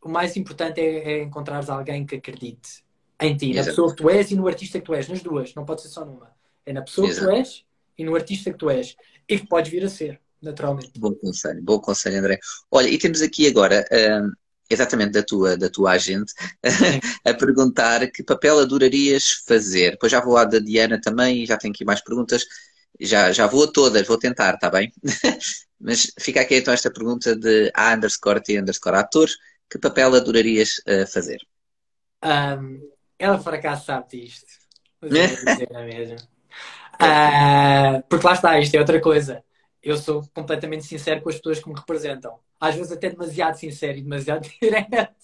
o 0.00 0.08
mais 0.08 0.36
importante 0.36 0.80
é, 0.80 1.14
é 1.14 1.22
encontrares 1.22 1.68
alguém 1.68 2.06
que 2.06 2.14
acredite 2.14 2.84
em 3.20 3.36
ti, 3.36 3.50
Exato. 3.50 3.58
na 3.58 3.70
pessoa 3.72 3.90
que 3.90 3.96
tu 3.96 4.10
és 4.10 4.30
e 4.30 4.36
no 4.36 4.46
artista 4.46 4.78
que 4.78 4.84
tu 4.84 4.94
és, 4.94 5.08
nas 5.08 5.22
duas, 5.22 5.52
não 5.54 5.64
pode 5.64 5.82
ser 5.82 5.88
só 5.88 6.04
numa. 6.04 6.30
É 6.64 6.72
na 6.72 6.82
pessoa 6.82 7.08
Exato. 7.08 7.26
que 7.26 7.32
tu 7.32 7.36
és 7.38 7.64
e 7.98 8.04
no 8.04 8.14
artista 8.14 8.52
que 8.52 8.58
tu 8.58 8.70
és 8.70 8.96
e 9.28 9.38
que 9.38 9.48
podes 9.48 9.70
vir 9.70 9.84
a 9.84 9.88
ser, 9.88 10.20
naturalmente. 10.40 10.92
Bom 10.96 11.14
conselho, 11.14 11.60
bom 11.62 11.80
conselho, 11.80 12.18
André. 12.18 12.38
Olha, 12.70 12.88
e 12.88 12.98
temos 12.98 13.20
aqui 13.20 13.48
agora. 13.48 13.84
Hum, 13.90 14.32
exatamente 14.68 15.12
da 15.12 15.22
tua, 15.22 15.56
da 15.56 15.70
tua 15.70 15.92
agente, 15.92 16.32
a 17.24 17.34
perguntar 17.34 18.10
que 18.10 18.22
papel 18.22 18.58
adorarias 18.60 19.42
fazer. 19.46 19.92
Depois 19.92 20.12
já 20.12 20.20
vou 20.20 20.34
lá 20.34 20.44
da 20.44 20.58
Diana 20.58 21.00
também 21.00 21.42
e 21.42 21.46
já 21.46 21.56
tenho 21.56 21.72
aqui 21.72 21.84
mais 21.84 22.00
perguntas. 22.00 22.44
Já, 22.98 23.30
já 23.32 23.46
vou 23.46 23.64
a 23.64 23.72
todas, 23.72 24.06
vou 24.06 24.18
tentar, 24.18 24.54
está 24.54 24.70
bem? 24.70 24.90
Mas 25.78 26.10
fica 26.18 26.40
aqui 26.40 26.56
então 26.56 26.72
esta 26.72 26.90
pergunta 26.90 27.36
de 27.36 27.70
A 27.74 27.94
underscore 27.94 28.42
T 28.42 28.58
underscore 28.58 28.96
ator, 28.96 29.28
que 29.70 29.78
papel 29.78 30.14
adorarias 30.14 30.78
uh, 30.88 31.06
fazer? 31.06 31.38
Um, 32.24 32.80
ela 33.18 33.38
por 33.38 33.54
acaso 33.54 33.84
sabe 33.84 34.08
disto. 34.10 34.46
Mas 35.00 35.12
eu 35.12 35.26
vou 35.28 35.44
dizer 35.44 35.68
mesma. 35.84 36.16
Uh, 36.96 38.02
porque 38.08 38.26
lá 38.26 38.32
está, 38.32 38.58
isto 38.58 38.74
é 38.74 38.80
outra 38.80 39.00
coisa. 39.00 39.44
Eu 39.86 39.96
sou 39.96 40.28
completamente 40.34 40.84
sincero 40.84 41.22
com 41.22 41.28
as 41.28 41.36
pessoas 41.36 41.60
que 41.60 41.68
me 41.68 41.76
representam. 41.76 42.40
Às 42.58 42.74
vezes 42.74 42.90
até 42.90 43.08
demasiado 43.08 43.54
sincero 43.54 43.96
e 43.96 44.02
demasiado 44.02 44.48
direto. 44.60 45.14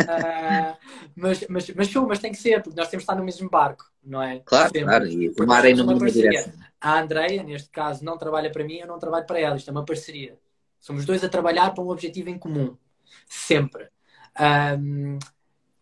Uh, 0.00 0.74
mas, 1.14 1.46
mas, 1.50 1.68
mas 1.68 1.88
show, 1.88 2.06
mas 2.08 2.18
tem 2.18 2.32
que 2.32 2.38
ser, 2.38 2.62
porque 2.62 2.80
nós 2.80 2.88
temos 2.88 3.02
de 3.02 3.04
estar 3.04 3.14
no 3.14 3.22
mesmo 3.22 3.50
barco, 3.50 3.84
não 4.02 4.22
é? 4.22 4.40
Claro, 4.40 4.68
Sempre. 4.68 4.84
claro, 4.84 5.06
e 5.06 5.34
tomarem 5.34 5.74
no 5.74 5.86
mesmo 5.86 6.10
direção. 6.10 6.54
A 6.80 6.98
Andreia, 6.98 7.42
neste 7.42 7.68
caso, 7.68 8.02
não 8.02 8.16
trabalha 8.16 8.50
para 8.50 8.64
mim, 8.64 8.78
eu 8.78 8.86
não 8.86 8.98
trabalho 8.98 9.26
para 9.26 9.38
ela. 9.38 9.56
Isto 9.56 9.68
é 9.68 9.72
uma 9.72 9.84
parceria. 9.84 10.38
Somos 10.80 11.04
dois 11.04 11.22
a 11.22 11.28
trabalhar 11.28 11.74
para 11.74 11.84
um 11.84 11.90
objetivo 11.90 12.30
em 12.30 12.38
comum. 12.38 12.78
Sempre. 13.26 13.90
Um, 14.80 15.18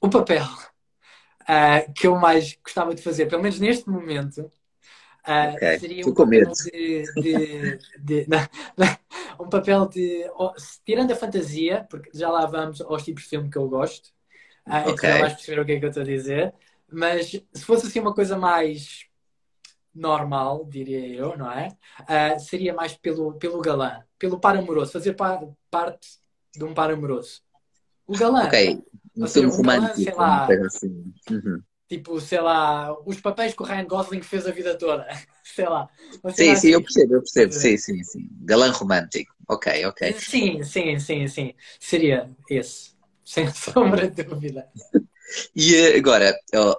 o 0.01 0.11
papel 0.11 0.43
uh, 0.43 1.93
que 1.95 2.09
eu 2.09 2.17
mais 2.17 2.59
gostava 2.65 2.97
de 2.97 3.01
fazer, 3.01 3.27
pelo 3.27 3.43
menos 3.43 3.61
neste 3.61 3.89
momento, 3.89 4.51
uh, 5.27 5.55
okay. 5.55 5.79
seria 5.79 6.07
um 6.07 6.15
papel 6.15 6.53
de, 6.53 7.05
de, 7.15 7.79
de 7.99 8.27
não, 8.29 8.39
não, 8.77 9.45
um 9.47 9.49
papel 9.49 9.89
de 9.89 10.25
tirando 10.85 11.13
a 11.13 11.17
fantasia, 11.17 11.87
porque 11.89 12.11
já 12.13 12.31
lá 12.31 12.47
vamos 12.47 12.81
aos 12.81 13.03
tipos 13.05 13.25
de 13.25 13.29
filme 13.31 13.51
que 13.51 13.59
eu 13.59 13.69
gosto, 13.69 14.09
uh, 14.67 14.91
okay. 14.91 14.93
então 14.93 15.11
já 15.11 15.19
vais 15.21 15.33
perceber 15.35 15.61
o 15.61 15.65
que 15.65 15.73
é 15.73 15.79
que 15.79 15.85
eu 15.85 15.89
estou 15.89 16.03
a 16.03 16.07
dizer, 16.07 16.55
mas 16.91 17.31
se 17.31 17.65
fosse 17.65 17.87
assim 17.87 18.01
uma 18.01 18.15
coisa 18.15 18.37
mais 18.37 19.07
normal, 19.95 20.65
diria 20.67 21.07
eu, 21.07 21.37
não 21.37 21.51
é? 21.51 21.69
Uh, 22.01 22.41
seria 22.41 22.73
mais 22.73 22.95
pelo, 22.95 23.35
pelo 23.35 23.61
galã, 23.61 24.03
pelo 24.19 24.41
par 24.41 24.57
amoroso, 24.57 24.93
fazer 24.93 25.15
par, 25.15 25.43
parte 25.71 26.19
de 26.55 26.65
um 26.65 26.75
par 26.75 26.91
amoroso. 26.91 27.43
O 28.07 28.17
galã. 28.17 28.45
Ok, 28.45 28.83
um 29.17 29.27
filme 29.27 29.49
um 29.49 29.57
romântico. 29.57 29.97
sei 29.97 30.15
lá, 30.15 30.47
assim. 30.67 31.13
uhum. 31.31 31.63
Tipo, 31.93 32.19
sei 32.23 32.41
lá, 32.41 32.91
os 33.05 33.21
papéis 33.21 33.53
que 33.53 33.63
o 33.63 33.67
Ryan 33.67 33.85
Gosling 33.85 34.23
fez 34.23 34.47
a 34.47 34.51
vida 34.51 34.79
toda. 34.79 35.07
sei 35.45 35.69
lá. 35.69 35.87
Sim, 36.31 36.57
sim, 36.57 36.69
eu 36.71 36.81
percebo, 36.81 37.17
eu 37.17 37.19
percebo. 37.21 37.53
Sim, 37.53 37.77
sim, 37.77 38.03
sim. 38.03 38.29
Galã 38.41 38.71
romântico. 38.71 39.31
Ok, 39.47 39.85
ok. 39.85 40.15
Sim, 40.15 40.63
sim, 40.63 40.99
sim, 40.99 41.29
sim. 41.29 41.55
Seria 41.79 42.31
esse. 42.49 42.93
Sem 43.23 43.47
sombra 43.53 44.09
de 44.09 44.23
dúvida. 44.23 44.67
E 45.55 45.77
agora, 45.97 46.37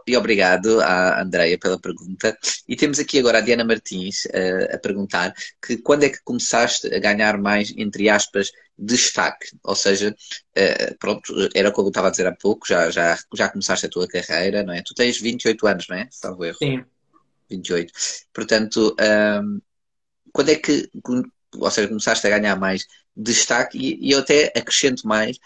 e 0.07 0.17
obrigado 0.17 0.79
à 0.81 1.21
Andreia 1.21 1.57
pela 1.57 1.79
pergunta. 1.79 2.37
E 2.67 2.75
temos 2.75 2.99
aqui 2.99 3.19
agora 3.19 3.37
a 3.39 3.41
Diana 3.41 3.63
Martins 3.63 4.25
uh, 4.25 4.75
a 4.75 4.77
perguntar 4.77 5.33
que 5.61 5.77
quando 5.77 6.03
é 6.03 6.09
que 6.09 6.23
começaste 6.23 6.93
a 6.93 6.99
ganhar 6.99 7.37
mais, 7.37 7.73
entre 7.77 8.09
aspas, 8.09 8.51
destaque? 8.77 9.47
Ou 9.63 9.75
seja, 9.75 10.09
uh, 10.11 10.97
pronto, 10.99 11.33
era 11.53 11.71
como 11.71 11.87
eu 11.87 11.91
estava 11.91 12.07
a 12.07 12.11
dizer 12.11 12.27
há 12.27 12.35
pouco, 12.35 12.67
já, 12.67 12.89
já, 12.89 13.17
já 13.33 13.49
começaste 13.49 13.85
a 13.85 13.89
tua 13.89 14.07
carreira, 14.07 14.63
não 14.63 14.73
é? 14.73 14.81
Tu 14.81 14.93
tens 14.93 15.19
28 15.19 15.67
anos, 15.67 15.87
não 15.87 15.97
é? 15.97 16.07
Salvo 16.11 16.45
erro. 16.45 16.57
Sim. 16.57 16.83
28. 17.49 17.93
Portanto, 18.33 18.95
um, 18.99 19.03
ehm, 19.03 19.61
quando 20.31 20.49
é 20.49 20.55
que, 20.55 20.89
ou 21.55 21.71
seja, 21.71 21.87
começaste 21.87 22.25
a 22.25 22.29
ganhar 22.29 22.55
mais 22.55 22.85
destaque 23.15 23.77
e, 23.77 24.07
e 24.07 24.11
eu 24.11 24.19
até 24.19 24.51
acrescento 24.55 25.07
mais, 25.07 25.37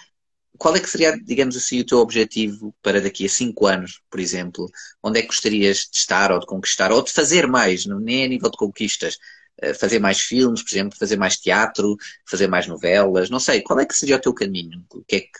qual 0.57 0.75
é 0.75 0.79
que 0.79 0.89
seria, 0.89 1.17
digamos 1.17 1.55
assim, 1.55 1.79
o 1.79 1.85
teu 1.85 1.99
objetivo 1.99 2.73
para 2.81 3.01
daqui 3.01 3.25
a 3.25 3.29
cinco 3.29 3.67
anos, 3.67 4.01
por 4.09 4.19
exemplo? 4.19 4.69
Onde 5.01 5.19
é 5.19 5.21
que 5.21 5.27
gostarias 5.27 5.87
de 5.91 5.97
estar 5.97 6.31
ou 6.31 6.39
de 6.39 6.45
conquistar 6.45 6.91
ou 6.91 7.01
de 7.03 7.11
fazer 7.11 7.47
mais, 7.47 7.85
não 7.85 7.99
nem 7.99 8.25
a 8.25 8.27
nível 8.27 8.49
de 8.49 8.57
conquistas? 8.57 9.17
Eh, 9.59 9.73
fazer 9.73 9.99
mais 9.99 10.19
filmes, 10.19 10.61
por 10.61 10.69
exemplo, 10.69 10.97
fazer 10.97 11.17
mais 11.17 11.37
teatro, 11.37 11.97
fazer 12.29 12.47
mais 12.47 12.67
novelas, 12.67 13.29
não 13.29 13.39
sei. 13.39 13.61
Qual 13.61 13.79
é 13.79 13.85
que 13.85 13.95
seria 13.95 14.17
o 14.17 14.21
teu 14.21 14.33
caminho? 14.33 14.85
O 14.93 15.03
que 15.03 15.15
é 15.15 15.19
que... 15.21 15.31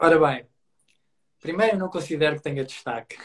Ora 0.00 0.18
bem, 0.18 0.46
primeiro 1.40 1.74
eu 1.76 1.78
não 1.78 1.88
considero 1.88 2.36
que 2.36 2.42
tenha 2.42 2.64
destaque. 2.64 3.16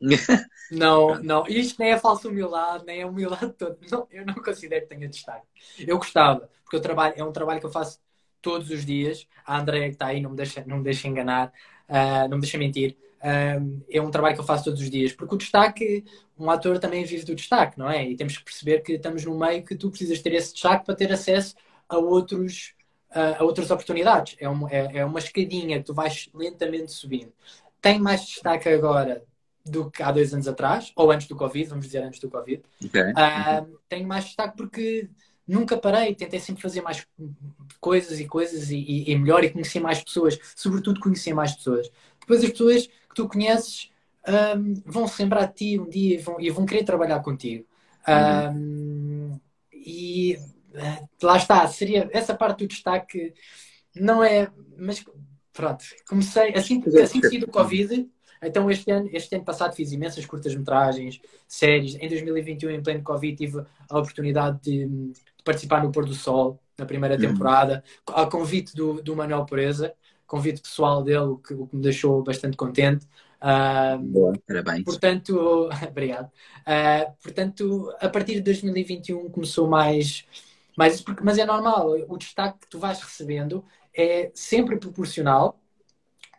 não, 0.70 1.22
não, 1.22 1.46
isto 1.46 1.78
nem 1.78 1.92
é 1.92 1.98
falsa 1.98 2.28
humildade, 2.28 2.84
nem 2.84 3.00
é 3.00 3.06
humildade 3.06 3.52
toda. 3.52 3.78
Não, 3.90 4.08
eu 4.10 4.24
não 4.24 4.34
considero 4.34 4.82
que 4.82 4.94
tenha 4.94 5.08
destaque. 5.08 5.46
Eu 5.78 5.98
gostava, 5.98 6.48
porque 6.64 6.76
eu 6.76 6.80
trabalho, 6.80 7.14
é 7.16 7.24
um 7.24 7.32
trabalho 7.32 7.60
que 7.60 7.66
eu 7.66 7.72
faço 7.72 7.98
todos 8.40 8.70
os 8.70 8.84
dias. 8.84 9.26
A 9.44 9.58
Andrea 9.58 9.86
que 9.86 9.94
está 9.94 10.06
aí, 10.06 10.20
não 10.20 10.30
me 10.30 10.36
deixa, 10.36 10.64
não 10.66 10.78
me 10.78 10.84
deixa 10.84 11.08
enganar, 11.08 11.52
uh, 11.88 12.28
não 12.28 12.36
me 12.36 12.42
deixa 12.42 12.58
mentir. 12.58 12.96
Uh, 13.20 13.82
é 13.90 14.00
um 14.00 14.10
trabalho 14.10 14.34
que 14.34 14.40
eu 14.40 14.46
faço 14.46 14.64
todos 14.64 14.80
os 14.80 14.90
dias, 14.90 15.12
porque 15.12 15.34
o 15.34 15.38
destaque, 15.38 16.04
um 16.38 16.50
ator 16.50 16.78
também 16.78 17.04
vive 17.04 17.24
do 17.24 17.34
destaque, 17.34 17.78
não 17.78 17.90
é? 17.90 18.08
E 18.08 18.16
temos 18.16 18.36
que 18.36 18.44
perceber 18.44 18.80
que 18.80 18.92
estamos 18.92 19.24
num 19.24 19.38
meio 19.38 19.64
que 19.64 19.74
tu 19.74 19.90
precisas 19.90 20.20
ter 20.20 20.32
esse 20.32 20.52
destaque 20.52 20.86
para 20.86 20.94
ter 20.94 21.12
acesso 21.12 21.54
a 21.88 21.98
outros 21.98 22.74
a 23.12 23.42
outras 23.42 23.70
oportunidades. 23.70 24.36
É 24.38 24.48
uma, 24.48 24.70
é, 24.70 24.98
é 24.98 25.04
uma 25.04 25.18
escadinha 25.18 25.78
que 25.78 25.84
tu 25.84 25.92
vais 25.92 26.28
lentamente 26.32 26.92
subindo. 26.92 27.32
Tem 27.80 27.98
mais 27.98 28.24
destaque 28.24 28.68
agora 28.68 29.24
do 29.64 29.90
que 29.90 30.02
há 30.02 30.10
dois 30.10 30.32
anos 30.32 30.48
atrás, 30.48 30.92
ou 30.96 31.10
antes 31.10 31.26
do 31.26 31.36
Covid, 31.36 31.68
vamos 31.68 31.86
dizer 31.86 32.02
antes 32.02 32.20
do 32.20 32.30
Covid. 32.30 32.62
Okay. 32.84 33.10
Uh, 33.10 33.78
tem 33.88 34.06
mais 34.06 34.24
destaque 34.24 34.56
porque 34.56 35.08
nunca 35.50 35.76
parei, 35.76 36.14
tentei 36.14 36.38
sempre 36.38 36.62
fazer 36.62 36.80
mais 36.80 37.06
coisas 37.80 38.20
e 38.20 38.26
coisas 38.26 38.70
e, 38.70 39.04
e, 39.08 39.18
melhor 39.18 39.42
e 39.42 39.50
conhecer 39.50 39.80
mais 39.80 40.02
pessoas, 40.02 40.38
sobretudo 40.54 41.00
conhecer 41.00 41.34
mais 41.34 41.52
pessoas. 41.52 41.90
Depois 42.20 42.44
as 42.44 42.50
pessoas 42.50 42.86
que 42.86 43.14
tu 43.14 43.28
conheces 43.28 43.90
um, 44.56 44.74
vão 44.86 45.08
se 45.08 45.22
lembrar 45.22 45.46
de 45.46 45.54
ti 45.54 45.78
um 45.78 45.88
dia 45.88 46.14
e 46.14 46.18
vão, 46.18 46.40
e 46.40 46.50
vão 46.50 46.64
querer 46.64 46.84
trabalhar 46.84 47.20
contigo. 47.20 47.66
Uhum. 48.06 49.34
Um, 49.34 49.40
e 49.72 50.36
uh, 50.74 51.08
lá 51.22 51.36
está, 51.36 51.66
seria 51.66 52.08
essa 52.12 52.34
parte 52.34 52.60
do 52.60 52.68
destaque 52.68 53.34
não 53.94 54.22
é, 54.22 54.48
mas 54.78 55.04
pronto, 55.52 55.84
comecei 56.08 56.54
assim, 56.54 56.80
assim 57.00 57.20
que 57.20 57.28
saí 57.28 57.38
do 57.38 57.48
Covid, 57.48 58.08
então 58.42 58.70
este 58.70 58.90
ano, 58.90 59.10
este 59.12 59.34
ano 59.34 59.44
passado 59.44 59.74
fiz 59.74 59.92
imensas 59.92 60.24
curtas-metragens, 60.24 61.20
séries. 61.46 61.94
Em 61.96 62.08
2021, 62.08 62.70
em 62.70 62.82
pleno 62.82 63.02
Covid, 63.02 63.36
tive 63.36 63.64
a 63.88 63.98
oportunidade 63.98 64.60
de, 64.62 64.86
de 64.86 65.20
participar 65.50 65.82
no 65.82 65.90
Pôr 65.90 66.04
do 66.04 66.14
Sol, 66.14 66.60
na 66.78 66.86
primeira 66.86 67.16
uhum. 67.16 67.20
temporada, 67.20 67.82
uhum. 68.08 68.14
ao 68.14 68.28
convite 68.28 68.74
do, 68.74 69.02
do 69.02 69.16
Manuel 69.16 69.44
Pureza, 69.44 69.92
convite 70.26 70.62
pessoal 70.62 71.02
dele, 71.02 71.18
o 71.18 71.36
que, 71.36 71.52
o 71.52 71.66
que 71.66 71.76
me 71.76 71.82
deixou 71.82 72.22
bastante 72.22 72.56
contente. 72.56 73.04
Uh, 73.42 73.98
Boa, 73.98 74.32
parabéns. 74.46 74.84
Portanto, 74.84 75.68
obrigado. 75.88 76.30
Uh, 76.60 77.12
portanto, 77.20 77.92
a 78.00 78.08
partir 78.08 78.34
de 78.34 78.42
2021 78.42 79.28
começou 79.30 79.68
mais, 79.68 80.24
mais 80.76 81.02
mas 81.20 81.36
é 81.36 81.44
normal, 81.44 81.96
o 82.08 82.16
destaque 82.16 82.60
que 82.60 82.68
tu 82.68 82.78
vais 82.78 83.00
recebendo 83.00 83.64
é 83.92 84.30
sempre 84.32 84.78
proporcional, 84.78 85.58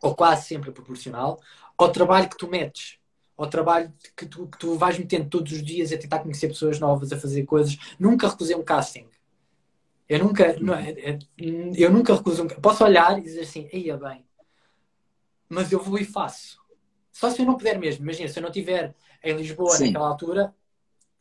ou 0.02 0.16
quase 0.16 0.48
sempre 0.48 0.72
proporcional, 0.72 1.38
ao 1.78 1.92
trabalho 1.92 2.30
que 2.30 2.38
tu 2.38 2.48
metes 2.48 3.01
ao 3.44 3.50
trabalho 3.50 3.92
que 4.16 4.26
tu, 4.26 4.48
que 4.48 4.58
tu 4.58 4.76
vais 4.76 4.98
metendo 4.98 5.30
todos 5.30 5.52
os 5.52 5.64
dias 5.64 5.92
a 5.92 5.98
tentar 5.98 6.20
conhecer 6.20 6.48
pessoas 6.48 6.80
novas, 6.80 7.12
a 7.12 7.18
fazer 7.18 7.44
coisas. 7.44 7.78
Nunca 8.00 8.28
recusei 8.28 8.56
um 8.56 8.64
casting. 8.64 9.08
Eu 10.08 10.20
nunca, 10.20 10.58
não, 10.60 10.74
é, 10.74 10.92
é, 10.92 11.20
eu 11.76 11.90
nunca 11.92 12.14
recuso 12.14 12.44
um 12.44 12.48
Posso 12.48 12.84
olhar 12.84 13.18
e 13.18 13.22
dizer 13.22 13.42
assim, 13.42 13.70
ia 13.72 13.96
bem, 13.96 14.26
mas 15.48 15.72
eu 15.72 15.82
vou 15.82 15.98
e 15.98 16.06
faço. 16.06 16.60
Só 17.12 17.30
se 17.30 17.42
eu 17.42 17.46
não 17.46 17.58
puder 17.58 17.78
mesmo. 17.78 18.04
Imagina, 18.04 18.28
se 18.28 18.38
eu 18.38 18.42
não 18.42 18.50
estiver 18.50 18.96
em 19.24 19.36
Lisboa 19.36 19.72
Sim. 19.72 19.88
naquela 19.88 20.08
altura, 20.08 20.56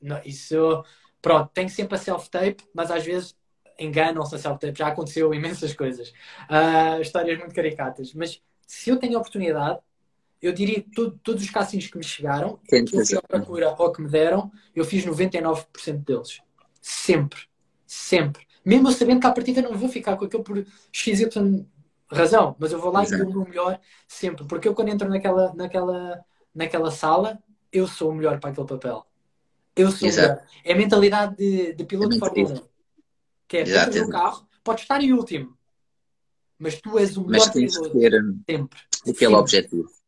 não, 0.00 0.20
isso, 0.24 0.84
pronto, 1.20 1.50
tenho 1.52 1.68
sempre 1.68 1.96
a 1.96 1.98
self-tape, 1.98 2.64
mas 2.74 2.90
às 2.90 3.04
vezes 3.04 3.36
enganam-se 3.78 4.34
a 4.34 4.38
self-tape. 4.38 4.78
Já 4.78 4.88
aconteceu 4.88 5.32
imensas 5.34 5.72
coisas. 5.72 6.10
Uh, 6.48 7.00
histórias 7.00 7.38
muito 7.38 7.54
caricatas. 7.54 8.12
Mas 8.14 8.42
se 8.66 8.90
eu 8.90 8.98
tenho 8.98 9.16
a 9.16 9.20
oportunidade, 9.20 9.80
eu 10.40 10.52
diria 10.52 10.82
que 10.82 10.90
todo, 10.90 11.18
todos 11.22 11.42
os 11.42 11.50
castings 11.50 11.88
que 11.88 11.98
me 11.98 12.04
chegaram, 12.04 12.58
que 12.66 12.76
eu 12.76 13.06
fui 13.06 13.18
à 13.18 13.22
procura 13.22 13.74
ou 13.78 13.92
que 13.92 14.00
me 14.00 14.08
deram, 14.08 14.50
eu 14.74 14.84
fiz 14.84 15.04
99% 15.04 16.04
deles. 16.04 16.40
Sempre. 16.80 17.42
Sempre. 17.86 18.46
Mesmo 18.64 18.90
sabendo 18.92 19.20
que 19.20 19.26
à 19.26 19.32
partida 19.32 19.62
não 19.62 19.74
vou 19.74 19.88
ficar 19.88 20.16
com 20.16 20.24
aquilo 20.24 20.42
por 20.42 20.64
XY 20.92 21.28
razão, 22.10 22.56
mas 22.58 22.72
eu 22.72 22.80
vou 22.80 22.92
lá 22.92 23.02
Exato. 23.02 23.22
e 23.22 23.32
dou 23.32 23.44
o 23.44 23.48
melhor 23.48 23.80
sempre. 24.06 24.44
Porque 24.44 24.68
eu 24.68 24.74
quando 24.74 24.88
entro 24.88 25.08
naquela, 25.08 25.54
naquela, 25.54 26.24
naquela 26.54 26.90
sala, 26.90 27.38
eu 27.72 27.86
sou 27.86 28.10
o 28.10 28.14
melhor 28.14 28.40
para 28.40 28.50
aquele 28.50 28.66
papel. 28.66 29.06
Eu 29.76 29.90
sou 29.90 30.08
Exato. 30.08 30.28
o 30.28 30.30
melhor. 30.32 30.46
É 30.64 30.72
a 30.72 30.76
mentalidade 30.76 31.36
de, 31.36 31.72
de 31.74 31.84
piloto 31.84 32.10
é 32.10 32.14
de 32.14 32.18
Fórmula 32.18 32.54
1. 32.54 32.62
Que 33.46 33.56
é, 33.58 33.64
dentro 33.64 34.06
do 34.06 34.10
carro, 34.10 34.46
pode 34.62 34.82
estar 34.82 35.02
em 35.02 35.12
último. 35.12 35.56
Mas 36.58 36.80
tu 36.80 36.98
és 36.98 37.16
o 37.16 37.24
melhor 37.24 37.46
mas 37.46 37.48
piloto. 37.48 37.98
Ter 37.98 38.12
sempre. 38.48 38.78
Aquele 39.02 39.14
sempre. 39.14 39.34
objetivo. 39.34 39.99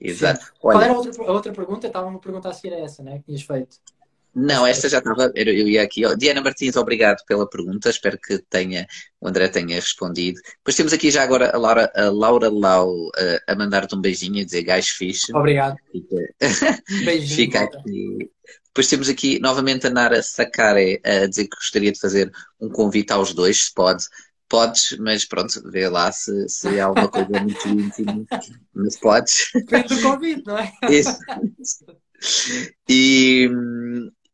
Exato. 0.00 0.46
Olha, 0.62 0.78
Qual 0.78 0.82
era 0.82 0.92
a 0.92 0.96
outra, 0.96 1.24
a 1.24 1.32
outra 1.32 1.52
pergunta? 1.52 1.86
Estava-me 1.86 2.16
a 2.16 2.20
perguntar 2.20 2.52
se 2.54 2.66
era 2.68 2.80
essa, 2.80 3.02
né? 3.02 3.18
Que 3.18 3.24
tinhas 3.24 3.42
feito. 3.42 3.76
Não, 4.34 4.64
esta 4.64 4.88
já 4.88 4.98
estava. 4.98 5.32
Eu 5.34 5.68
ia 5.68 5.82
aqui. 5.82 6.02
Diana 6.16 6.40
Martins, 6.40 6.76
obrigado 6.76 7.22
pela 7.26 7.48
pergunta. 7.48 7.90
Espero 7.90 8.16
que 8.16 8.38
tenha, 8.48 8.86
o 9.20 9.28
André 9.28 9.48
tenha 9.48 9.74
respondido. 9.74 10.40
Depois 10.58 10.76
temos 10.76 10.92
aqui 10.92 11.10
já 11.10 11.22
agora 11.22 11.50
a 11.52 11.58
Laura, 11.58 11.92
a 11.94 12.10
Laura 12.10 12.48
Lau 12.48 13.10
a, 13.46 13.52
a 13.52 13.56
mandar-te 13.56 13.94
um 13.94 14.00
beijinho, 14.00 14.40
a 14.40 14.44
dizer 14.44 14.62
gás 14.62 14.88
fixe. 14.88 15.34
Obrigado. 15.34 15.76
Fica, 15.90 16.16
beijinho, 17.04 17.36
Fica 17.36 17.60
aqui. 17.64 18.30
Depois 18.66 18.88
temos 18.88 19.08
aqui 19.08 19.40
novamente 19.40 19.88
a 19.88 19.90
Nara 19.90 20.22
Sakare 20.22 21.00
a 21.04 21.26
dizer 21.26 21.48
que 21.48 21.56
gostaria 21.56 21.90
de 21.90 21.98
fazer 21.98 22.30
um 22.60 22.68
convite 22.68 23.12
aos 23.12 23.34
dois, 23.34 23.64
se 23.64 23.74
pode, 23.74 24.04
Podes, 24.50 24.98
mas 24.98 25.24
pronto, 25.24 25.62
vê 25.70 25.88
lá 25.88 26.10
se, 26.10 26.48
se 26.48 26.80
há 26.80 26.86
alguma 26.86 27.08
coisa 27.08 27.40
muito 27.40 27.68
íntima. 27.68 28.26
Mas 28.74 28.98
podes. 28.98 29.48
Depende 29.54 29.94
do 29.94 30.02
convite, 30.02 30.44
não 30.44 30.58
é? 30.58 30.72
Isso. 30.90 31.16
E, 32.88 33.48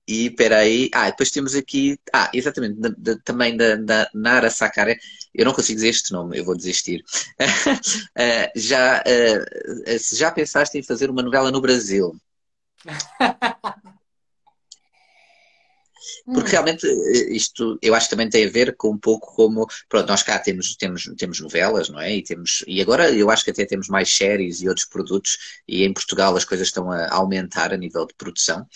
e 0.08 0.30
peraí. 0.30 0.88
Ah, 0.94 1.10
depois 1.10 1.30
temos 1.30 1.54
aqui. 1.54 1.98
Ah, 2.14 2.30
exatamente. 2.32 2.80
Da, 2.80 2.88
da, 2.96 3.18
também 3.18 3.58
da, 3.58 3.76
da 3.76 4.10
Nara 4.14 4.48
Sakare. 4.48 4.98
Eu 5.34 5.44
não 5.44 5.52
consigo 5.52 5.76
dizer 5.76 5.90
este 5.90 6.12
nome, 6.12 6.38
eu 6.38 6.46
vou 6.46 6.56
desistir. 6.56 7.04
uh, 7.38 8.50
já, 8.56 9.04
se 9.98 10.16
já 10.16 10.32
pensaste 10.32 10.78
em 10.78 10.82
fazer 10.82 11.10
uma 11.10 11.22
novela 11.22 11.50
no 11.50 11.60
Brasil? 11.60 12.18
Porque 16.24 16.48
hum. 16.48 16.52
realmente 16.52 16.86
eh, 16.86 17.34
isto 17.34 17.78
eu 17.82 17.94
acho 17.94 18.06
que 18.06 18.10
também 18.10 18.28
tem 18.28 18.46
a 18.46 18.50
ver 18.50 18.76
com 18.76 18.90
um 18.90 18.98
pouco 18.98 19.34
como 19.34 19.66
pronto, 19.88 20.08
nós 20.08 20.22
cá 20.22 20.38
temos, 20.38 20.76
temos, 20.76 21.04
temos 21.16 21.40
novelas, 21.40 21.88
não 21.88 22.00
é? 22.00 22.16
E, 22.16 22.22
temos, 22.22 22.64
e 22.66 22.80
agora 22.80 23.10
eu 23.10 23.30
acho 23.30 23.44
que 23.44 23.50
até 23.50 23.64
temos 23.64 23.88
mais 23.88 24.14
séries 24.14 24.60
e 24.60 24.68
outros 24.68 24.86
produtos, 24.86 25.38
e 25.66 25.84
em 25.84 25.92
Portugal 25.92 26.36
as 26.36 26.44
coisas 26.44 26.68
estão 26.68 26.90
a 26.90 27.12
aumentar 27.14 27.72
a 27.72 27.76
nível 27.76 28.06
de 28.06 28.14
produção. 28.14 28.66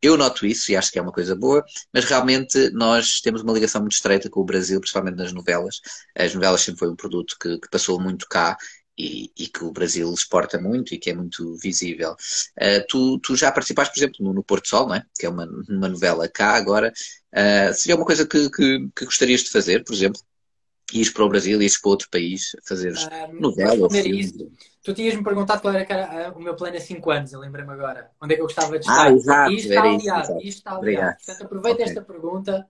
Eu 0.00 0.16
noto 0.16 0.46
isso 0.46 0.70
e 0.70 0.76
acho 0.76 0.92
que 0.92 0.98
é 0.98 1.02
uma 1.02 1.10
coisa 1.10 1.34
boa, 1.34 1.64
mas 1.92 2.04
realmente 2.04 2.70
nós 2.70 3.20
temos 3.20 3.42
uma 3.42 3.52
ligação 3.52 3.80
muito 3.80 3.94
estreita 3.94 4.30
com 4.30 4.40
o 4.40 4.44
Brasil, 4.44 4.78
principalmente 4.80 5.16
nas 5.16 5.32
novelas. 5.32 5.80
As 6.16 6.32
novelas 6.34 6.60
sempre 6.60 6.78
foi 6.78 6.88
um 6.88 6.94
produto 6.94 7.36
que, 7.40 7.58
que 7.58 7.68
passou 7.68 8.00
muito 8.00 8.26
cá 8.28 8.56
e, 8.98 9.30
e, 9.38 9.46
que 9.46 9.64
o 9.64 9.70
Brasil 9.70 10.12
exporta 10.12 10.60
muito 10.60 10.92
e 10.92 10.98
que 10.98 11.10
é 11.10 11.14
muito 11.14 11.54
visível. 11.56 12.16
Uh, 12.56 12.84
tu, 12.88 13.18
tu, 13.20 13.36
já 13.36 13.52
participaste, 13.52 13.94
por 13.94 14.00
exemplo, 14.00 14.16
no, 14.20 14.32
no 14.32 14.42
Porto 14.42 14.68
Sol, 14.68 14.88
não 14.88 14.96
é? 14.96 15.04
que 15.16 15.24
é 15.24 15.28
uma, 15.28 15.48
uma 15.68 15.88
novela 15.88 16.28
cá 16.28 16.56
agora. 16.56 16.92
Uh, 17.32 17.72
seria 17.74 17.96
uma 17.96 18.04
coisa 18.04 18.26
que, 18.26 18.50
que, 18.50 18.88
que, 18.94 19.04
gostarias 19.04 19.42
de 19.42 19.50
fazer, 19.50 19.84
por 19.84 19.94
exemplo? 19.94 20.20
Ires 20.92 21.10
para 21.10 21.24
o 21.24 21.28
Brasil, 21.28 21.60
ires 21.60 21.78
para 21.78 21.90
outro 21.90 22.08
país, 22.10 22.56
fazer 22.66 22.94
um, 23.30 23.40
novela 23.40 23.84
ou 23.84 23.90
filme? 23.90 24.50
Tu 24.82 24.94
tinhas-me 24.94 25.22
perguntado 25.22 25.60
qual 25.60 25.74
era, 25.74 25.84
era, 25.92 26.32
o 26.32 26.40
meu 26.40 26.56
plano 26.56 26.76
a 26.76 26.80
5 26.80 27.10
anos, 27.10 27.32
eu 27.32 27.40
lembro-me 27.40 27.70
agora. 27.72 28.10
Onde 28.20 28.32
é 28.32 28.36
que 28.36 28.42
eu 28.42 28.46
gostava 28.46 28.78
de 28.78 28.86
estar? 28.86 29.06
Ah, 29.06 29.12
exato, 29.12 29.52
isto 29.52 29.68
está 29.68 29.82
aliado, 29.82 30.38
isto 30.38 30.58
está 30.58 30.76
aliado. 30.76 31.16
Portanto, 31.16 31.44
aproveita 31.44 31.82
okay. 31.82 31.84
esta 31.84 32.02
pergunta 32.02 32.66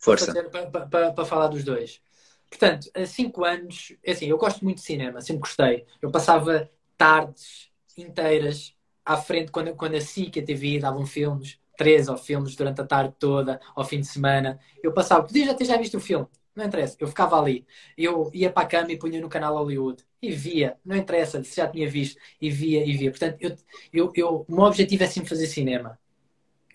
Força. 0.00 0.32
Para, 0.32 0.66
para, 0.66 0.86
para, 0.86 1.12
para 1.12 1.24
falar 1.26 1.48
dos 1.48 1.62
dois. 1.62 2.00
Portanto, 2.50 2.90
há 2.94 3.06
cinco 3.06 3.44
anos, 3.44 3.96
é 4.04 4.12
assim, 4.12 4.26
eu 4.26 4.36
gosto 4.38 4.64
muito 4.64 4.78
de 4.78 4.84
cinema, 4.84 5.20
sempre 5.20 5.40
gostei. 5.42 5.86
Eu 6.02 6.10
passava 6.10 6.68
tardes 6.96 7.70
inteiras 7.96 8.74
à 9.04 9.16
frente 9.16 9.50
quando, 9.52 9.74
quando 9.74 9.94
a 9.94 10.00
SIC 10.00 10.40
a 10.40 10.44
TV 10.44 10.78
davam 10.78 11.06
filmes, 11.06 11.58
três 11.76 12.08
ou 12.08 12.16
filmes 12.16 12.56
durante 12.56 12.80
a 12.80 12.86
tarde 12.86 13.14
toda, 13.18 13.60
ao 13.74 13.84
fim 13.84 14.00
de 14.00 14.06
semana. 14.06 14.58
Eu 14.82 14.92
passava, 14.92 15.24
podia 15.24 15.46
já 15.46 15.54
ter 15.54 15.64
já 15.64 15.76
visto 15.76 15.96
o 15.96 16.00
filme, 16.00 16.26
não 16.54 16.64
interessa. 16.66 16.96
Eu 17.00 17.08
ficava 17.08 17.38
ali. 17.40 17.66
Eu 17.96 18.30
ia 18.34 18.50
para 18.52 18.64
a 18.64 18.68
cama 18.68 18.92
e 18.92 18.98
punha 18.98 19.20
no 19.20 19.28
canal 19.28 19.54
Hollywood 19.56 20.04
e 20.20 20.30
via, 20.32 20.76
não 20.84 20.96
interessa 20.96 21.42
se 21.42 21.56
já 21.56 21.68
tinha 21.68 21.88
visto, 21.88 22.20
e 22.40 22.50
via 22.50 22.84
e 22.84 22.96
via. 22.96 23.10
Portanto, 23.10 23.38
eu, 23.40 23.56
eu, 23.92 24.12
eu, 24.14 24.44
o 24.48 24.54
meu 24.54 24.64
objetivo 24.64 25.04
é 25.04 25.06
sempre 25.06 25.28
fazer 25.30 25.46
cinema 25.46 25.98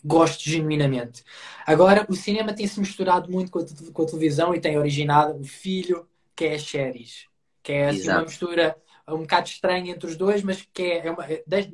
gosto 0.05 0.47
genuinamente. 0.47 1.23
Agora, 1.65 2.05
o 2.07 2.15
cinema 2.15 2.53
tem-se 2.53 2.79
misturado 2.79 3.31
muito 3.31 3.51
com 3.51 3.59
a, 3.59 3.65
com 3.91 4.03
a, 4.03 4.05
televisão 4.05 4.53
e 4.53 4.61
tem 4.61 4.77
originado 4.77 5.39
o 5.39 5.43
filho, 5.43 6.07
que 6.35 6.45
é 6.45 6.55
as 6.55 6.63
séries. 6.63 7.27
Que 7.63 7.73
é 7.73 7.89
assim, 7.89 8.09
uma 8.09 8.21
mistura 8.21 8.77
um 9.07 9.19
bocado 9.19 9.47
estranha 9.47 9.91
entre 9.91 10.07
os 10.07 10.15
dois, 10.15 10.41
mas 10.41 10.67
que 10.73 10.83
é, 10.83 11.07
é 11.07 11.11
uma, 11.11 11.25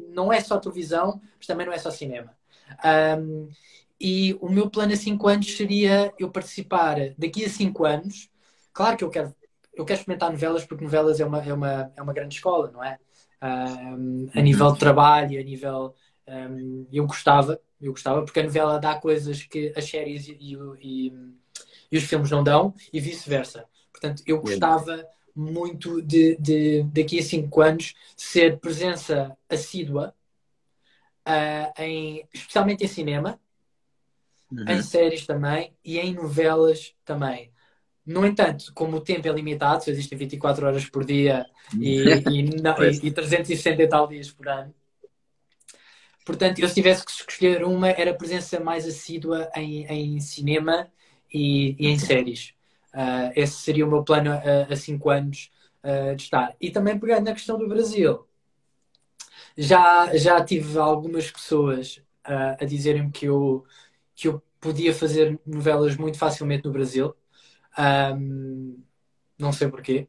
não 0.10 0.34
é 0.34 0.42
só 0.42 0.58
televisão, 0.58 1.22
mas 1.38 1.48
também 1.48 1.66
não 1.66 1.74
é 1.74 1.78
só 1.78 1.90
cinema. 1.90 2.36
Um, 3.20 3.50
e 4.00 4.38
o 4.42 4.50
meu 4.50 4.70
plano 4.70 4.94
a 4.94 4.98
5 4.98 5.28
anos 5.28 5.56
seria 5.56 6.14
eu 6.18 6.30
participar 6.30 6.98
daqui 7.18 7.46
a 7.46 7.50
5 7.50 7.86
anos. 7.86 8.30
Claro 8.74 8.98
que 8.98 9.04
eu 9.04 9.10
quero, 9.10 9.36
eu 9.74 9.86
quero 9.86 10.00
experimentar 10.00 10.32
novelas, 10.32 10.66
porque 10.66 10.84
novelas 10.84 11.20
é 11.20 11.26
uma, 11.26 11.44
é 11.44 11.54
uma, 11.54 11.92
é 11.96 12.02
uma 12.02 12.14
grande 12.14 12.36
escola, 12.36 12.72
não 12.72 12.84
é? 12.84 12.98
Um, 13.44 14.30
a 14.34 14.42
nível 14.42 14.72
de 14.72 14.80
trabalho, 14.80 15.40
a 15.40 15.44
nível. 15.44 15.96
Um, 16.28 16.88
eu 16.92 17.06
gostava, 17.06 17.60
eu 17.82 17.92
gostava, 17.92 18.24
porque 18.24 18.40
a 18.40 18.44
novela 18.44 18.80
dá 18.80 18.96
coisas 18.96 19.44
que 19.44 19.74
as 19.76 19.86
séries 19.86 20.28
e, 20.28 20.58
e, 20.82 21.14
e 21.92 21.98
os 21.98 22.04
filmes 22.04 22.30
não 22.30 22.44
dão 22.44 22.74
e 22.94 23.00
vice-versa. 23.00 23.66
Portanto, 23.92 24.24
eu 24.26 24.40
gostava 24.40 25.06
muito 25.36 26.02
de, 26.02 26.36
de 26.38 26.84
daqui 26.84 27.20
a 27.20 27.24
cinco 27.24 27.62
anos 27.62 27.94
ser 28.16 28.60
presença 28.60 29.36
assídua, 29.50 30.14
uh, 31.28 31.82
em, 31.82 32.28
especialmente 32.34 32.84
em 32.84 32.88
cinema, 32.88 33.40
uhum. 34.52 34.66
em 34.68 34.82
séries 34.82 35.26
também 35.26 35.74
e 35.84 36.00
em 36.00 36.14
novelas 36.14 36.94
também. 37.06 37.52
No 38.06 38.26
entanto, 38.26 38.72
como 38.74 38.98
o 38.98 39.02
tempo 39.02 39.28
é 39.28 39.32
limitado, 39.32 39.84
só 39.84 39.92
existem 39.92 40.18
24 40.18 40.66
horas 40.66 40.86
por 40.90 41.06
dia 41.06 41.46
e, 41.80 42.02
e, 42.30 42.62
não, 42.62 42.76
e, 42.84 43.08
e 43.08 43.12
360 43.12 43.84
e 43.84 43.88
tal 43.88 44.08
dias 44.08 44.32
por 44.32 44.48
ano, 44.48 44.74
Portanto, 46.26 46.60
eu 46.60 46.68
se 46.68 46.76
tivesse 46.76 47.06
que 47.06 47.12
escolher 47.12 47.64
uma, 47.64 47.90
era 47.90 48.12
a 48.12 48.16
presença 48.16 48.60
mais 48.60 48.86
assídua 48.88 49.50
em, 49.56 49.86
em 49.86 50.20
cinema 50.20 50.92
e, 51.34 51.76
e 51.80 51.88
em 51.88 51.98
séries. 51.98 52.54
Uh, 52.94 53.32
esse 53.36 53.54
seria 53.62 53.86
o 53.86 53.90
meu 53.90 54.04
plano 54.04 54.32
a, 54.32 54.74
a 54.74 54.76
cinco 54.76 55.10
anos 55.10 55.52
uh, 55.84 56.16
de 56.16 56.24
estar. 56.24 56.56
E 56.60 56.70
também 56.72 57.00
pegando 57.00 57.26
na 57.26 57.34
questão 57.34 57.58
do 57.58 57.68
Brasil, 57.68 58.28
já, 59.58 60.16
já 60.16 60.44
tive 60.44 60.78
algumas 60.78 61.32
pessoas 61.32 61.98
uh, 62.28 62.58
a 62.60 62.66
dizerem-me 62.66 63.12
que 63.12 63.26
eu, 63.26 63.66
que 64.16 64.28
eu 64.28 64.42
podia 64.60 64.94
fazer 64.94 65.40
novelas 65.46 65.96
muito 65.98 66.18
facilmente 66.18 66.66
no 66.66 66.72
Brasil. 66.72 67.16
Um, 67.78 68.84
não 69.38 69.52
sei 69.52 69.70
porquê. 69.70 70.08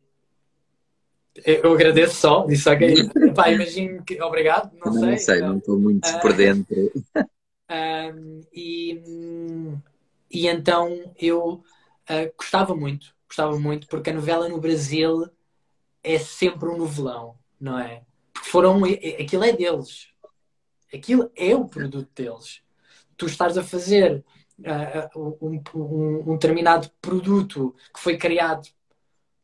Eu 1.34 1.72
agradeço 1.72 2.16
só, 2.16 2.44
disse 2.46 2.64
só 2.64 2.76
que 2.76 2.94
pá, 3.34 3.50
imagino 3.50 4.02
que 4.04 4.20
obrigado, 4.22 4.70
não, 4.74 4.92
não 4.92 5.00
sei. 5.00 5.10
Não 5.10 5.18
sei, 5.18 5.40
não 5.40 5.58
estou 5.58 5.78
muito 5.78 6.08
uh, 6.08 6.20
por 6.20 6.32
dentro. 6.34 6.92
Uh, 7.16 8.46
e, 8.52 9.02
e 10.30 10.46
então 10.46 11.14
eu 11.18 11.62
uh, 12.10 12.32
gostava 12.36 12.74
muito, 12.74 13.14
gostava 13.26 13.58
muito, 13.58 13.86
porque 13.88 14.10
a 14.10 14.14
novela 14.14 14.48
no 14.48 14.60
Brasil 14.60 15.26
é 16.02 16.18
sempre 16.18 16.68
um 16.68 16.76
novelão, 16.76 17.36
não 17.58 17.78
é? 17.78 18.02
Porque 18.32 18.50
foram, 18.50 18.82
aquilo 18.84 19.44
é 19.44 19.52
deles, 19.52 20.08
aquilo 20.92 21.30
é 21.34 21.54
o 21.54 21.66
produto 21.66 22.10
deles. 22.14 22.60
Tu 23.16 23.26
estás 23.26 23.56
a 23.56 23.62
fazer 23.62 24.22
uh, 24.60 25.38
um, 25.40 25.62
um, 25.74 26.32
um 26.32 26.32
determinado 26.34 26.90
produto 27.00 27.74
que 27.94 28.00
foi 28.00 28.18
criado 28.18 28.68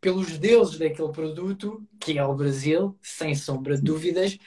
pelos 0.01 0.39
deuses 0.39 0.79
daquele 0.79 1.13
produto, 1.13 1.83
que 2.01 2.19
é 2.19 2.25
o 2.25 2.35
Brasil, 2.35 2.97
sem 3.03 3.35
sombra 3.35 3.77
de 3.77 3.83
dúvidas, 3.83 4.39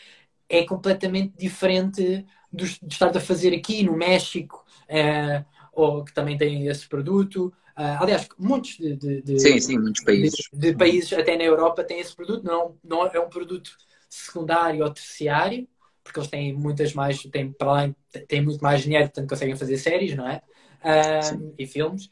é 0.47 0.64
completamente 0.64 1.34
diferente 1.38 2.26
do, 2.52 2.66
de 2.66 2.93
estar 2.93 3.16
a 3.16 3.20
fazer 3.20 3.54
aqui 3.54 3.84
no 3.84 3.95
México, 3.95 4.66
uh, 4.89 5.45
ou 5.72 6.04
que 6.04 6.14
também 6.14 6.38
tem 6.38 6.68
esse 6.68 6.88
produto. 6.88 7.54
Uh, 7.78 8.02
aliás, 8.02 8.28
muitos 8.38 8.78
de, 8.78 8.95
de, 8.95 9.22
de, 9.22 9.39
sim, 9.39 9.60
sim, 9.60 9.78
muitos 9.80 10.04
países. 10.04 10.49
De, 10.54 10.76
países, 10.76 11.14
até 11.14 11.38
na 11.38 11.43
Europa, 11.43 11.84
têm 11.84 11.99
esse 11.99 12.16
produto. 12.16 12.43
Não, 12.43 12.76
não 12.84 13.06
é 13.06 13.20
um 13.20 13.30
produto 13.30 13.72
secundário 14.10 14.84
ou 14.84 14.91
terciário, 14.91 15.68
porque 16.04 16.20
eles 16.20 16.30
têm 16.30 16.54
muitas 16.54 16.93
mais, 16.93 17.22
têm, 17.24 17.52
para 17.52 17.70
além, 17.70 17.95
têm 18.28 18.41
muito 18.41 18.62
mais 18.62 18.82
dinheiro, 18.82 19.06
portanto 19.06 19.30
conseguem 19.30 19.56
fazer 19.56 19.78
séries, 19.78 20.16
não 20.16 20.28
é? 20.28 20.41
Uh, 20.84 21.54
e 21.58 21.66
filmes. 21.66 22.10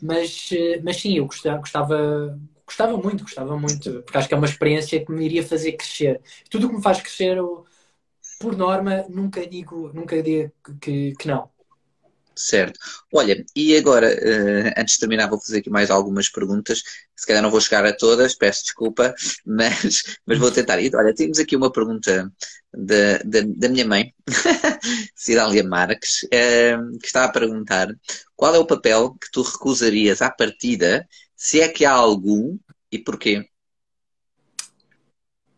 Mas, 0.00 0.50
mas 0.82 0.96
sim, 1.00 1.16
eu 1.18 1.26
gostava, 1.26 1.58
gostava, 1.58 2.38
gostava 2.66 2.96
muito, 2.96 3.22
gostava 3.24 3.58
muito, 3.58 4.02
porque 4.02 4.18
acho 4.18 4.28
que 4.28 4.34
é 4.34 4.36
uma 4.36 4.46
experiência 4.46 5.04
que 5.04 5.12
me 5.12 5.24
iria 5.24 5.42
fazer 5.46 5.72
crescer. 5.72 6.20
Tudo 6.50 6.66
o 6.66 6.70
que 6.70 6.76
me 6.76 6.82
faz 6.82 7.00
crescer, 7.00 7.36
eu, 7.38 7.64
por 8.38 8.56
norma, 8.56 9.04
nunca 9.08 9.46
digo, 9.46 9.92
nunca 9.94 10.22
digo 10.22 10.52
que, 10.80 11.14
que 11.16 11.28
não. 11.28 11.50
Certo. 12.40 12.80
Olha, 13.12 13.44
e 13.54 13.76
agora, 13.76 14.08
uh, 14.08 14.80
antes 14.80 14.94
de 14.94 15.00
terminar, 15.00 15.28
vou 15.28 15.38
fazer 15.38 15.58
aqui 15.58 15.68
mais 15.68 15.90
algumas 15.90 16.30
perguntas. 16.30 16.82
Se 17.14 17.26
calhar 17.26 17.42
não 17.42 17.50
vou 17.50 17.60
chegar 17.60 17.84
a 17.84 17.94
todas, 17.94 18.34
peço 18.34 18.64
desculpa, 18.64 19.14
mas, 19.44 20.02
mas 20.24 20.38
vou 20.38 20.50
tentar. 20.50 20.80
E, 20.80 20.90
olha, 20.94 21.14
temos 21.14 21.38
aqui 21.38 21.54
uma 21.54 21.70
pergunta 21.70 22.32
da, 22.72 23.18
da, 23.18 23.40
da 23.46 23.68
minha 23.68 23.84
mãe, 23.84 24.14
Cidália 25.14 25.62
Marques, 25.62 26.22
uh, 26.24 26.98
que 26.98 27.06
está 27.06 27.24
a 27.24 27.32
perguntar 27.32 27.88
qual 28.34 28.54
é 28.54 28.58
o 28.58 28.66
papel 28.66 29.14
que 29.20 29.30
tu 29.30 29.42
recusarias 29.42 30.22
à 30.22 30.30
partida, 30.30 31.06
se 31.36 31.60
é 31.60 31.68
que 31.68 31.84
há 31.84 31.92
algum, 31.92 32.58
e 32.90 32.98
porquê? 32.98 33.46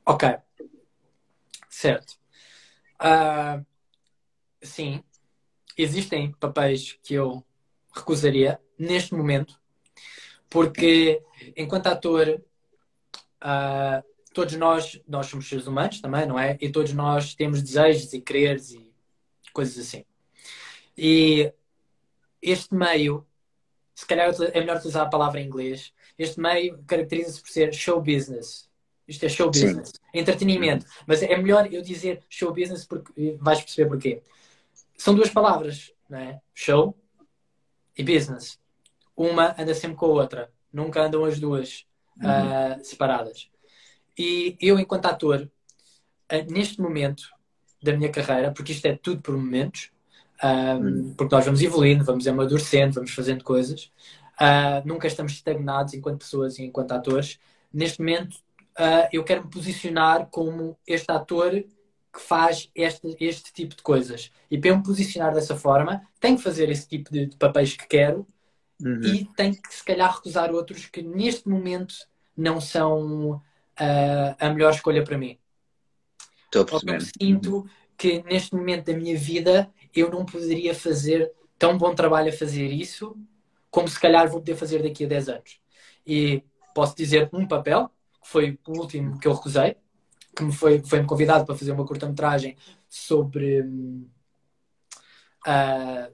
Ok. 0.04 0.28
Certo. 1.70 2.14
Uh, 3.00 3.64
sim 4.62 5.02
existem 5.76 6.32
papéis 6.32 6.98
que 7.02 7.14
eu 7.14 7.44
recusaria 7.94 8.60
neste 8.78 9.14
momento, 9.14 9.60
porque 10.48 11.22
enquanto 11.56 11.86
ator, 11.86 12.42
uh, 13.42 14.02
todos 14.32 14.54
nós, 14.54 15.00
nós 15.06 15.26
somos 15.26 15.48
seres 15.48 15.66
humanos 15.66 16.00
também, 16.00 16.26
não 16.26 16.38
é? 16.38 16.56
E 16.60 16.70
todos 16.70 16.92
nós 16.92 17.34
temos 17.34 17.62
desejos 17.62 18.12
e 18.12 18.20
quereres 18.20 18.72
e 18.72 18.92
coisas 19.52 19.78
assim. 19.78 20.04
E 20.96 21.52
este 22.40 22.74
meio 22.74 23.26
se 23.94 24.06
calhar 24.06 24.34
é 24.52 24.60
melhor 24.60 24.78
utilizar 24.78 25.06
a 25.06 25.10
palavra 25.10 25.40
em 25.40 25.46
inglês. 25.46 25.92
Este 26.18 26.40
meio 26.40 26.82
caracteriza-se 26.86 27.40
por 27.40 27.50
ser 27.50 27.72
show 27.72 28.00
business. 28.00 28.68
Isto 29.06 29.26
é 29.26 29.28
show 29.28 29.48
business. 29.50 29.90
Sim. 29.90 30.18
Entretenimento. 30.18 30.86
Mas 31.06 31.22
é 31.22 31.36
melhor 31.36 31.72
eu 31.72 31.82
dizer 31.82 32.20
show 32.28 32.52
business 32.52 32.84
porque 32.84 33.36
vais 33.38 33.60
perceber 33.60 33.88
porquê. 33.88 34.22
São 34.96 35.14
duas 35.14 35.30
palavras, 35.30 35.92
não 36.08 36.18
é? 36.18 36.40
Show 36.54 36.96
e 37.96 38.02
business. 38.02 38.58
Uma 39.16 39.54
anda 39.58 39.74
sempre 39.74 39.96
com 39.96 40.06
a 40.06 40.10
outra. 40.10 40.52
Nunca 40.72 41.02
andam 41.02 41.24
as 41.24 41.38
duas 41.38 41.86
uhum. 42.20 42.28
uh, 42.28 42.84
separadas. 42.84 43.50
E 44.18 44.56
eu, 44.60 44.78
enquanto 44.78 45.06
ator, 45.06 45.50
uh, 46.32 46.52
neste 46.52 46.80
momento 46.80 47.24
da 47.82 47.96
minha 47.96 48.10
carreira, 48.10 48.52
porque 48.52 48.72
isto 48.72 48.86
é 48.86 48.96
tudo 48.96 49.20
por 49.20 49.36
momentos, 49.36 49.90
um, 50.42 51.14
porque 51.14 51.34
nós 51.34 51.44
vamos 51.44 51.62
evoluindo, 51.62 52.04
vamos 52.04 52.26
amadurecendo, 52.26 52.94
vamos 52.94 53.12
fazendo 53.12 53.44
coisas. 53.44 53.92
Uh, 54.40 54.86
nunca 54.86 55.06
estamos 55.06 55.32
estagnados 55.32 55.94
enquanto 55.94 56.18
pessoas 56.18 56.58
e 56.58 56.64
enquanto 56.64 56.92
atores. 56.92 57.38
Neste 57.72 58.00
momento, 58.00 58.34
uh, 58.78 59.08
eu 59.12 59.22
quero 59.24 59.44
me 59.44 59.50
posicionar 59.50 60.26
como 60.30 60.76
este 60.86 61.10
ator 61.10 61.64
que 62.12 62.20
faz 62.20 62.70
este, 62.74 63.16
este 63.18 63.52
tipo 63.52 63.74
de 63.74 63.82
coisas. 63.82 64.30
E 64.50 64.58
para 64.58 64.70
eu 64.70 64.76
me 64.76 64.82
posicionar 64.82 65.32
dessa 65.32 65.56
forma, 65.56 66.06
tenho 66.20 66.36
que 66.36 66.42
fazer 66.42 66.68
esse 66.68 66.86
tipo 66.86 67.10
de, 67.10 67.26
de 67.26 67.36
papéis 67.36 67.74
que 67.74 67.86
quero 67.86 68.26
uhum. 68.80 69.00
e 69.02 69.24
tenho 69.36 69.54
que, 69.54 69.74
se 69.74 69.84
calhar, 69.84 70.14
recusar 70.14 70.52
outros 70.52 70.86
que 70.86 71.02
neste 71.02 71.48
momento 71.48 71.94
não 72.36 72.60
são 72.60 73.32
uh, 73.32 74.36
a 74.38 74.50
melhor 74.50 74.72
escolha 74.74 75.02
para 75.02 75.16
mim. 75.16 75.38
Estou 76.44 76.62
a 76.62 77.00
sinto 77.00 77.66
que 77.96 78.22
neste 78.24 78.54
momento 78.54 78.86
da 78.86 78.98
minha 78.98 79.16
vida 79.16 79.70
eu 79.94 80.10
não 80.10 80.24
poderia 80.24 80.74
fazer 80.74 81.32
tão 81.58 81.78
bom 81.78 81.94
trabalho 81.94 82.28
a 82.28 82.36
fazer 82.36 82.66
isso 82.66 83.16
como 83.70 83.88
se 83.88 83.98
calhar 83.98 84.28
vou 84.28 84.40
poder 84.40 84.54
fazer 84.54 84.82
daqui 84.82 85.04
a 85.04 85.08
10 85.08 85.28
anos. 85.30 85.60
E 86.06 86.44
posso 86.74 86.94
dizer 86.94 87.30
um 87.32 87.48
papel, 87.48 87.90
que 88.22 88.28
foi 88.28 88.58
o 88.66 88.78
último 88.78 89.18
que 89.18 89.26
eu 89.26 89.32
recusei, 89.32 89.76
que 90.34 90.42
me 90.42 90.52
foi, 90.52 90.82
foi 90.82 91.00
-me 91.00 91.06
convidado 91.06 91.44
para 91.44 91.54
fazer 91.54 91.72
uma 91.72 91.86
curta-metragem 91.86 92.56
sobre 92.88 93.60
uh, 95.46 96.12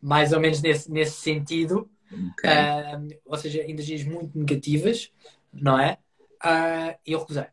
mais 0.00 0.32
ou 0.32 0.40
menos 0.40 0.60
nesse, 0.62 0.90
nesse 0.90 1.16
sentido. 1.16 1.90
Okay. 2.32 2.50
Uh, 2.50 3.20
ou 3.24 3.38
seja, 3.38 3.62
energias 3.62 4.02
muito 4.02 4.36
negativas, 4.36 5.12
não 5.52 5.78
é? 5.78 5.98
Uh, 6.44 6.98
eu 7.06 7.20
recusei. 7.20 7.46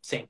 Sim. 0.00 0.28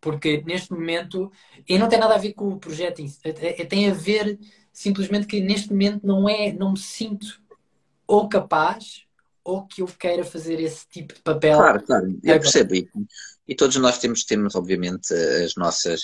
Porque 0.00 0.42
neste 0.46 0.72
momento, 0.72 1.30
e 1.68 1.78
não 1.78 1.88
tem 1.88 1.98
nada 1.98 2.14
a 2.14 2.18
ver 2.18 2.32
com 2.32 2.48
o 2.48 2.58
projeto, 2.58 3.02
é, 3.24 3.60
é, 3.60 3.64
tem 3.64 3.90
a 3.90 3.94
ver 3.94 4.38
simplesmente 4.72 5.26
que 5.26 5.40
neste 5.40 5.70
momento 5.70 6.06
não 6.06 6.28
é, 6.28 6.52
não 6.52 6.72
me 6.72 6.78
sinto 6.78 7.42
ou 8.06 8.28
capaz 8.28 9.07
ou 9.48 9.66
que 9.66 9.80
eu 9.80 9.86
queira 9.86 10.22
fazer 10.24 10.60
esse 10.60 10.86
tipo 10.90 11.14
de 11.14 11.22
papel. 11.22 11.56
Claro, 11.56 11.82
claro, 11.82 12.20
eu 12.22 12.38
percebo. 12.38 12.74
E, 12.74 12.86
e 13.48 13.54
todos 13.54 13.76
nós 13.76 13.98
temos, 13.98 14.22
temos, 14.24 14.54
obviamente, 14.54 15.14
as 15.14 15.54
nossas, 15.56 16.02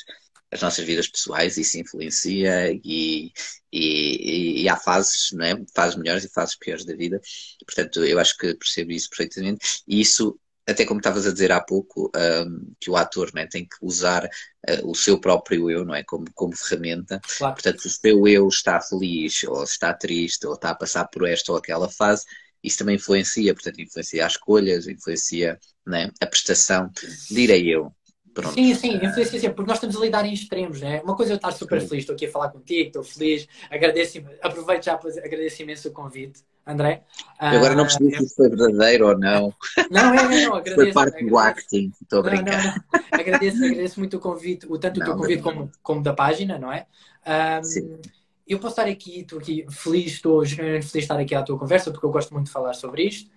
as 0.50 0.62
nossas 0.62 0.82
vidas 0.82 1.08
pessoais, 1.08 1.58
isso 1.58 1.78
influencia 1.78 2.72
e, 2.72 3.30
e, 3.70 4.62
e, 4.62 4.68
há 4.68 4.76
fases, 4.76 5.30
não 5.32 5.44
é? 5.44 5.62
fases 5.74 5.96
melhores 5.96 6.24
e 6.24 6.32
fases 6.32 6.56
piores 6.56 6.86
da 6.86 6.96
vida. 6.96 7.20
Portanto, 7.66 8.02
eu 8.02 8.18
acho 8.18 8.34
que 8.38 8.54
percebo 8.54 8.92
isso 8.92 9.10
perfeitamente. 9.10 9.82
E 9.86 10.00
isso 10.00 10.40
até 10.66 10.86
como 10.86 11.00
estavas 11.00 11.26
a 11.26 11.32
dizer 11.32 11.52
há 11.52 11.60
pouco, 11.60 12.10
um, 12.16 12.72
que 12.80 12.90
o 12.90 12.96
ator 12.96 13.30
né, 13.34 13.46
tem 13.46 13.66
que 13.66 13.76
usar 13.82 14.24
uh, 14.24 14.90
o 14.90 14.94
seu 14.94 15.20
próprio 15.20 15.70
eu 15.70 15.84
não 15.84 15.94
é, 15.94 16.02
como, 16.02 16.24
como 16.34 16.56
ferramenta. 16.56 17.20
Claro. 17.36 17.54
Portanto, 17.54 17.82
se 17.82 17.88
o 17.88 17.90
seu 17.90 18.26
eu 18.26 18.48
está 18.48 18.80
feliz, 18.80 19.44
ou 19.44 19.62
está 19.62 19.92
triste, 19.92 20.46
ou 20.46 20.54
está 20.54 20.70
a 20.70 20.74
passar 20.74 21.06
por 21.08 21.28
esta 21.28 21.52
ou 21.52 21.58
aquela 21.58 21.90
fase, 21.90 22.24
isso 22.64 22.78
também 22.78 22.96
influencia, 22.96 23.52
portanto, 23.52 23.80
influencia 23.80 24.24
as 24.24 24.32
escolhas, 24.32 24.88
influencia 24.88 25.58
né, 25.86 26.10
a 26.20 26.26
prestação, 26.26 26.90
direi 27.30 27.68
eu. 27.68 27.92
Pronto. 28.32 28.54
Sim, 28.54 28.74
sim, 28.74 28.96
influencia 28.96 29.38
sempre, 29.38 29.54
porque 29.54 29.68
nós 29.68 29.76
estamos 29.76 29.96
a 29.96 30.00
lidar 30.00 30.26
em 30.26 30.32
extremos, 30.32 30.80
né? 30.80 31.00
Uma 31.04 31.14
coisa 31.14 31.32
é 31.32 31.34
eu 31.34 31.36
estar 31.36 31.52
super 31.52 31.80
sim. 31.80 31.86
feliz, 31.86 32.02
estou 32.02 32.14
aqui 32.14 32.26
a 32.26 32.30
falar 32.30 32.48
contigo, 32.48 32.88
estou 32.88 33.04
feliz, 33.04 33.46
agradeço, 33.70 34.20
aproveito 34.42 34.84
já 34.84 34.96
para 34.98 35.08
agradeço 35.10 35.62
imenso 35.62 35.88
o 35.88 35.92
convite, 35.92 36.42
André. 36.66 37.04
Eu 37.40 37.58
agora 37.58 37.76
não 37.76 37.84
percebi 37.84 38.08
uh, 38.08 38.18
se 38.18 38.24
isso 38.24 38.34
foi 38.34 38.48
verdadeiro 38.48 39.06
ou 39.06 39.16
não. 39.16 39.54
Não, 39.88 40.14
é, 40.14 40.46
não, 40.46 40.54
agradeço. 40.56 40.74
Foi 40.74 40.92
parte 40.92 41.10
agradeço. 41.10 41.30
do 41.30 41.38
acting, 41.38 41.92
estou 42.02 42.18
a 42.18 42.22
brincar. 42.22 42.64
Não, 42.64 42.74
não, 42.74 43.20
agradeço, 43.20 43.64
agradeço 43.64 44.00
muito 44.00 44.16
o 44.16 44.20
convite, 44.20 44.66
o 44.68 44.78
tanto 44.78 45.00
o 45.00 45.04
teu 45.04 45.16
convite 45.16 45.42
como, 45.42 45.70
como 45.80 46.02
da 46.02 46.12
página, 46.12 46.58
não 46.58 46.72
é? 46.72 46.86
Um, 47.24 47.62
sim. 47.62 48.00
Eu 48.46 48.58
posso 48.58 48.72
estar 48.72 48.86
aqui, 48.86 49.20
estou 49.20 49.38
aqui 49.38 49.66
feliz, 49.70 50.12
estou 50.12 50.44
genuinamente 50.44 50.86
feliz 50.86 50.92
de 50.92 50.98
estar 51.12 51.18
aqui 51.18 51.34
à 51.34 51.42
tua 51.42 51.58
conversa, 51.58 51.90
porque 51.90 52.04
eu 52.04 52.10
gosto 52.10 52.32
muito 52.32 52.46
de 52.46 52.52
falar 52.52 52.74
sobre 52.74 53.04
isto. 53.04 53.30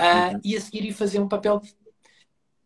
Uh, 0.00 0.34
uhum. 0.34 0.40
E 0.44 0.56
a 0.56 0.60
seguir 0.60 0.84
ir 0.84 0.92
fazer 0.92 1.20
um 1.20 1.28
papel 1.28 1.60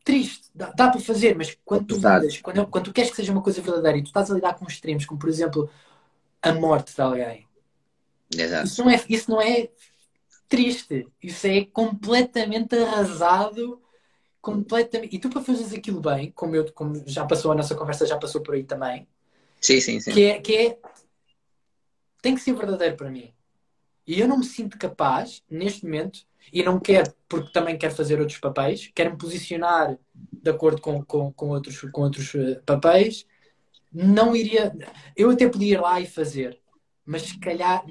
triste, 0.05 0.51
dá, 0.55 0.71
dá 0.71 0.91
para 0.91 1.01
fazer, 1.01 1.37
mas 1.37 1.57
quando 1.65 1.87
tu, 1.87 1.95
lidas, 1.95 2.39
quando, 2.39 2.67
quando 2.67 2.85
tu 2.85 2.93
queres 2.93 3.11
que 3.11 3.17
seja 3.17 3.33
uma 3.33 3.43
coisa 3.43 3.63
verdadeira 3.63 3.99
e 3.99 4.03
tu 4.03 4.07
estás 4.07 4.31
a 4.31 4.35
lidar 4.35 4.55
com 4.55 4.67
extremos, 4.67 5.07
como 5.07 5.21
por 5.21 5.29
exemplo 5.29 5.71
a 6.43 6.53
morte 6.53 6.95
de 6.95 7.01
alguém, 7.01 7.47
Exato. 8.37 8.67
Isso, 8.67 8.83
não 8.83 8.91
é, 8.91 9.05
isso 9.09 9.31
não 9.31 9.43
é 9.43 9.69
triste, 10.49 11.07
isso 11.23 11.47
é 11.47 11.65
completamente 11.67 12.77
arrasado. 12.77 13.81
Completamente. 14.41 15.15
E 15.15 15.19
tu, 15.21 15.31
para 15.31 15.41
fazeres 15.41 15.73
aquilo 15.73 16.01
bem, 16.01 16.33
como, 16.33 16.57
eu, 16.57 16.71
como 16.73 17.01
já 17.07 17.25
passou 17.25 17.53
a 17.53 17.55
nossa 17.55 17.77
conversa, 17.77 18.07
já 18.07 18.19
passou 18.19 18.41
por 18.41 18.55
aí 18.55 18.65
também, 18.65 19.07
sim, 19.61 19.81
sim, 19.81 20.01
sim. 20.01 20.13
Que, 20.13 20.25
é, 20.25 20.41
que 20.41 20.57
é. 20.57 20.79
Tem 22.23 22.35
que 22.35 22.41
ser 22.41 22.55
verdadeiro 22.55 22.97
para 22.97 23.11
mim. 23.11 23.35
E 24.07 24.21
eu 24.21 24.27
não 24.27 24.39
me 24.39 24.45
sinto 24.45 24.79
capaz, 24.79 25.43
neste 25.51 25.85
momento, 25.85 26.21
e 26.53 26.63
não 26.63 26.81
quero, 26.81 27.13
porque 27.29 27.53
também 27.53 27.79
quero 27.79 27.95
fazer 27.95 28.19
outros 28.19 28.39
papéis, 28.39 28.91
quero 28.95 29.11
me 29.13 29.19
posicionar 29.19 29.99
de 30.15 30.51
acordo 30.51 30.81
com, 30.81 31.05
com, 31.05 31.33
com, 31.33 31.49
outros, 31.51 31.81
com 31.93 32.03
outros 32.03 32.35
eh, 32.35 32.61
papéis, 32.67 33.27
não 33.93 34.35
iria. 34.35 34.73
Eu 35.17 35.31
até 35.31 35.49
podia 35.49 35.75
ir 35.75 35.81
lá 35.81 36.01
e 36.01 36.07
fazer, 36.07 36.61
mas 37.05 37.23
se 37.23 37.39
calhar, 37.39 37.85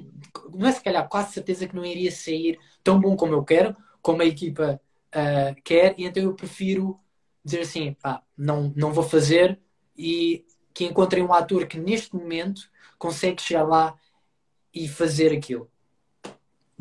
não 0.52 0.66
é 0.66 0.72
se 0.72 0.82
calhar, 0.82 1.08
quase 1.08 1.32
certeza 1.32 1.66
que 1.66 1.76
não 1.76 1.84
iria 1.84 2.10
sair 2.10 2.58
tão 2.82 3.00
bom 3.00 3.16
como 3.16 3.34
eu 3.34 3.44
quero, 3.44 3.76
como 4.02 4.22
a 4.22 4.26
equipa 4.26 4.80
uh, 5.14 5.62
quer, 5.62 5.94
e 5.98 6.04
então 6.04 6.22
eu 6.22 6.34
prefiro 6.34 6.98
dizer 7.44 7.60
assim: 7.60 7.94
pá, 7.94 8.22
não, 8.36 8.72
não 8.76 8.92
vou 8.92 9.04
fazer, 9.04 9.60
e 9.96 10.44
que 10.74 10.84
encontrem 10.84 11.22
um 11.22 11.32
ator 11.32 11.66
que 11.66 11.78
neste 11.78 12.14
momento 12.14 12.70
consegue 12.98 13.42
chegar 13.42 13.64
lá 13.64 13.94
e 14.74 14.88
fazer 14.88 15.32
aquilo. 15.32 15.70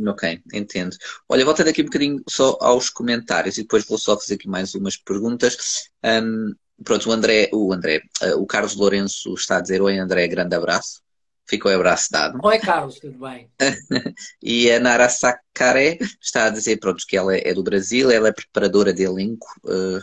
Ok, 0.07 0.41
entendo. 0.53 0.95
Olha, 1.29 1.45
voltando 1.45 1.67
aqui 1.67 1.81
um 1.81 1.85
bocadinho 1.85 2.23
só 2.27 2.57
aos 2.59 2.89
comentários 2.89 3.57
e 3.57 3.61
depois 3.61 3.85
vou 3.85 3.97
só 3.97 4.17
fazer 4.19 4.35
aqui 4.35 4.47
mais 4.47 4.73
umas 4.73 4.97
perguntas. 4.97 5.89
Um, 6.03 6.55
pronto, 6.83 7.09
o 7.09 7.11
André, 7.11 7.49
o 7.53 7.71
André, 7.71 8.01
uh, 8.23 8.41
o 8.41 8.47
Carlos 8.47 8.75
Lourenço 8.75 9.33
está 9.33 9.57
a 9.57 9.61
dizer: 9.61 9.81
Oi 9.81 9.97
André, 9.97 10.27
grande 10.27 10.55
abraço. 10.55 11.01
Ficou 11.45 11.71
abraço 11.71 12.09
dado. 12.11 12.39
Oi 12.43 12.59
Carlos, 12.59 12.99
tudo 12.99 13.19
bem? 13.19 13.49
e 14.41 14.71
a 14.71 14.79
Nara 14.79 15.09
Sacaré 15.09 15.97
está 16.21 16.45
a 16.45 16.49
dizer, 16.49 16.77
pronto, 16.79 17.05
que 17.07 17.17
ela 17.17 17.35
é 17.35 17.53
do 17.53 17.63
Brasil, 17.63 18.09
ela 18.09 18.29
é 18.29 18.31
preparadora 18.31 18.93
de 18.93 19.03
elenco. 19.03 19.47
Uh, 19.65 19.99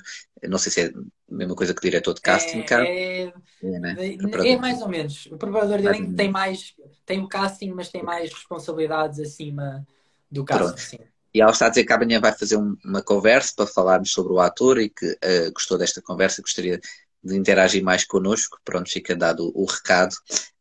não 0.49 0.59
sei 0.59 0.73
se 0.73 0.81
é 0.83 0.87
a 0.89 1.35
mesma 1.35 1.55
coisa 1.55 1.75
que 1.75 1.81
diretor 1.81 2.15
de 2.15 2.21
casting, 2.21 2.65
é, 2.71 2.75
É, 2.75 3.33
é, 3.63 3.79
né? 3.79 3.97
é, 4.45 4.57
mais 4.57 4.81
ou 4.83 4.89
menos. 4.89 5.27
O 5.27 5.37
preparador 5.37 5.79
de 5.79 5.87
elenco 5.87 6.15
tem 6.15 6.31
mais 6.31 6.75
tem 7.05 7.21
o 7.21 7.29
casting, 7.29 7.71
mas 7.71 7.89
tem 7.89 8.03
mais 8.03 8.33
responsabilidades 8.33 9.19
acima 9.19 9.87
do 10.31 10.45
casting. 10.45 10.99
E 11.33 11.41
ela 11.41 11.53
está 11.53 11.67
a 11.67 11.69
dizer 11.69 11.85
que 11.85 11.93
amanhã 11.93 12.21
vai 12.21 12.33
fazer 12.33 12.57
um, 12.57 12.77
uma 12.85 13.03
conversa 13.03 13.53
para 13.57 13.67
falarmos 13.67 14.11
sobre 14.11 14.33
o 14.33 14.41
ator 14.41 14.79
e 14.79 14.89
que 14.89 15.07
uh, 15.07 15.53
gostou 15.53 15.79
desta 15.79 16.03
conversa, 16.03 16.43
gostaria 16.43 16.81
de 17.23 17.37
interagir 17.37 17.83
mais 17.83 18.05
connosco. 18.05 18.59
Pronto, 18.65 18.91
fica 18.91 19.15
dado 19.17 19.53
o 19.55 19.65
recado 19.65 20.15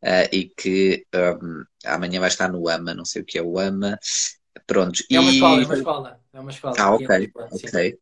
uh, 0.04 0.28
e 0.32 0.46
que 0.50 1.06
um, 1.14 1.64
amanhã 1.86 2.20
vai 2.20 2.30
estar 2.30 2.52
no 2.52 2.68
AMA, 2.68 2.94
não 2.94 3.06
sei 3.06 3.22
o 3.22 3.26
que 3.26 3.38
é 3.38 3.42
o 3.42 3.60
AMA. 3.60 4.00
Pronto. 4.66 5.04
É 5.10 5.20
uma 5.20 5.32
e... 5.32 5.36
escola, 5.36 5.62
é 5.62 5.66
uma 5.66 5.76
escola. 5.76 6.20
É 6.34 6.40
uma 6.40 6.52
escola. 6.52 6.76
Ah, 6.80 6.94
ok, 6.94 7.32
ok. 7.52 8.00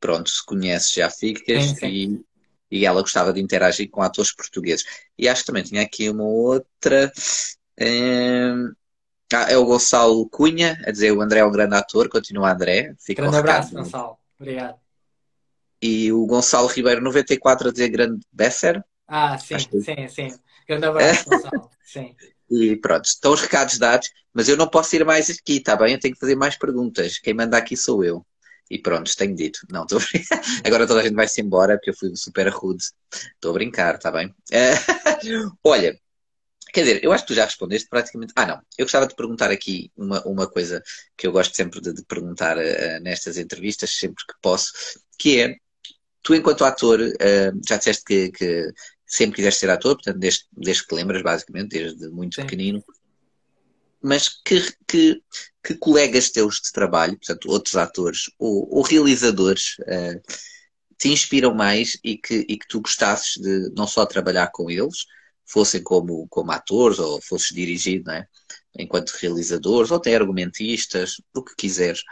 Pronto, 0.00 0.30
se 0.30 0.44
conheces 0.44 0.92
já 0.92 1.08
ficas 1.08 1.64
sim, 1.64 1.74
sim. 1.76 1.86
E, 2.70 2.78
e 2.78 2.86
ela 2.86 3.02
gostava 3.02 3.32
de 3.32 3.40
interagir 3.40 3.88
com 3.90 4.02
atores 4.02 4.32
portugueses. 4.32 4.84
E 5.16 5.28
acho 5.28 5.42
que 5.42 5.46
também 5.46 5.62
tinha 5.62 5.82
aqui 5.82 6.08
uma 6.08 6.24
outra 6.24 7.12
ah, 9.34 9.46
é 9.48 9.56
o 9.56 9.64
Gonçalo 9.64 10.28
Cunha, 10.28 10.78
a 10.86 10.90
dizer 10.90 11.12
o 11.12 11.20
André 11.20 11.40
é 11.40 11.44
um 11.44 11.50
grande 11.50 11.74
ator, 11.74 12.08
continua 12.08 12.52
André. 12.52 12.94
Fica 12.98 13.22
grande 13.22 13.38
abraço, 13.38 13.74
Gonçalo. 13.74 14.18
Obrigado. 14.38 14.81
E 15.82 16.12
o 16.12 16.24
Gonçalo 16.26 16.68
Ribeiro 16.68 17.02
94 17.02 17.68
a 17.68 17.72
dizer 17.72 17.88
grande 17.88 18.24
Besser. 18.32 18.82
Ah, 19.08 19.36
sim, 19.36 19.56
que... 19.56 19.80
sim, 19.80 20.08
sim. 20.08 20.28
Grande 20.68 20.86
abraço, 20.86 21.28
Gonçalo. 21.28 21.70
Sim. 21.84 22.14
E 22.48 22.76
pronto, 22.76 23.04
estão 23.06 23.32
os 23.32 23.40
recados 23.40 23.78
dados, 23.78 24.08
mas 24.32 24.48
eu 24.48 24.56
não 24.56 24.68
posso 24.68 24.94
ir 24.94 25.04
mais 25.04 25.28
aqui, 25.28 25.56
está 25.56 25.74
bem? 25.74 25.94
Eu 25.94 26.00
tenho 26.00 26.14
que 26.14 26.20
fazer 26.20 26.36
mais 26.36 26.56
perguntas. 26.56 27.18
Quem 27.18 27.34
manda 27.34 27.56
aqui 27.56 27.76
sou 27.76 28.04
eu. 28.04 28.24
E 28.70 28.78
pronto, 28.78 29.14
tenho 29.16 29.34
dito. 29.34 29.60
Não, 29.70 29.82
estou 29.82 29.98
a 30.00 30.02
brincar. 30.02 30.40
Agora 30.64 30.86
toda 30.86 31.00
a 31.00 31.02
gente 31.02 31.14
vai-se 31.14 31.40
embora 31.40 31.76
porque 31.76 31.90
eu 31.90 31.96
fui 31.96 32.14
super 32.14 32.48
rude. 32.48 32.84
Estou 33.34 33.50
a 33.50 33.54
brincar, 33.54 33.96
está 33.96 34.10
bem? 34.10 34.34
olha, 35.64 35.98
Quer 36.72 36.84
dizer, 36.84 37.04
eu 37.04 37.12
acho 37.12 37.24
que 37.24 37.28
tu 37.28 37.36
já 37.36 37.44
respondeste 37.44 37.86
praticamente. 37.88 38.32
Ah, 38.34 38.46
não. 38.46 38.62
Eu 38.78 38.86
gostava 38.86 39.06
de 39.06 39.14
perguntar 39.14 39.50
aqui 39.50 39.92
uma, 39.94 40.26
uma 40.26 40.50
coisa 40.50 40.82
que 41.18 41.26
eu 41.26 41.32
gosto 41.32 41.54
sempre 41.54 41.82
de, 41.82 41.92
de 41.92 42.02
perguntar 42.04 42.56
uh, 42.56 43.00
nestas 43.02 43.36
entrevistas, 43.36 43.90
sempre 43.90 44.24
que 44.26 44.34
posso, 44.40 44.72
que 45.18 45.38
é, 45.38 45.56
tu 46.22 46.34
enquanto 46.34 46.64
ator, 46.64 47.00
uh, 47.00 47.60
já 47.66 47.76
disseste 47.76 48.04
que, 48.04 48.30
que, 48.30 48.72
sempre 49.06 49.36
quiseste 49.36 49.60
ser 49.60 49.70
ator, 49.70 49.96
portanto, 49.96 50.18
desde, 50.18 50.44
desde 50.52 50.82
que 50.82 50.88
te 50.88 50.94
lembras, 50.94 51.22
basicamente, 51.22 51.70
desde 51.70 52.08
muito 52.08 52.36
Sim. 52.36 52.42
pequenino. 52.42 52.82
Mas 54.00 54.28
que, 54.28 54.60
que, 54.88 55.22
que, 55.62 55.74
colegas 55.74 56.30
teus 56.30 56.56
de 56.56 56.72
trabalho, 56.72 57.16
portanto, 57.18 57.50
outros 57.50 57.76
atores 57.76 58.30
ou, 58.38 58.68
ou 58.74 58.82
realizadores, 58.82 59.76
uh, 59.80 60.20
te 60.96 61.08
inspiram 61.08 61.54
mais 61.54 61.98
e 62.02 62.16
que, 62.16 62.46
e 62.48 62.56
que 62.56 62.66
tu 62.68 62.80
gostasses 62.80 63.36
de 63.36 63.70
não 63.76 63.86
só 63.86 64.06
trabalhar 64.06 64.50
com 64.52 64.70
eles, 64.70 65.06
fossem 65.44 65.82
como, 65.82 66.26
como 66.28 66.52
atores 66.52 66.98
ou 66.98 67.20
fosses 67.20 67.54
dirigido, 67.54 68.04
não 68.06 68.14
é? 68.14 68.26
Enquanto 68.78 69.10
realizadores 69.10 69.90
ou 69.90 69.96
até 69.98 70.14
argumentistas, 70.14 71.20
o 71.34 71.42
que 71.42 71.54
quiseres, 71.56 72.02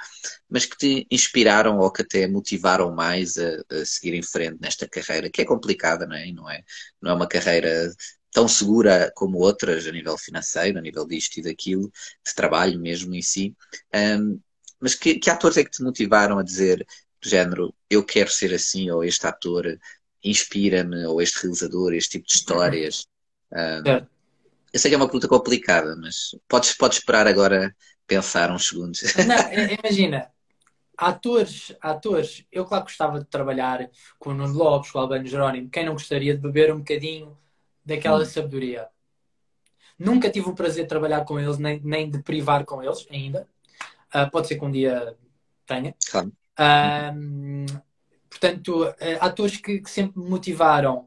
mas 0.48 0.66
que 0.66 0.76
te 0.76 1.06
inspiraram 1.10 1.78
ou 1.78 1.90
que 1.90 2.02
até 2.02 2.26
motivaram 2.26 2.94
mais 2.94 3.38
a, 3.38 3.62
a 3.70 3.84
seguir 3.84 4.14
em 4.14 4.22
frente 4.22 4.58
nesta 4.60 4.88
carreira, 4.88 5.30
que 5.30 5.42
é 5.42 5.44
complicada, 5.44 6.06
não 6.06 6.16
é? 6.16 6.32
Não 6.32 6.50
é, 6.50 6.62
não 7.00 7.10
é 7.12 7.14
uma 7.14 7.28
carreira 7.28 7.92
tão 8.32 8.46
segura 8.46 9.10
como 9.14 9.38
outras 9.38 9.86
a 9.86 9.92
nível 9.92 10.16
financeiro, 10.16 10.78
a 10.78 10.82
nível 10.82 11.06
disto 11.06 11.38
e 11.38 11.42
daquilo, 11.42 11.90
de 12.26 12.34
trabalho 12.34 12.78
mesmo 12.78 13.14
em 13.14 13.22
si. 13.22 13.56
Um, 13.94 14.40
mas 14.78 14.94
que, 14.94 15.16
que 15.16 15.30
atores 15.30 15.56
é 15.56 15.64
que 15.64 15.70
te 15.70 15.82
motivaram 15.82 16.38
a 16.38 16.42
dizer 16.42 16.86
do 17.20 17.28
género, 17.28 17.74
eu 17.88 18.04
quero 18.04 18.30
ser 18.30 18.54
assim, 18.54 18.90
ou 18.90 19.04
este 19.04 19.26
ator 19.26 19.78
inspira-me, 20.22 21.04
ou 21.06 21.20
este 21.20 21.42
realizador, 21.42 21.92
este 21.92 22.12
tipo 22.12 22.26
de 22.26 22.34
histórias? 22.34 23.06
Um, 23.52 24.06
eu 24.72 24.78
sei 24.78 24.90
que 24.90 24.94
é 24.94 24.96
uma 24.96 25.06
pergunta 25.06 25.28
complicada, 25.28 25.96
mas 25.96 26.36
podes, 26.48 26.76
podes 26.76 26.98
esperar 26.98 27.26
agora 27.26 27.74
pensar 28.06 28.50
uns 28.50 28.68
segundos. 28.68 29.02
Não, 29.26 29.76
imagina, 29.82 30.30
atores, 30.96 31.74
atores, 31.80 32.44
eu 32.52 32.64
claro 32.64 32.84
que 32.84 32.90
gostava 32.90 33.18
de 33.18 33.26
trabalhar 33.26 33.88
com 34.18 34.30
o 34.30 34.34
Nuno 34.34 34.54
Lopes, 34.54 34.90
com 34.90 34.98
o 34.98 35.02
Albano 35.02 35.26
Jerónimo, 35.26 35.70
quem 35.70 35.84
não 35.84 35.94
gostaria 35.94 36.34
de 36.34 36.40
beber 36.40 36.72
um 36.72 36.78
bocadinho 36.78 37.36
daquela 37.84 38.22
hum. 38.22 38.26
sabedoria? 38.26 38.88
Nunca 39.98 40.30
tive 40.30 40.48
o 40.48 40.54
prazer 40.54 40.84
de 40.84 40.88
trabalhar 40.88 41.24
com 41.24 41.38
eles, 41.38 41.58
nem, 41.58 41.80
nem 41.84 42.10
de 42.10 42.22
privar 42.22 42.64
com 42.64 42.82
eles 42.82 43.06
ainda. 43.10 43.46
Uh, 44.14 44.30
pode 44.30 44.48
ser 44.48 44.58
que 44.58 44.64
um 44.64 44.70
dia 44.70 45.14
tenha. 45.66 45.94
Claro. 46.10 46.32
Uh, 46.58 47.80
portanto, 48.28 48.84
uh, 48.84 48.96
atores 49.20 49.58
que, 49.58 49.80
que, 49.80 49.90
sempre 49.90 50.20
me 50.20 50.28
motivaram. 50.28 51.06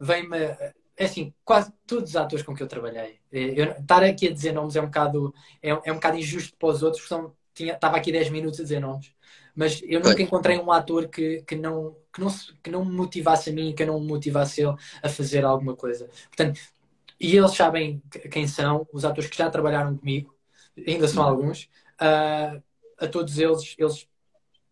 Vem-me 0.00 0.56
é 0.96 1.04
assim, 1.04 1.34
quase 1.44 1.72
todos 1.86 2.10
os 2.10 2.16
atores 2.16 2.44
com 2.44 2.54
que 2.54 2.62
eu 2.62 2.68
trabalhei. 2.68 3.18
Eu, 3.32 3.72
estar 3.72 4.02
aqui 4.02 4.28
a 4.28 4.32
dizer 4.32 4.52
nomes 4.52 4.76
é 4.76 4.80
um 4.80 4.86
bocado, 4.86 5.34
é, 5.62 5.70
é 5.70 5.92
um 5.92 5.96
bocado 5.96 6.16
injusto 6.18 6.56
para 6.56 6.68
os 6.68 6.82
outros, 6.82 7.06
são, 7.06 7.32
tinha, 7.52 7.74
estava 7.74 7.96
aqui 7.96 8.12
10 8.12 8.30
minutos 8.30 8.60
a 8.60 8.62
dizer 8.62 8.80
nomes. 8.80 9.12
Mas 9.54 9.80
eu 9.84 10.00
nunca 10.00 10.22
encontrei 10.22 10.58
um 10.58 10.70
ator 10.72 11.08
que, 11.08 11.42
que, 11.42 11.54
não, 11.56 11.96
que, 12.12 12.20
não, 12.20 12.28
que 12.62 12.70
não 12.70 12.84
me 12.84 12.92
motivasse 12.92 13.50
a 13.50 13.52
mim 13.52 13.70
e 13.70 13.74
que 13.74 13.84
não 13.84 14.00
me 14.00 14.06
motivasse 14.06 14.62
ele 14.62 14.74
a 15.02 15.08
fazer 15.08 15.44
alguma 15.44 15.76
coisa. 15.76 16.08
Portanto, 16.26 16.60
e 17.20 17.36
eles 17.36 17.52
sabem 17.52 18.02
quem 18.30 18.46
são, 18.46 18.86
os 18.92 19.04
atores 19.04 19.30
que 19.30 19.36
já 19.36 19.48
trabalharam 19.50 19.96
comigo, 19.96 20.34
ainda 20.86 21.06
são 21.06 21.22
alguns. 21.22 21.64
Uh, 22.00 22.62
a 22.98 23.06
todos 23.08 23.38
eles, 23.38 23.74
eles 23.78 24.08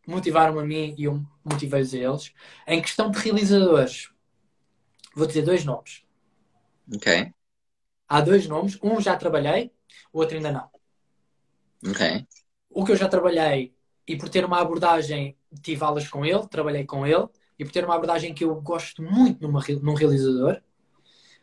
motivaram 0.06 0.58
a 0.58 0.64
mim 0.64 0.94
e 0.98 1.04
eu 1.04 1.24
motivei-os 1.44 1.94
a 1.94 1.98
eles. 1.98 2.32
Em 2.66 2.82
questão 2.82 3.10
de 3.10 3.18
realizadores, 3.18 4.10
vou 5.14 5.26
dizer 5.26 5.42
dois 5.42 5.64
nomes. 5.64 6.02
Ok. 6.94 7.32
Há 8.08 8.20
dois 8.20 8.46
nomes, 8.46 8.78
um 8.82 9.00
já 9.00 9.16
trabalhei, 9.16 9.72
o 10.12 10.18
outro 10.18 10.36
ainda 10.36 10.52
não. 10.52 10.70
Ok. 11.90 12.26
O 12.70 12.84
que 12.84 12.92
eu 12.92 12.96
já 12.96 13.08
trabalhei 13.08 13.74
e 14.06 14.16
por 14.16 14.28
ter 14.28 14.44
uma 14.44 14.60
abordagem, 14.60 15.36
tive 15.62 15.84
aulas 15.84 16.08
com 16.08 16.24
ele, 16.24 16.46
trabalhei 16.48 16.84
com 16.84 17.06
ele, 17.06 17.26
e 17.58 17.64
por 17.64 17.72
ter 17.72 17.84
uma 17.84 17.94
abordagem 17.94 18.34
que 18.34 18.44
eu 18.44 18.54
gosto 18.60 19.02
muito 19.02 19.40
numa, 19.40 19.62
num 19.82 19.94
realizador, 19.94 20.60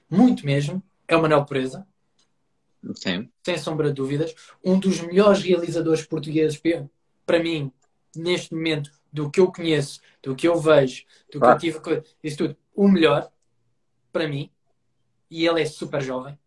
muito 0.09 0.45
mesmo, 0.45 0.83
é 1.07 1.15
o 1.15 1.21
Manuel 1.21 1.45
Presa. 1.45 1.87
Okay. 2.87 3.29
Sem 3.43 3.57
sombra 3.57 3.89
de 3.89 3.95
dúvidas. 3.95 4.33
Um 4.63 4.79
dos 4.79 5.01
melhores 5.01 5.41
realizadores 5.41 6.05
portugueses, 6.05 6.61
para 7.25 7.41
mim, 7.41 7.71
neste 8.15 8.53
momento, 8.53 8.91
do 9.11 9.29
que 9.29 9.39
eu 9.39 9.51
conheço, 9.51 9.99
do 10.21 10.35
que 10.35 10.47
eu 10.47 10.59
vejo, 10.59 11.03
do 11.31 11.39
que 11.39 11.45
ah. 11.45 11.51
eu 11.51 11.57
tive, 11.57 11.79
isso 12.23 12.37
tudo, 12.37 12.57
o 12.75 12.87
melhor, 12.87 13.31
para 14.11 14.27
mim 14.27 14.51
e 15.29 15.45
ele 15.45 15.61
é 15.61 15.65
super 15.65 16.01
jovem. 16.01 16.37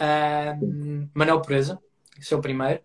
Um, 0.00 1.08
Manuel 1.14 1.42
é 2.30 2.34
o 2.34 2.40
primeiro. 2.40 2.82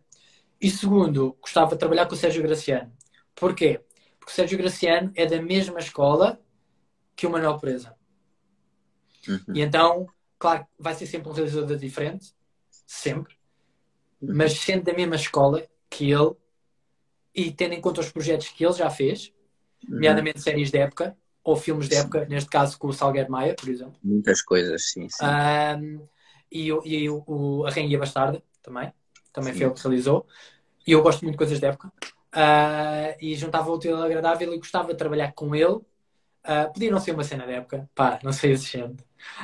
E 0.59 0.69
segundo, 0.69 1.37
gostava 1.39 1.71
de 1.71 1.79
trabalhar 1.79 2.07
com 2.07 2.15
o 2.15 2.17
Sérgio 2.17 2.41
Graciano. 2.41 2.91
Porquê? 3.35 3.81
Porque 4.19 4.31
o 4.31 4.35
Sérgio 4.35 4.57
Graciano 4.57 5.11
é 5.15 5.25
da 5.25 5.41
mesma 5.41 5.79
escola 5.79 6.41
que 7.15 7.27
o 7.27 7.29
Manuel 7.29 7.59
Presa. 7.59 7.95
Uhum. 9.27 9.55
E 9.55 9.61
então, 9.61 10.07
claro, 10.39 10.65
vai 10.77 10.93
ser 10.95 11.05
sempre 11.05 11.29
um 11.29 11.33
realizador 11.33 11.77
diferente, 11.77 12.33
sempre, 12.69 13.35
mas 14.21 14.53
sendo 14.53 14.83
da 14.83 14.93
mesma 14.93 15.15
escola 15.15 15.67
que 15.89 16.11
ele 16.11 16.35
e 17.35 17.51
tendo 17.51 17.73
em 17.73 17.81
conta 17.81 18.01
os 18.01 18.11
projetos 18.11 18.49
que 18.49 18.65
ele 18.65 18.73
já 18.73 18.89
fez, 18.89 19.31
uhum. 19.83 19.95
nomeadamente 19.95 20.41
séries 20.41 20.71
de 20.71 20.79
época, 20.79 21.15
ou 21.47 21.55
filmes 21.55 21.87
de 21.87 21.95
época, 21.95 22.25
neste 22.25 22.49
caso 22.49 22.77
com 22.77 22.87
o 22.87 22.93
Salgueiro 22.93 23.31
Maia, 23.31 23.55
por 23.55 23.69
exemplo. 23.69 23.95
Muitas 24.03 24.41
coisas, 24.41 24.89
sim. 24.91 25.07
sim. 25.07 25.23
Um, 25.25 26.05
e, 26.51 26.67
e 26.67 27.09
o, 27.09 27.23
o, 27.25 27.65
A 27.65 27.69
Rainha 27.69 27.97
Bastarda 27.97 28.43
também, 28.61 28.91
também 29.31 29.53
sim. 29.53 29.59
foi 29.59 29.67
ele 29.67 29.75
que 29.75 29.81
realizou. 29.81 30.27
E 30.85 30.91
eu 30.91 31.01
gosto 31.01 31.21
muito 31.21 31.35
de 31.35 31.37
coisas 31.37 31.57
de 31.57 31.65
época. 31.65 31.87
Uh, 32.35 33.15
e 33.21 33.33
juntava 33.35 33.71
o 33.71 33.79
ao 33.95 34.03
agradável 34.03 34.53
e 34.53 34.57
gostava 34.57 34.89
de 34.89 34.97
trabalhar 34.97 35.31
com 35.31 35.55
ele. 35.55 35.75
Uh, 35.75 36.73
podia 36.73 36.91
não 36.91 36.99
ser 36.99 37.13
uma 37.13 37.23
cena 37.23 37.45
de 37.45 37.53
época, 37.53 37.89
pá, 37.95 38.19
não 38.21 38.33
sei 38.33 38.51
exigente. 38.51 39.01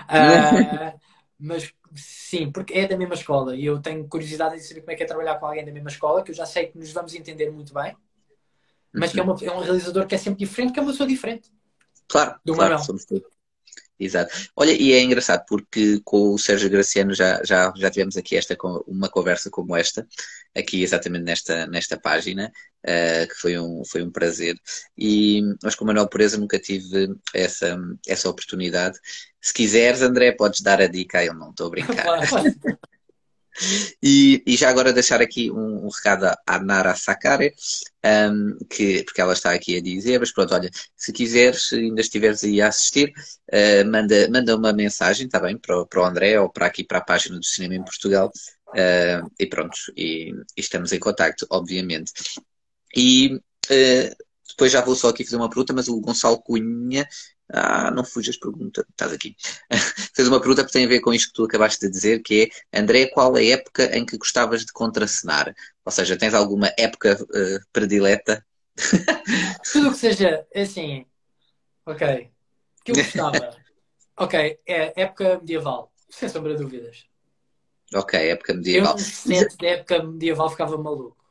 Uh, 0.10 1.00
mas 1.40 1.74
sim, 1.96 2.52
porque 2.52 2.74
é 2.74 2.86
da 2.86 2.98
mesma 2.98 3.16
escola 3.16 3.56
e 3.56 3.66
eu 3.66 3.80
tenho 3.82 4.06
curiosidade 4.10 4.56
de 4.56 4.62
saber 4.62 4.82
como 4.82 4.92
é 4.92 4.96
que 4.96 5.04
é 5.04 5.06
trabalhar 5.06 5.36
com 5.40 5.46
alguém 5.46 5.64
da 5.64 5.72
mesma 5.72 5.90
escola, 5.90 6.22
que 6.22 6.32
eu 6.32 6.36
já 6.36 6.46
sei 6.46 6.68
que 6.68 6.78
nos 6.78 6.92
vamos 6.92 7.16
entender 7.16 7.50
muito 7.50 7.74
bem, 7.74 7.96
mas 8.94 9.14
que 9.14 9.22
é, 9.22 9.24
uma, 9.24 9.38
é 9.42 9.52
um 9.52 9.62
realizador 9.62 10.06
que 10.06 10.16
é 10.16 10.18
sempre 10.18 10.40
diferente, 10.40 10.74
que 10.74 10.80
é 10.80 10.82
uma 10.82 10.92
pessoa 10.92 11.08
diferente. 11.08 11.50
Claro, 12.08 12.40
do 12.44 12.54
claro, 12.54 12.80
somos 12.80 13.06
todos. 13.06 13.34
Exato. 14.00 14.36
Olha, 14.56 14.72
e 14.72 14.92
é 14.92 15.02
engraçado 15.02 15.46
porque 15.48 16.02
com 16.04 16.34
o 16.34 16.38
Sérgio 16.38 16.70
Graciano 16.70 17.14
já, 17.14 17.42
já, 17.44 17.72
já 17.76 17.90
tivemos 17.90 18.18
aqui 18.18 18.36
esta, 18.36 18.58
uma 18.88 19.08
conversa 19.08 19.50
como 19.50 19.76
esta, 19.76 20.06
aqui 20.56 20.84
exatamente 20.84 21.24
nesta, 21.24 21.68
nesta 21.68 21.98
página, 21.98 22.52
uh, 22.84 23.28
que 23.28 23.36
foi 23.36 23.58
um, 23.58 23.84
foi 23.86 24.04
um 24.04 24.12
prazer. 24.12 24.60
E, 24.98 25.42
mas 25.64 25.76
com 25.76 25.84
o 25.84 25.88
Manuel 25.88 26.10
Pureza 26.10 26.38
nunca 26.38 26.60
tive 26.60 27.16
essa, 27.34 27.78
essa 28.08 28.30
oportunidade. 28.30 29.00
Se 29.42 29.54
quiseres, 29.54 30.02
André, 30.02 30.32
podes 30.32 30.62
dar 30.62 30.82
a 30.82 30.88
dica, 30.88 31.24
eu 31.24 31.34
não 31.34 31.52
estou 31.52 31.68
a 31.68 31.70
brincar. 31.70 32.06
E, 34.02 34.42
e, 34.46 34.56
já 34.56 34.70
agora 34.70 34.92
deixar 34.92 35.22
aqui 35.22 35.52
um, 35.52 35.86
um 35.86 35.90
recado 35.90 36.26
à 36.46 36.60
Nara 36.60 36.96
Sakare, 36.96 37.54
um, 38.04 38.58
que, 38.70 39.04
porque 39.04 39.22
ela 39.22 39.34
está 39.34 39.54
aqui 39.54 39.78
a 39.78 39.82
dizer, 39.82 40.20
mas 40.20 40.32
pronto, 40.32 40.54
olha, 40.54 40.70
se 40.96 41.14
quiseres, 41.14 41.72
ainda 41.74 42.02
estiveres 42.02 42.44
aí 42.44 42.62
a 42.62 42.68
assistir, 42.68 43.14
uh, 43.52 43.90
manda, 43.90 44.28
manda 44.30 44.56
uma 44.56 44.74
mensagem, 44.74 45.28
está 45.28 45.40
bem, 45.40 45.58
para, 45.58 45.86
para 45.86 46.02
o 46.02 46.06
André 46.06 46.40
ou 46.40 46.50
para 46.50 46.66
aqui 46.66 46.84
para 46.84 46.98
a 47.00 47.04
página 47.04 47.38
do 47.38 47.46
Cinema 47.46 47.76
em 47.76 47.84
Portugal, 47.84 48.32
uh, 48.70 49.32
e 49.40 49.46
pronto, 49.46 49.78
e, 49.96 50.32
e, 50.32 50.62
estamos 50.62 50.92
em 50.92 51.00
contacto, 51.00 51.46
obviamente. 51.50 52.12
E 52.96 53.36
uh, 53.36 54.16
depois 54.50 54.72
já 54.72 54.82
vou 54.82 54.96
só 54.96 55.10
aqui 55.10 55.24
fazer 55.24 55.38
uma 55.38 55.50
pergunta, 55.50 55.74
mas 55.74 55.88
o 55.88 56.00
Gonçalo 56.00 56.42
Cunha 56.42 57.08
ah, 57.52 57.92
não 57.92 58.04
fujas 58.04 58.38
pergunta, 58.38 58.86
estás 58.90 59.12
aqui. 59.12 59.36
Fez 60.16 60.28
uma 60.28 60.40
pergunta 60.40 60.66
que 60.66 60.72
tem 60.72 60.86
a 60.86 60.88
ver 60.88 61.02
com 61.02 61.14
isto 61.14 61.28
que 61.28 61.34
tu 61.34 61.46
acabaste 61.46 61.86
de 61.86 61.92
dizer, 61.92 62.22
que 62.22 62.52
é 62.72 62.80
André, 62.80 63.08
qual 63.08 63.36
a 63.36 63.44
época 63.44 63.96
em 63.96 64.06
que 64.06 64.18
gostavas 64.18 64.66
de 64.66 64.72
contracenar? 64.72 65.54
Ou 65.86 65.92
seja, 65.92 66.18
tens 66.18 66.34
alguma 66.34 66.72
época 66.78 67.18
uh, 67.22 67.60
predileta? 67.72 68.46
Tudo 69.72 69.92
que 69.92 69.98
seja 69.98 70.46
assim, 70.56 71.06
ok, 71.86 72.30
que 72.84 72.92
eu 72.92 72.96
gostava. 72.96 73.56
ok, 74.18 74.60
é 74.66 75.02
época 75.02 75.40
medieval, 75.40 75.92
sem 76.10 76.30
sombra 76.30 76.56
de 76.56 76.64
dúvidas. 76.64 77.06
Ok, 77.94 78.20
época 78.20 78.54
medieval. 78.54 78.96
Eu, 78.98 79.42
no 79.42 79.58
da 79.58 79.68
época 79.68 80.04
medieval, 80.04 80.50
ficava 80.50 80.78
maluco. 80.78 81.24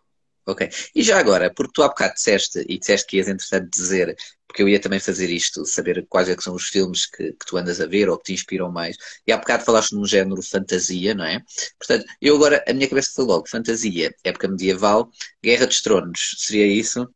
Ok. 0.44 0.68
E 0.94 1.02
já 1.02 1.18
agora, 1.18 1.52
porque 1.54 1.72
tu 1.72 1.82
há 1.82 1.88
bocado 1.88 2.14
disseste, 2.14 2.64
e 2.68 2.78
disseste 2.78 3.06
que 3.06 3.16
ias 3.16 3.28
entretanto 3.28 3.70
dizer, 3.70 4.16
porque 4.52 4.62
eu 4.62 4.68
ia 4.68 4.78
também 4.78 5.00
fazer 5.00 5.30
isto, 5.30 5.64
saber 5.64 6.06
quais 6.10 6.28
é 6.28 6.36
que 6.36 6.44
são 6.44 6.54
os 6.54 6.68
filmes 6.68 7.06
que, 7.06 7.32
que 7.32 7.46
tu 7.46 7.56
andas 7.56 7.80
a 7.80 7.86
ver 7.86 8.10
ou 8.10 8.18
que 8.18 8.24
te 8.24 8.32
inspiram 8.34 8.70
mais. 8.70 8.98
E 9.26 9.32
há 9.32 9.38
bocado 9.38 9.64
falaste 9.64 9.92
num 9.92 10.04
género 10.04 10.42
fantasia, 10.42 11.14
não 11.14 11.24
é? 11.24 11.42
Portanto, 11.78 12.04
eu 12.20 12.36
agora, 12.36 12.62
a 12.68 12.72
minha 12.74 12.86
cabeça 12.86 13.12
foi 13.14 13.24
logo 13.24 13.48
fantasia, 13.48 14.14
época 14.22 14.48
medieval, 14.48 15.10
Guerra 15.42 15.66
dos 15.66 15.80
Tronos, 15.80 16.36
seria 16.36 16.66
isso? 16.66 17.08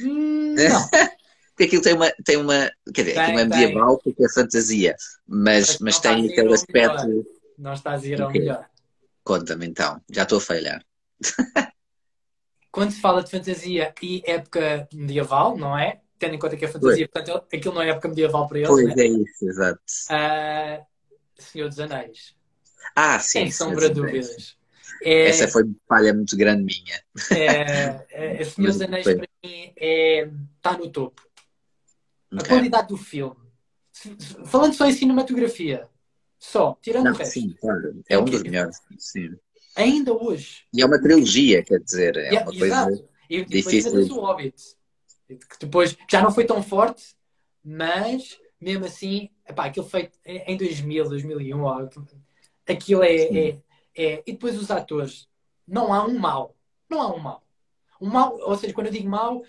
Hum, 0.00 0.54
não. 0.54 0.88
porque 1.48 1.64
aquilo 1.64 1.82
tem 1.82 1.94
uma, 1.94 2.12
tem 2.24 2.36
uma 2.36 2.70
quer 2.94 3.06
dizer, 3.06 3.18
aquilo 3.18 3.40
é 3.40 3.44
medieval 3.44 3.98
porque 3.98 4.24
é 4.24 4.32
fantasia, 4.32 4.94
mas, 5.26 5.66
mas, 5.66 5.78
mas 5.80 5.98
tem 5.98 6.30
aquele 6.30 6.54
aspecto. 6.54 7.08
Melhor. 7.08 7.24
Não 7.58 7.72
estás 7.72 8.04
a 8.04 8.06
ir 8.06 8.22
ao 8.22 8.28
okay. 8.28 8.40
melhor. 8.40 8.68
Conta-me 9.24 9.66
então, 9.66 10.00
já 10.08 10.22
estou 10.22 10.38
a 10.38 10.40
falhar. 10.40 10.80
Quando 12.70 12.92
se 12.92 13.00
fala 13.00 13.22
de 13.22 13.30
fantasia 13.32 13.92
e 14.00 14.22
época 14.24 14.88
medieval, 14.94 15.56
não 15.58 15.76
é? 15.76 16.01
Tendo 16.22 16.36
em 16.36 16.38
conta 16.38 16.56
que 16.56 16.64
é 16.64 16.68
fantasia, 16.68 17.08
pois. 17.12 17.24
portanto, 17.24 17.48
aquilo 17.52 17.74
não 17.74 17.82
é 17.82 17.90
época 17.90 18.08
medieval 18.08 18.46
para 18.46 18.58
eles. 18.58 18.70
Pois 18.70 18.96
é, 18.96 19.00
é 19.00 19.06
isso, 19.08 19.44
exato. 19.44 19.80
Uh, 20.08 20.86
Senhor 21.36 21.68
dos 21.68 21.80
Anéis. 21.80 22.36
Ah, 22.94 23.18
sim. 23.18 23.40
Sem 23.40 23.50
sombra 23.50 23.88
de 23.88 23.96
dúvidas. 23.96 24.56
É, 25.02 25.30
Essa 25.30 25.48
foi 25.48 25.64
uma 25.64 25.74
falha 25.88 26.14
muito 26.14 26.36
grande 26.36 26.62
minha. 26.62 27.02
É, 27.32 28.06
é, 28.40 28.44
Senhor 28.44 28.70
dos 28.70 28.80
Anéis 28.80 29.02
para 29.02 29.16
mim 29.16 29.72
é, 29.76 30.30
está 30.56 30.78
no 30.78 30.88
topo. 30.90 31.20
Okay. 32.32 32.44
A 32.44 32.48
qualidade 32.48 32.86
do 32.86 32.96
filme. 32.96 33.42
Falando 34.44 34.74
só 34.74 34.86
em 34.86 34.92
cinematografia, 34.92 35.88
só, 36.38 36.78
tirando 36.80 37.06
Não, 37.06 37.14
o 37.14 37.16
resto. 37.16 37.32
Sim, 37.32 37.56
claro. 37.60 38.00
É 38.08 38.16
um 38.16 38.26
dos 38.26 38.44
melhores. 38.44 38.76
Sim. 38.96 39.34
Ainda 39.74 40.12
hoje. 40.12 40.66
E 40.72 40.82
é 40.82 40.86
uma 40.86 41.02
trilogia, 41.02 41.64
quer 41.64 41.80
dizer, 41.80 42.16
é 42.16 42.34
uma 42.34 42.44
coisa 42.44 42.66
exato. 42.66 43.08
e, 43.28 43.44
difícil. 43.44 44.00
E 44.00 44.12
o 44.12 44.20
Hobbit, 44.20 44.54
que 45.38 45.58
depois 45.60 45.96
já 46.10 46.22
não 46.22 46.30
foi 46.30 46.44
tão 46.44 46.62
forte, 46.62 47.14
mas 47.64 48.38
mesmo 48.60 48.84
assim, 48.84 49.28
epá, 49.48 49.66
aquilo 49.66 49.86
feito 49.86 50.18
em 50.24 50.56
2000, 50.56 51.08
2001, 51.08 51.64
aquilo 52.68 53.02
é, 53.02 53.16
é, 53.16 53.62
é, 53.96 54.22
E 54.24 54.32
depois 54.32 54.56
os 54.56 54.70
atores, 54.70 55.28
não 55.66 55.92
há 55.92 56.04
um 56.06 56.18
mau. 56.18 56.54
Não 56.88 57.02
há 57.02 57.14
um 57.14 57.18
mau. 57.18 57.42
Um 58.00 58.08
mau, 58.08 58.38
ou 58.38 58.56
seja, 58.56 58.72
quando 58.72 58.86
eu 58.86 58.92
digo 58.92 59.08
mau, 59.08 59.42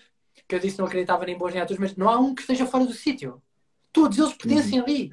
que 0.48 0.54
eu 0.54 0.58
disse 0.58 0.78
não 0.78 0.86
acreditava 0.86 1.24
nem 1.24 1.38
bons 1.38 1.52
nem 1.52 1.62
atores, 1.62 1.80
mas 1.80 1.96
não 1.96 2.08
há 2.08 2.18
um 2.18 2.34
que 2.34 2.42
esteja 2.42 2.66
fora 2.66 2.84
do 2.84 2.92
sítio. 2.92 3.40
Todos 3.92 4.18
eles 4.18 4.34
pertencem 4.34 4.80
uhum. 4.80 4.84
ali. 4.84 5.12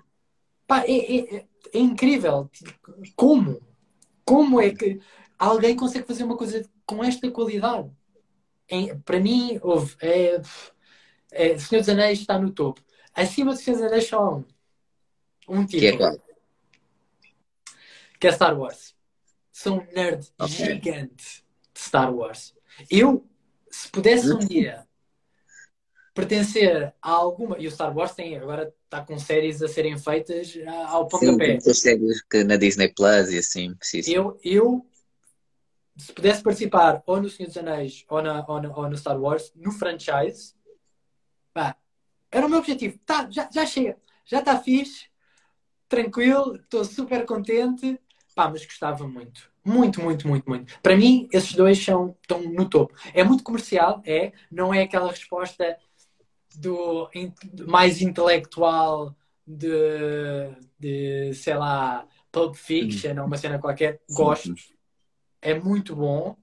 Pá, 0.66 0.80
é, 0.80 0.92
é, 0.92 1.36
é, 1.36 1.46
é 1.74 1.80
incrível. 1.80 2.50
Como? 3.16 3.62
Como 4.26 4.60
é 4.60 4.72
que 4.72 5.00
alguém 5.38 5.76
consegue 5.76 6.08
fazer 6.08 6.24
uma 6.24 6.38
coisa 6.38 6.68
com 6.86 7.04
esta 7.04 7.30
qualidade? 7.30 7.92
É, 8.72 8.96
para 9.06 9.20
mim, 9.20 9.60
houve. 9.62 9.96
É, 10.02 10.42
é, 11.32 11.58
Senhor 11.58 11.82
dos 11.82 11.90
Anéis 11.90 12.20
está 12.20 12.40
no 12.40 12.52
topo. 12.52 12.82
Acima 13.14 13.52
do 13.52 13.60
Senhor 13.60 13.78
dos 13.78 13.86
Anéis 13.86 14.08
só 14.08 14.36
um. 14.36 14.46
Um 15.48 15.66
tipo. 15.66 15.82
Que 15.82 15.88
é 15.88 15.98
qual? 15.98 16.18
Que 18.20 18.28
é 18.28 18.32
Star 18.32 18.58
Wars. 18.58 18.96
Sou 19.52 19.80
um 19.80 19.94
nerd 19.94 20.26
okay. 20.40 20.56
gigante 20.56 21.44
de 21.74 21.80
Star 21.80 22.14
Wars. 22.14 22.54
Eu, 22.90 23.28
se 23.70 23.90
pudesse 23.90 24.32
um 24.32 24.40
dia 24.40 24.88
pertencer 26.14 26.94
a 27.02 27.12
alguma. 27.12 27.58
E 27.60 27.68
o 27.68 27.72
Star 27.72 27.96
Wars 27.96 28.14
tem, 28.14 28.38
agora 28.38 28.74
está 28.86 29.02
com 29.02 29.18
séries 29.20 29.62
a 29.62 29.68
serem 29.68 29.98
feitas 29.98 30.58
ao 30.88 31.08
pontapé. 31.08 31.60
Sim, 31.60 31.74
séries 31.74 32.22
que 32.22 32.44
na 32.44 32.56
Disney 32.56 32.90
Plus 32.90 33.30
e 33.32 33.38
assim. 33.40 33.74
Preciso. 33.76 34.12
Eu, 34.12 34.40
eu, 34.44 34.86
se 36.02 36.14
pudesse 36.14 36.42
participar 36.42 37.04
ou 37.06 37.22
no 37.22 37.30
Senhor 37.30 37.48
dos 37.48 37.58
Anéis 37.58 38.06
ou, 38.10 38.22
na, 38.22 38.44
ou, 38.48 38.62
no, 38.62 38.76
ou 38.76 38.90
no 38.90 38.98
Star 38.98 39.20
Wars, 39.20 39.52
no 39.56 39.72
franchise, 39.72 40.56
pá, 41.54 41.76
era 42.32 42.46
o 42.46 42.50
meu 42.50 42.60
objetivo. 42.60 42.98
Tá, 43.06 43.30
já, 43.30 43.50
já 43.52 43.66
chega, 43.66 43.98
já 44.26 44.40
está 44.40 44.58
fixe, 44.58 45.08
tranquilo, 45.88 46.56
estou 46.56 46.84
super 46.84 47.26
contente. 47.26 48.00
Pá, 48.34 48.50
mas 48.50 48.66
gostava 48.66 49.08
muito. 49.08 49.52
Muito, 49.64 50.02
muito, 50.02 50.28
muito, 50.28 50.50
muito. 50.50 50.80
Para 50.82 50.98
mim, 50.98 51.30
esses 51.32 51.54
dois 51.54 51.84
são, 51.84 52.16
estão 52.22 52.42
no 52.42 52.68
topo. 52.68 52.96
É 53.14 53.24
muito 53.24 53.44
comercial, 53.44 54.02
é. 54.06 54.32
Não 54.50 54.74
é 54.74 54.82
aquela 54.82 55.12
resposta 55.12 55.78
do 56.56 57.10
mais 57.68 58.02
intelectual 58.02 59.16
de, 59.46 59.70
de 60.80 61.34
sei 61.36 61.54
lá, 61.56 62.08
Pulp 62.32 62.56
Fiction 62.56 63.20
ou 63.20 63.28
uma 63.28 63.38
cena 63.38 63.60
qualquer. 63.60 64.02
Gosto. 64.10 64.56
É 65.42 65.54
muito 65.54 65.96
bom. 65.96 66.36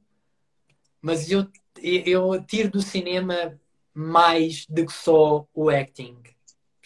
Mas 1.01 1.31
eu, 1.31 1.47
eu 1.81 2.43
tiro 2.45 2.71
do 2.71 2.83
cinema 2.83 3.59
mais 3.95 4.67
do 4.69 4.87
que 4.87 4.93
só 4.93 5.47
o 5.55 5.71
acting. 5.71 6.17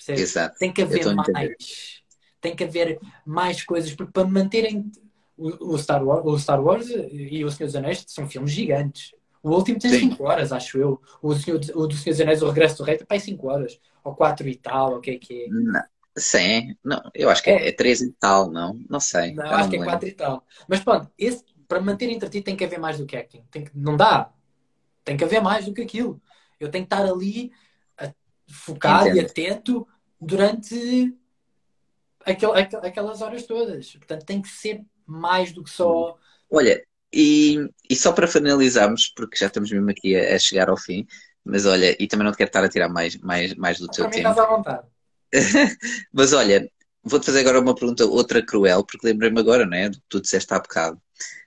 Exato. 0.09 0.59
Tem 0.59 0.73
que 0.73 0.83
haver 0.83 1.15
mais. 1.15 2.03
Tem 2.41 2.57
que 2.57 2.65
haver 2.65 2.99
mais 3.25 3.63
coisas, 3.65 3.95
porque 3.95 4.13
para 4.13 4.27
manterem 4.27 4.91
o, 5.39 5.79
Star 5.79 6.05
Wars, 6.05 6.25
o 6.25 6.39
Star 6.39 6.63
Wars 6.63 6.89
e 6.89 7.45
o 7.45 7.51
Senhor 7.51 7.67
dos 7.67 7.77
Anéis 7.77 8.05
são 8.09 8.29
filmes 8.29 8.51
gigantes. 8.51 9.15
O 9.43 9.51
último 9.51 9.79
tem 9.79 9.91
5 9.91 10.23
horas, 10.25 10.53
acho 10.53 10.79
eu. 10.79 11.01
O, 11.21 11.35
Senhor, 11.35 11.61
o 11.75 11.87
do 11.87 11.95
Senhor 11.95 12.15
dos 12.15 12.21
Anéis, 12.21 12.43
o 12.43 12.47
Regresso 12.49 12.79
do 12.79 12.85
Rei, 12.85 12.97
tem 12.97 13.19
5 13.19 13.49
horas. 13.49 13.81
Ou 14.05 14.15
4 14.15 14.49
e 14.49 14.57
tal, 14.57 14.97
o 14.97 15.01
que 15.01 15.13
é 15.13 15.19
que 15.19 15.45
é? 15.45 15.49
Não. 15.49 15.83
Sim, 16.17 16.77
não, 16.85 17.01
eu 17.15 17.31
acho 17.31 17.43
que 17.43 17.49
é 17.49 17.73
3 17.73 18.03
é 18.03 18.05
e 18.05 18.13
tal, 18.13 18.51
não? 18.51 18.79
Não 18.89 19.01
sei. 19.01 19.33
Não, 19.33 19.45
acho 19.47 19.63
não 19.65 19.71
que 19.71 19.77
é 19.77 19.85
4 19.85 20.09
e 20.09 20.13
tal. 20.13 20.47
Mas 20.69 20.81
pronto, 20.81 21.11
esse, 21.19 21.43
para 21.73 21.81
manter 21.81 22.11
entretido 22.11 22.45
tem 22.45 22.55
que 22.55 22.65
haver 22.65 22.79
mais 22.79 22.99
do 22.99 23.07
que 23.07 23.17
acting. 23.17 23.43
Tem 23.51 23.65
que, 23.65 23.71
não 23.75 23.97
dá. 23.97 24.31
Tem 25.03 25.17
que 25.17 25.25
haver 25.25 25.41
mais 25.41 25.65
do 25.65 25.73
que 25.73 25.81
aquilo. 25.81 26.21
Eu 26.61 26.71
tenho 26.71 26.87
que 26.87 26.95
estar 26.95 27.05
ali 27.05 27.51
focado 28.47 29.09
Entendo. 29.09 29.17
e 29.17 29.21
atento 29.21 29.89
durante 30.21 31.15
aquel, 32.27 32.53
aquelas 32.53 33.23
horas 33.23 33.45
todas. 33.47 33.97
Portanto, 33.97 34.27
tem 34.27 34.43
que 34.43 34.49
ser 34.49 34.83
mais 35.07 35.53
do 35.53 35.65
que 35.65 35.71
só. 35.71 36.19
Olha, 36.51 36.85
e, 37.11 37.57
e 37.89 37.97
só 37.97 38.13
para 38.13 38.29
finalizarmos, 38.29 39.09
porque 39.17 39.39
já 39.39 39.47
estamos 39.47 39.71
mesmo 39.71 39.91
aqui 39.91 40.15
a, 40.15 40.37
a, 40.37 40.39
chegar 40.39 40.69
ao 40.69 40.77
fim, 40.77 41.07
mas 41.43 41.65
olha, 41.65 41.97
e 41.99 42.07
também 42.07 42.25
não 42.25 42.33
te 42.33 42.37
quero 42.37 42.49
estar 42.49 42.63
a 42.63 42.69
tirar 42.69 42.91
mais, 42.91 43.17
mais, 43.17 43.55
mais 43.55 43.79
do 43.79 43.89
teu 43.89 44.09
tempo. 44.11 44.29
à 44.29 44.47
vontade. 44.47 44.87
mas 46.13 46.35
olha, 46.35 46.71
vou-te 47.03 47.27
fazer 47.27 47.41
agora 47.41 47.61
uma 47.61 47.75
pergunta, 47.75 48.05
outra 48.05 48.45
cruel, 48.45 48.85
porque 48.85 49.07
lembrei-me 49.07 49.41
agora, 49.41 49.65
não 49.65 49.77
é? 49.77 49.89
Do 49.89 49.97
que 49.97 50.05
tu 50.09 50.21
disseste 50.21 50.53
há 50.53 50.59
bocado. 50.59 51.01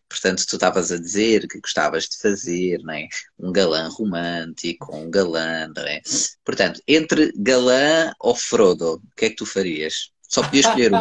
Portanto, 0.07 0.45
tu 0.47 0.55
estavas 0.55 0.91
a 0.91 0.97
dizer 0.97 1.47
que 1.47 1.59
gostavas 1.59 2.07
de 2.07 2.17
fazer 2.19 2.79
não 2.83 2.93
é? 2.93 3.07
um 3.39 3.51
galã 3.51 3.89
romântico, 3.89 4.95
um 4.95 5.09
galã, 5.09 5.67
é? 5.87 6.01
Portanto, 6.43 6.79
entre 6.87 7.31
galã 7.35 8.13
ou 8.19 8.35
Frodo, 8.35 8.95
o 8.95 9.01
que 9.15 9.25
é 9.25 9.29
que 9.29 9.35
tu 9.35 9.45
farias? 9.45 10.11
Só 10.21 10.43
podias 10.43 10.65
escolher 10.67 10.93
um. 10.93 10.99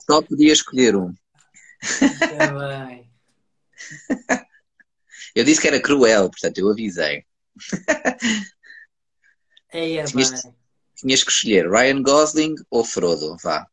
Só 0.00 0.22
podias 0.22 0.58
escolher 0.58 0.96
um. 0.96 1.12
eu 5.34 5.44
disse 5.44 5.60
que 5.60 5.68
era 5.68 5.80
cruel, 5.80 6.30
portanto, 6.30 6.58
eu 6.58 6.70
avisei. 6.70 7.24
Eia, 9.72 10.04
tinhas, 10.04 10.42
tinhas 10.96 11.22
que 11.22 11.30
escolher 11.30 11.70
Ryan 11.70 12.02
Gosling 12.02 12.56
ou 12.70 12.84
Frodo, 12.84 13.36
vá. 13.42 13.68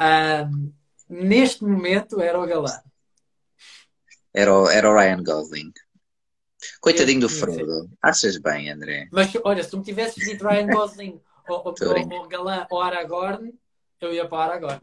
um, 0.00 0.72
neste 1.08 1.64
momento 1.64 2.20
era 2.20 2.40
o 2.40 2.46
galã. 2.46 2.80
Era 4.32 4.54
o, 4.54 4.68
era 4.68 4.90
o 4.90 4.94
Ryan 4.94 5.22
Gosling. 5.22 5.72
Coitadinho 6.80 7.20
do 7.20 7.28
Frodo. 7.28 7.90
Achas 8.02 8.36
bem, 8.38 8.70
André? 8.70 9.08
Mas 9.12 9.32
olha, 9.44 9.62
se 9.62 9.70
tu 9.70 9.78
me 9.78 9.84
tivesses 9.84 10.22
dito 10.22 10.46
Ryan 10.46 10.66
Gosling 10.66 11.20
ou, 11.48 11.58
ou, 11.64 11.74
ou, 11.80 12.20
ou 12.20 12.28
Galã 12.28 12.66
ou 12.70 12.80
Aragorn, 12.80 13.54
eu 14.00 14.12
ia 14.12 14.26
para 14.26 14.52
Aragorn. 14.52 14.80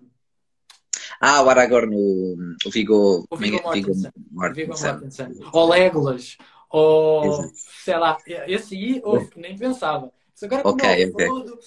Ah, 1.19 1.41
o 1.41 1.49
Aragorn, 1.49 1.95
o, 1.95 2.35
o 2.65 2.69
Viggo, 2.69 3.25
o 3.29 3.37
Viggo 3.37 3.61
Mortensen. 3.63 4.11
Mortensen. 4.31 5.31
Ou 5.53 5.69
Legolas, 5.69 6.37
ou 6.69 7.25
Exato. 7.25 7.53
sei 7.83 7.97
lá, 7.97 8.17
esse 8.47 8.75
aí, 8.75 9.01
oh, 9.03 9.25
nem 9.35 9.57
pensava. 9.57 10.11
Agora, 10.41 10.67
ok, 10.67 11.09
ok. 11.09 11.25
Frodo, 11.25 11.59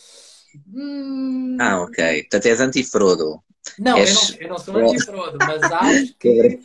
hum... 0.69 1.57
Ah, 1.59 1.81
ok. 1.83 2.23
Portanto, 2.23 2.47
és 2.47 2.61
anti-Frodo. 2.61 3.43
Não, 3.79 3.99
és... 3.99 4.11
eu 4.11 4.15
não, 4.15 4.41
eu 4.41 4.49
não 4.49 4.59
sou 4.59 4.77
anti-Frodo, 4.77 5.39
mas 5.39 5.63
acho 5.73 6.15
que. 6.19 6.61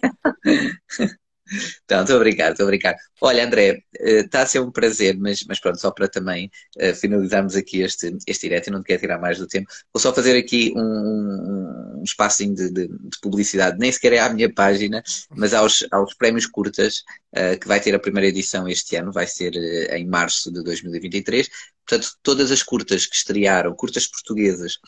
Então, 1.83 2.01
estou 2.03 2.17
a 2.17 2.19
brincar, 2.19 2.51
estou 2.51 2.65
a 2.65 2.67
brincar. 2.67 2.95
Olha, 3.21 3.45
André, 3.45 3.83
está 3.93 4.39
eh, 4.39 4.43
a 4.43 4.45
ser 4.45 4.59
um 4.59 4.71
prazer, 4.71 5.17
mas, 5.17 5.43
mas 5.47 5.59
pronto, 5.59 5.79
só 5.79 5.91
para 5.91 6.07
também 6.07 6.49
uh, 6.77 6.95
finalizarmos 6.95 7.55
aqui 7.55 7.81
este, 7.81 8.15
este 8.27 8.47
direto, 8.47 8.67
eu 8.67 8.73
não 8.73 8.81
te 8.81 8.87
quero 8.87 9.01
tirar 9.01 9.19
mais 9.19 9.37
do 9.37 9.47
tempo, 9.47 9.67
vou 9.93 10.01
só 10.01 10.13
fazer 10.13 10.37
aqui 10.37 10.73
um, 10.75 11.99
um 11.99 12.03
espacinho 12.03 12.55
de, 12.55 12.71
de, 12.71 12.87
de, 12.87 13.19
publicidade, 13.21 13.77
nem 13.77 13.91
sequer 13.91 14.13
é 14.13 14.19
à 14.19 14.29
minha 14.29 14.51
página, 14.53 15.03
mas 15.29 15.53
aos, 15.53 15.85
aos 15.91 16.13
prémios 16.13 16.45
curtas, 16.45 17.03
uh, 17.35 17.59
que 17.59 17.67
vai 17.67 17.79
ter 17.79 17.93
a 17.93 17.99
primeira 17.99 18.27
edição 18.27 18.67
este 18.67 18.95
ano, 18.95 19.11
vai 19.11 19.27
ser 19.27 19.53
em 19.91 20.07
março 20.07 20.51
de 20.51 20.63
2023. 20.63 21.49
Portanto, 21.85 22.13
todas 22.23 22.51
as 22.51 22.63
curtas 22.63 23.05
que 23.05 23.15
estrearam, 23.15 23.75
curtas 23.75 24.07
portuguesas, 24.07 24.79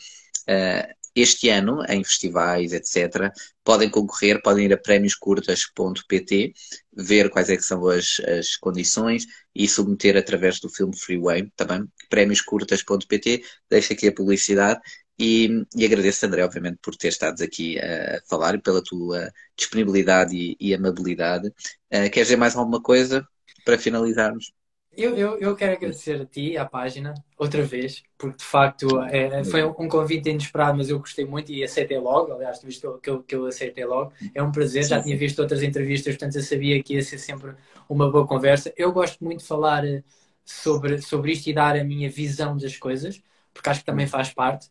este 1.16 1.48
ano, 1.48 1.82
em 1.88 2.04
festivais, 2.04 2.72
etc., 2.72 3.32
podem 3.64 3.88
concorrer, 3.90 4.40
podem 4.42 4.66
ir 4.66 4.72
a 4.74 4.76
prémioscurtas.pt, 4.76 6.52
ver 6.92 7.30
quais 7.30 7.48
é 7.48 7.56
que 7.56 7.62
são 7.62 7.88
as, 7.88 8.20
as 8.20 8.56
condições 8.56 9.26
e 9.54 9.66
submeter 9.66 10.16
através 10.16 10.60
do 10.60 10.68
filme 10.68 10.96
Freeway, 10.96 11.50
também, 11.56 11.84
prémioscurtas.pt, 12.10 13.42
deixo 13.70 13.92
aqui 13.92 14.08
a 14.08 14.12
publicidade 14.12 14.80
e, 15.18 15.64
e, 15.74 15.84
agradeço, 15.84 16.26
André, 16.26 16.44
obviamente, 16.44 16.78
por 16.82 16.94
ter 16.94 17.08
estado 17.08 17.42
aqui 17.42 17.78
a 17.78 18.20
falar 18.28 18.54
e 18.54 18.60
pela 18.60 18.82
tua 18.84 19.32
disponibilidade 19.56 20.36
e, 20.36 20.56
e 20.60 20.74
amabilidade. 20.74 21.48
Uh, 21.48 22.10
queres 22.12 22.28
dizer 22.28 22.36
mais 22.36 22.54
alguma 22.54 22.82
coisa 22.82 23.26
para 23.64 23.78
finalizarmos? 23.78 24.52
Eu, 24.96 25.14
eu, 25.16 25.38
eu 25.38 25.54
quero 25.54 25.74
agradecer 25.74 26.22
a 26.22 26.24
ti, 26.26 26.56
à 26.56 26.64
página, 26.64 27.12
outra 27.36 27.62
vez, 27.62 28.02
porque 28.16 28.38
de 28.38 28.44
facto 28.44 29.00
é, 29.02 29.44
foi 29.44 29.62
um 29.64 29.88
convite 29.88 30.30
inesperado, 30.30 30.78
mas 30.78 30.88
eu 30.88 30.98
gostei 30.98 31.26
muito 31.26 31.52
e 31.52 31.62
aceitei 31.62 31.98
logo. 31.98 32.32
Aliás, 32.32 32.58
tu 32.58 32.66
viste 32.66 32.80
que 33.02 33.10
eu, 33.10 33.22
que 33.22 33.34
eu 33.34 33.44
aceitei 33.46 33.84
logo. 33.84 34.12
É 34.34 34.42
um 34.42 34.50
prazer, 34.50 34.84
já 34.84 35.02
tinha 35.02 35.16
visto 35.16 35.38
outras 35.40 35.62
entrevistas, 35.62 36.14
portanto 36.14 36.36
eu 36.36 36.42
sabia 36.42 36.82
que 36.82 36.94
ia 36.94 37.02
ser 37.02 37.18
sempre 37.18 37.54
uma 37.88 38.10
boa 38.10 38.26
conversa. 38.26 38.72
Eu 38.76 38.90
gosto 38.92 39.22
muito 39.22 39.40
de 39.40 39.46
falar 39.46 39.84
eh, 39.84 40.02
sobre, 40.44 41.00
sobre 41.02 41.32
isto 41.32 41.48
e 41.50 41.52
dar 41.54 41.76
a 41.76 41.84
minha 41.84 42.08
visão 42.10 42.56
das 42.56 42.76
coisas, 42.78 43.22
porque 43.52 43.68
acho 43.68 43.80
que 43.80 43.86
também 43.86 44.06
faz 44.06 44.32
parte. 44.32 44.70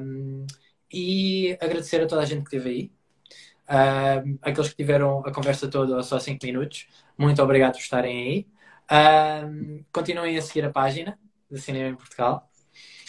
Um, 0.00 0.46
e 0.92 1.52
agradecer 1.60 2.00
a 2.02 2.06
toda 2.06 2.22
a 2.22 2.24
gente 2.24 2.44
que 2.48 2.56
esteve 2.56 2.70
aí. 2.70 2.92
Um, 4.26 4.38
aqueles 4.42 4.68
que 4.70 4.76
tiveram 4.76 5.20
a 5.26 5.32
conversa 5.32 5.68
toda 5.70 6.02
só 6.02 6.18
5 6.20 6.44
minutos, 6.44 6.86
muito 7.16 7.42
obrigado 7.42 7.72
por 7.74 7.80
estarem 7.80 8.16
aí. 8.22 8.46
Um, 8.90 9.84
continuem 9.92 10.36
a 10.36 10.42
seguir 10.42 10.64
a 10.64 10.70
página 10.70 11.18
do 11.50 11.58
Cinema 11.58 11.90
em 11.90 11.94
Portugal. 11.96 12.50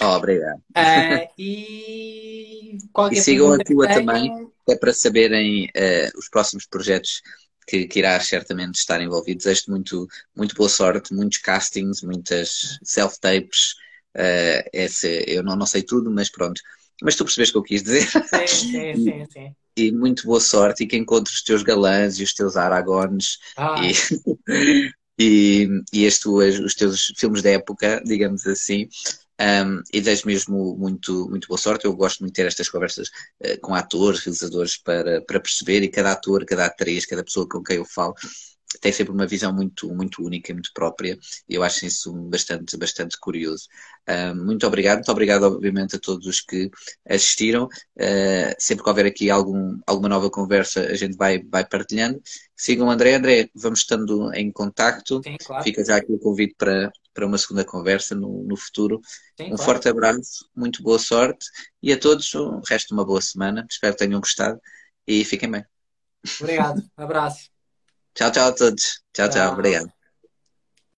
Oh, 0.01 0.15
obrigado. 0.15 0.57
Uh, 0.78 1.28
e 1.38 2.78
e 3.11 3.15
sigam 3.15 3.53
a 3.53 3.57
tua 3.57 3.88
tenham... 3.88 4.05
também, 4.05 4.47
é 4.69 4.76
para 4.76 4.93
saberem 4.93 5.65
uh, 5.65 6.17
os 6.17 6.30
próximos 6.30 6.65
projetos 6.65 7.21
que, 7.67 7.88
que 7.88 7.99
irás 7.99 8.28
certamente 8.28 8.76
estar 8.76 9.01
envolvido. 9.01 9.38
Desejo-te 9.38 9.69
muito, 9.69 10.07
muito 10.36 10.55
boa 10.55 10.69
sorte, 10.69 11.13
muitos 11.13 11.39
castings, 11.39 12.01
muitas 12.01 12.78
self-tapes. 12.84 13.73
Uh, 14.15 14.69
esse, 14.71 15.23
eu 15.28 15.43
não, 15.43 15.55
não 15.55 15.65
sei 15.65 15.82
tudo, 15.82 16.11
mas 16.11 16.30
pronto. 16.30 16.61
Mas 17.01 17.15
tu 17.15 17.26
percebes 17.26 17.49
o 17.49 17.53
que 17.53 17.57
eu 17.57 17.63
quis 17.63 17.84
dizer. 17.84 18.07
Sim, 18.47 18.47
sim, 18.47 18.95
sim, 19.03 19.26
sim. 19.32 19.55
E 19.78 19.91
muito 19.91 20.26
boa 20.26 20.39
sorte 20.39 20.84
e 20.84 20.88
que 20.88 20.95
encontres 20.95 21.36
os 21.36 21.43
teus 21.43 21.61
galãs 21.61 22.17
e 22.19 22.23
os 22.23 22.34
teus 22.34 22.55
aragones 22.55 23.39
ah. 23.57 23.76
e, 23.84 23.91
e, 25.18 25.68
e 25.93 26.05
as 26.05 26.20
tuas, 26.20 26.59
os 26.59 26.76
teus 26.76 27.13
filmes 27.18 27.41
da 27.41 27.51
época, 27.51 28.01
digamos 28.05 28.45
assim. 28.47 28.88
Um, 29.39 29.82
e 29.91 29.99
desejo 29.99 30.28
mesmo 30.28 30.78
muito, 30.78 31.30
muito 31.30 31.47
boa 31.47 31.57
sorte. 31.57 31.86
Eu 31.86 31.95
gosto 31.95 32.22
muito 32.22 32.34
de 32.34 32.41
ter 32.41 32.47
estas 32.47 32.70
conversas 32.70 33.09
uh, 33.41 33.59
com 33.61 33.76
atores, 33.76 34.22
realizadores, 34.22 34.78
para, 34.78 35.22
para 35.22 35.39
perceber, 35.39 35.84
e 35.84 35.89
cada 35.89 36.13
ator, 36.13 36.45
cada 36.45 36.66
atriz, 36.66 37.05
cada 37.05 37.24
pessoa 37.24 37.47
com 37.47 37.61
quem 37.61 37.78
eu 37.78 37.86
falo 37.86 38.16
tem 38.80 38.91
sempre 38.91 39.13
uma 39.13 39.28
visão 39.28 39.53
muito, 39.53 39.93
muito 39.93 40.23
única 40.23 40.51
e 40.51 40.53
muito 40.53 40.71
própria, 40.73 41.17
e 41.47 41.55
eu 41.55 41.63
acho 41.63 41.86
isso 41.86 42.13
bastante, 42.13 42.78
bastante 42.78 43.19
curioso. 43.19 43.67
Uh, 44.07 44.36
muito 44.36 44.65
obrigado, 44.67 44.97
muito 44.97 45.11
obrigado, 45.11 45.43
obviamente, 45.43 45.95
a 45.95 45.99
todos 45.99 46.28
os 46.28 46.41
que 46.41 46.69
assistiram. 47.07 47.65
Uh, 47.95 48.55
sempre 48.59 48.84
que 48.84 48.89
houver 48.89 49.05
aqui 49.05 49.30
algum, 49.30 49.80
alguma 49.86 50.09
nova 50.09 50.30
conversa, 50.30 50.82
a 50.82 50.95
gente 50.95 51.17
vai, 51.17 51.43
vai 51.43 51.65
partilhando. 51.65 52.21
Sigam 52.55 52.88
o 52.88 52.91
André. 52.91 53.15
André, 53.15 53.49
vamos 53.55 53.80
estando 53.80 54.34
em 54.34 54.51
contacto. 54.51 55.21
Sim, 55.23 55.38
claro. 55.43 55.63
Fica 55.63 55.84
já 55.84 55.97
aqui 55.97 56.11
o 56.11 56.19
convite 56.19 56.55
para, 56.57 56.91
para 57.13 57.26
uma 57.26 57.38
segunda 57.38 57.65
conversa 57.65 58.13
no, 58.13 58.43
no 58.43 58.55
futuro. 58.55 59.01
Sim, 59.38 59.45
um 59.45 59.55
claro. 59.55 59.63
forte 59.63 59.89
abraço, 59.89 60.49
muito 60.55 60.84
boa 60.84 60.99
sorte 60.99 61.45
e 61.82 61.91
a 61.91 61.99
todos 61.99 62.34
o 62.36 62.61
resto 62.67 62.89
de 62.89 62.93
uma 62.93 63.05
boa 63.05 63.21
semana. 63.21 63.65
Espero 63.69 63.93
que 63.93 64.05
tenham 64.05 64.19
gostado 64.19 64.59
e 65.07 65.26
fiquem 65.26 65.49
bem. 65.49 65.65
Obrigado, 66.39 66.84
abraço. 66.95 67.55
Tchau, 68.16 68.32
tchau 68.32 68.47
a 68.49 68.55
todos. 68.55 69.03
Tchau, 69.13 69.30
tchau. 69.30 69.30
tchau. 69.30 69.53
Obrigado. 69.53 69.94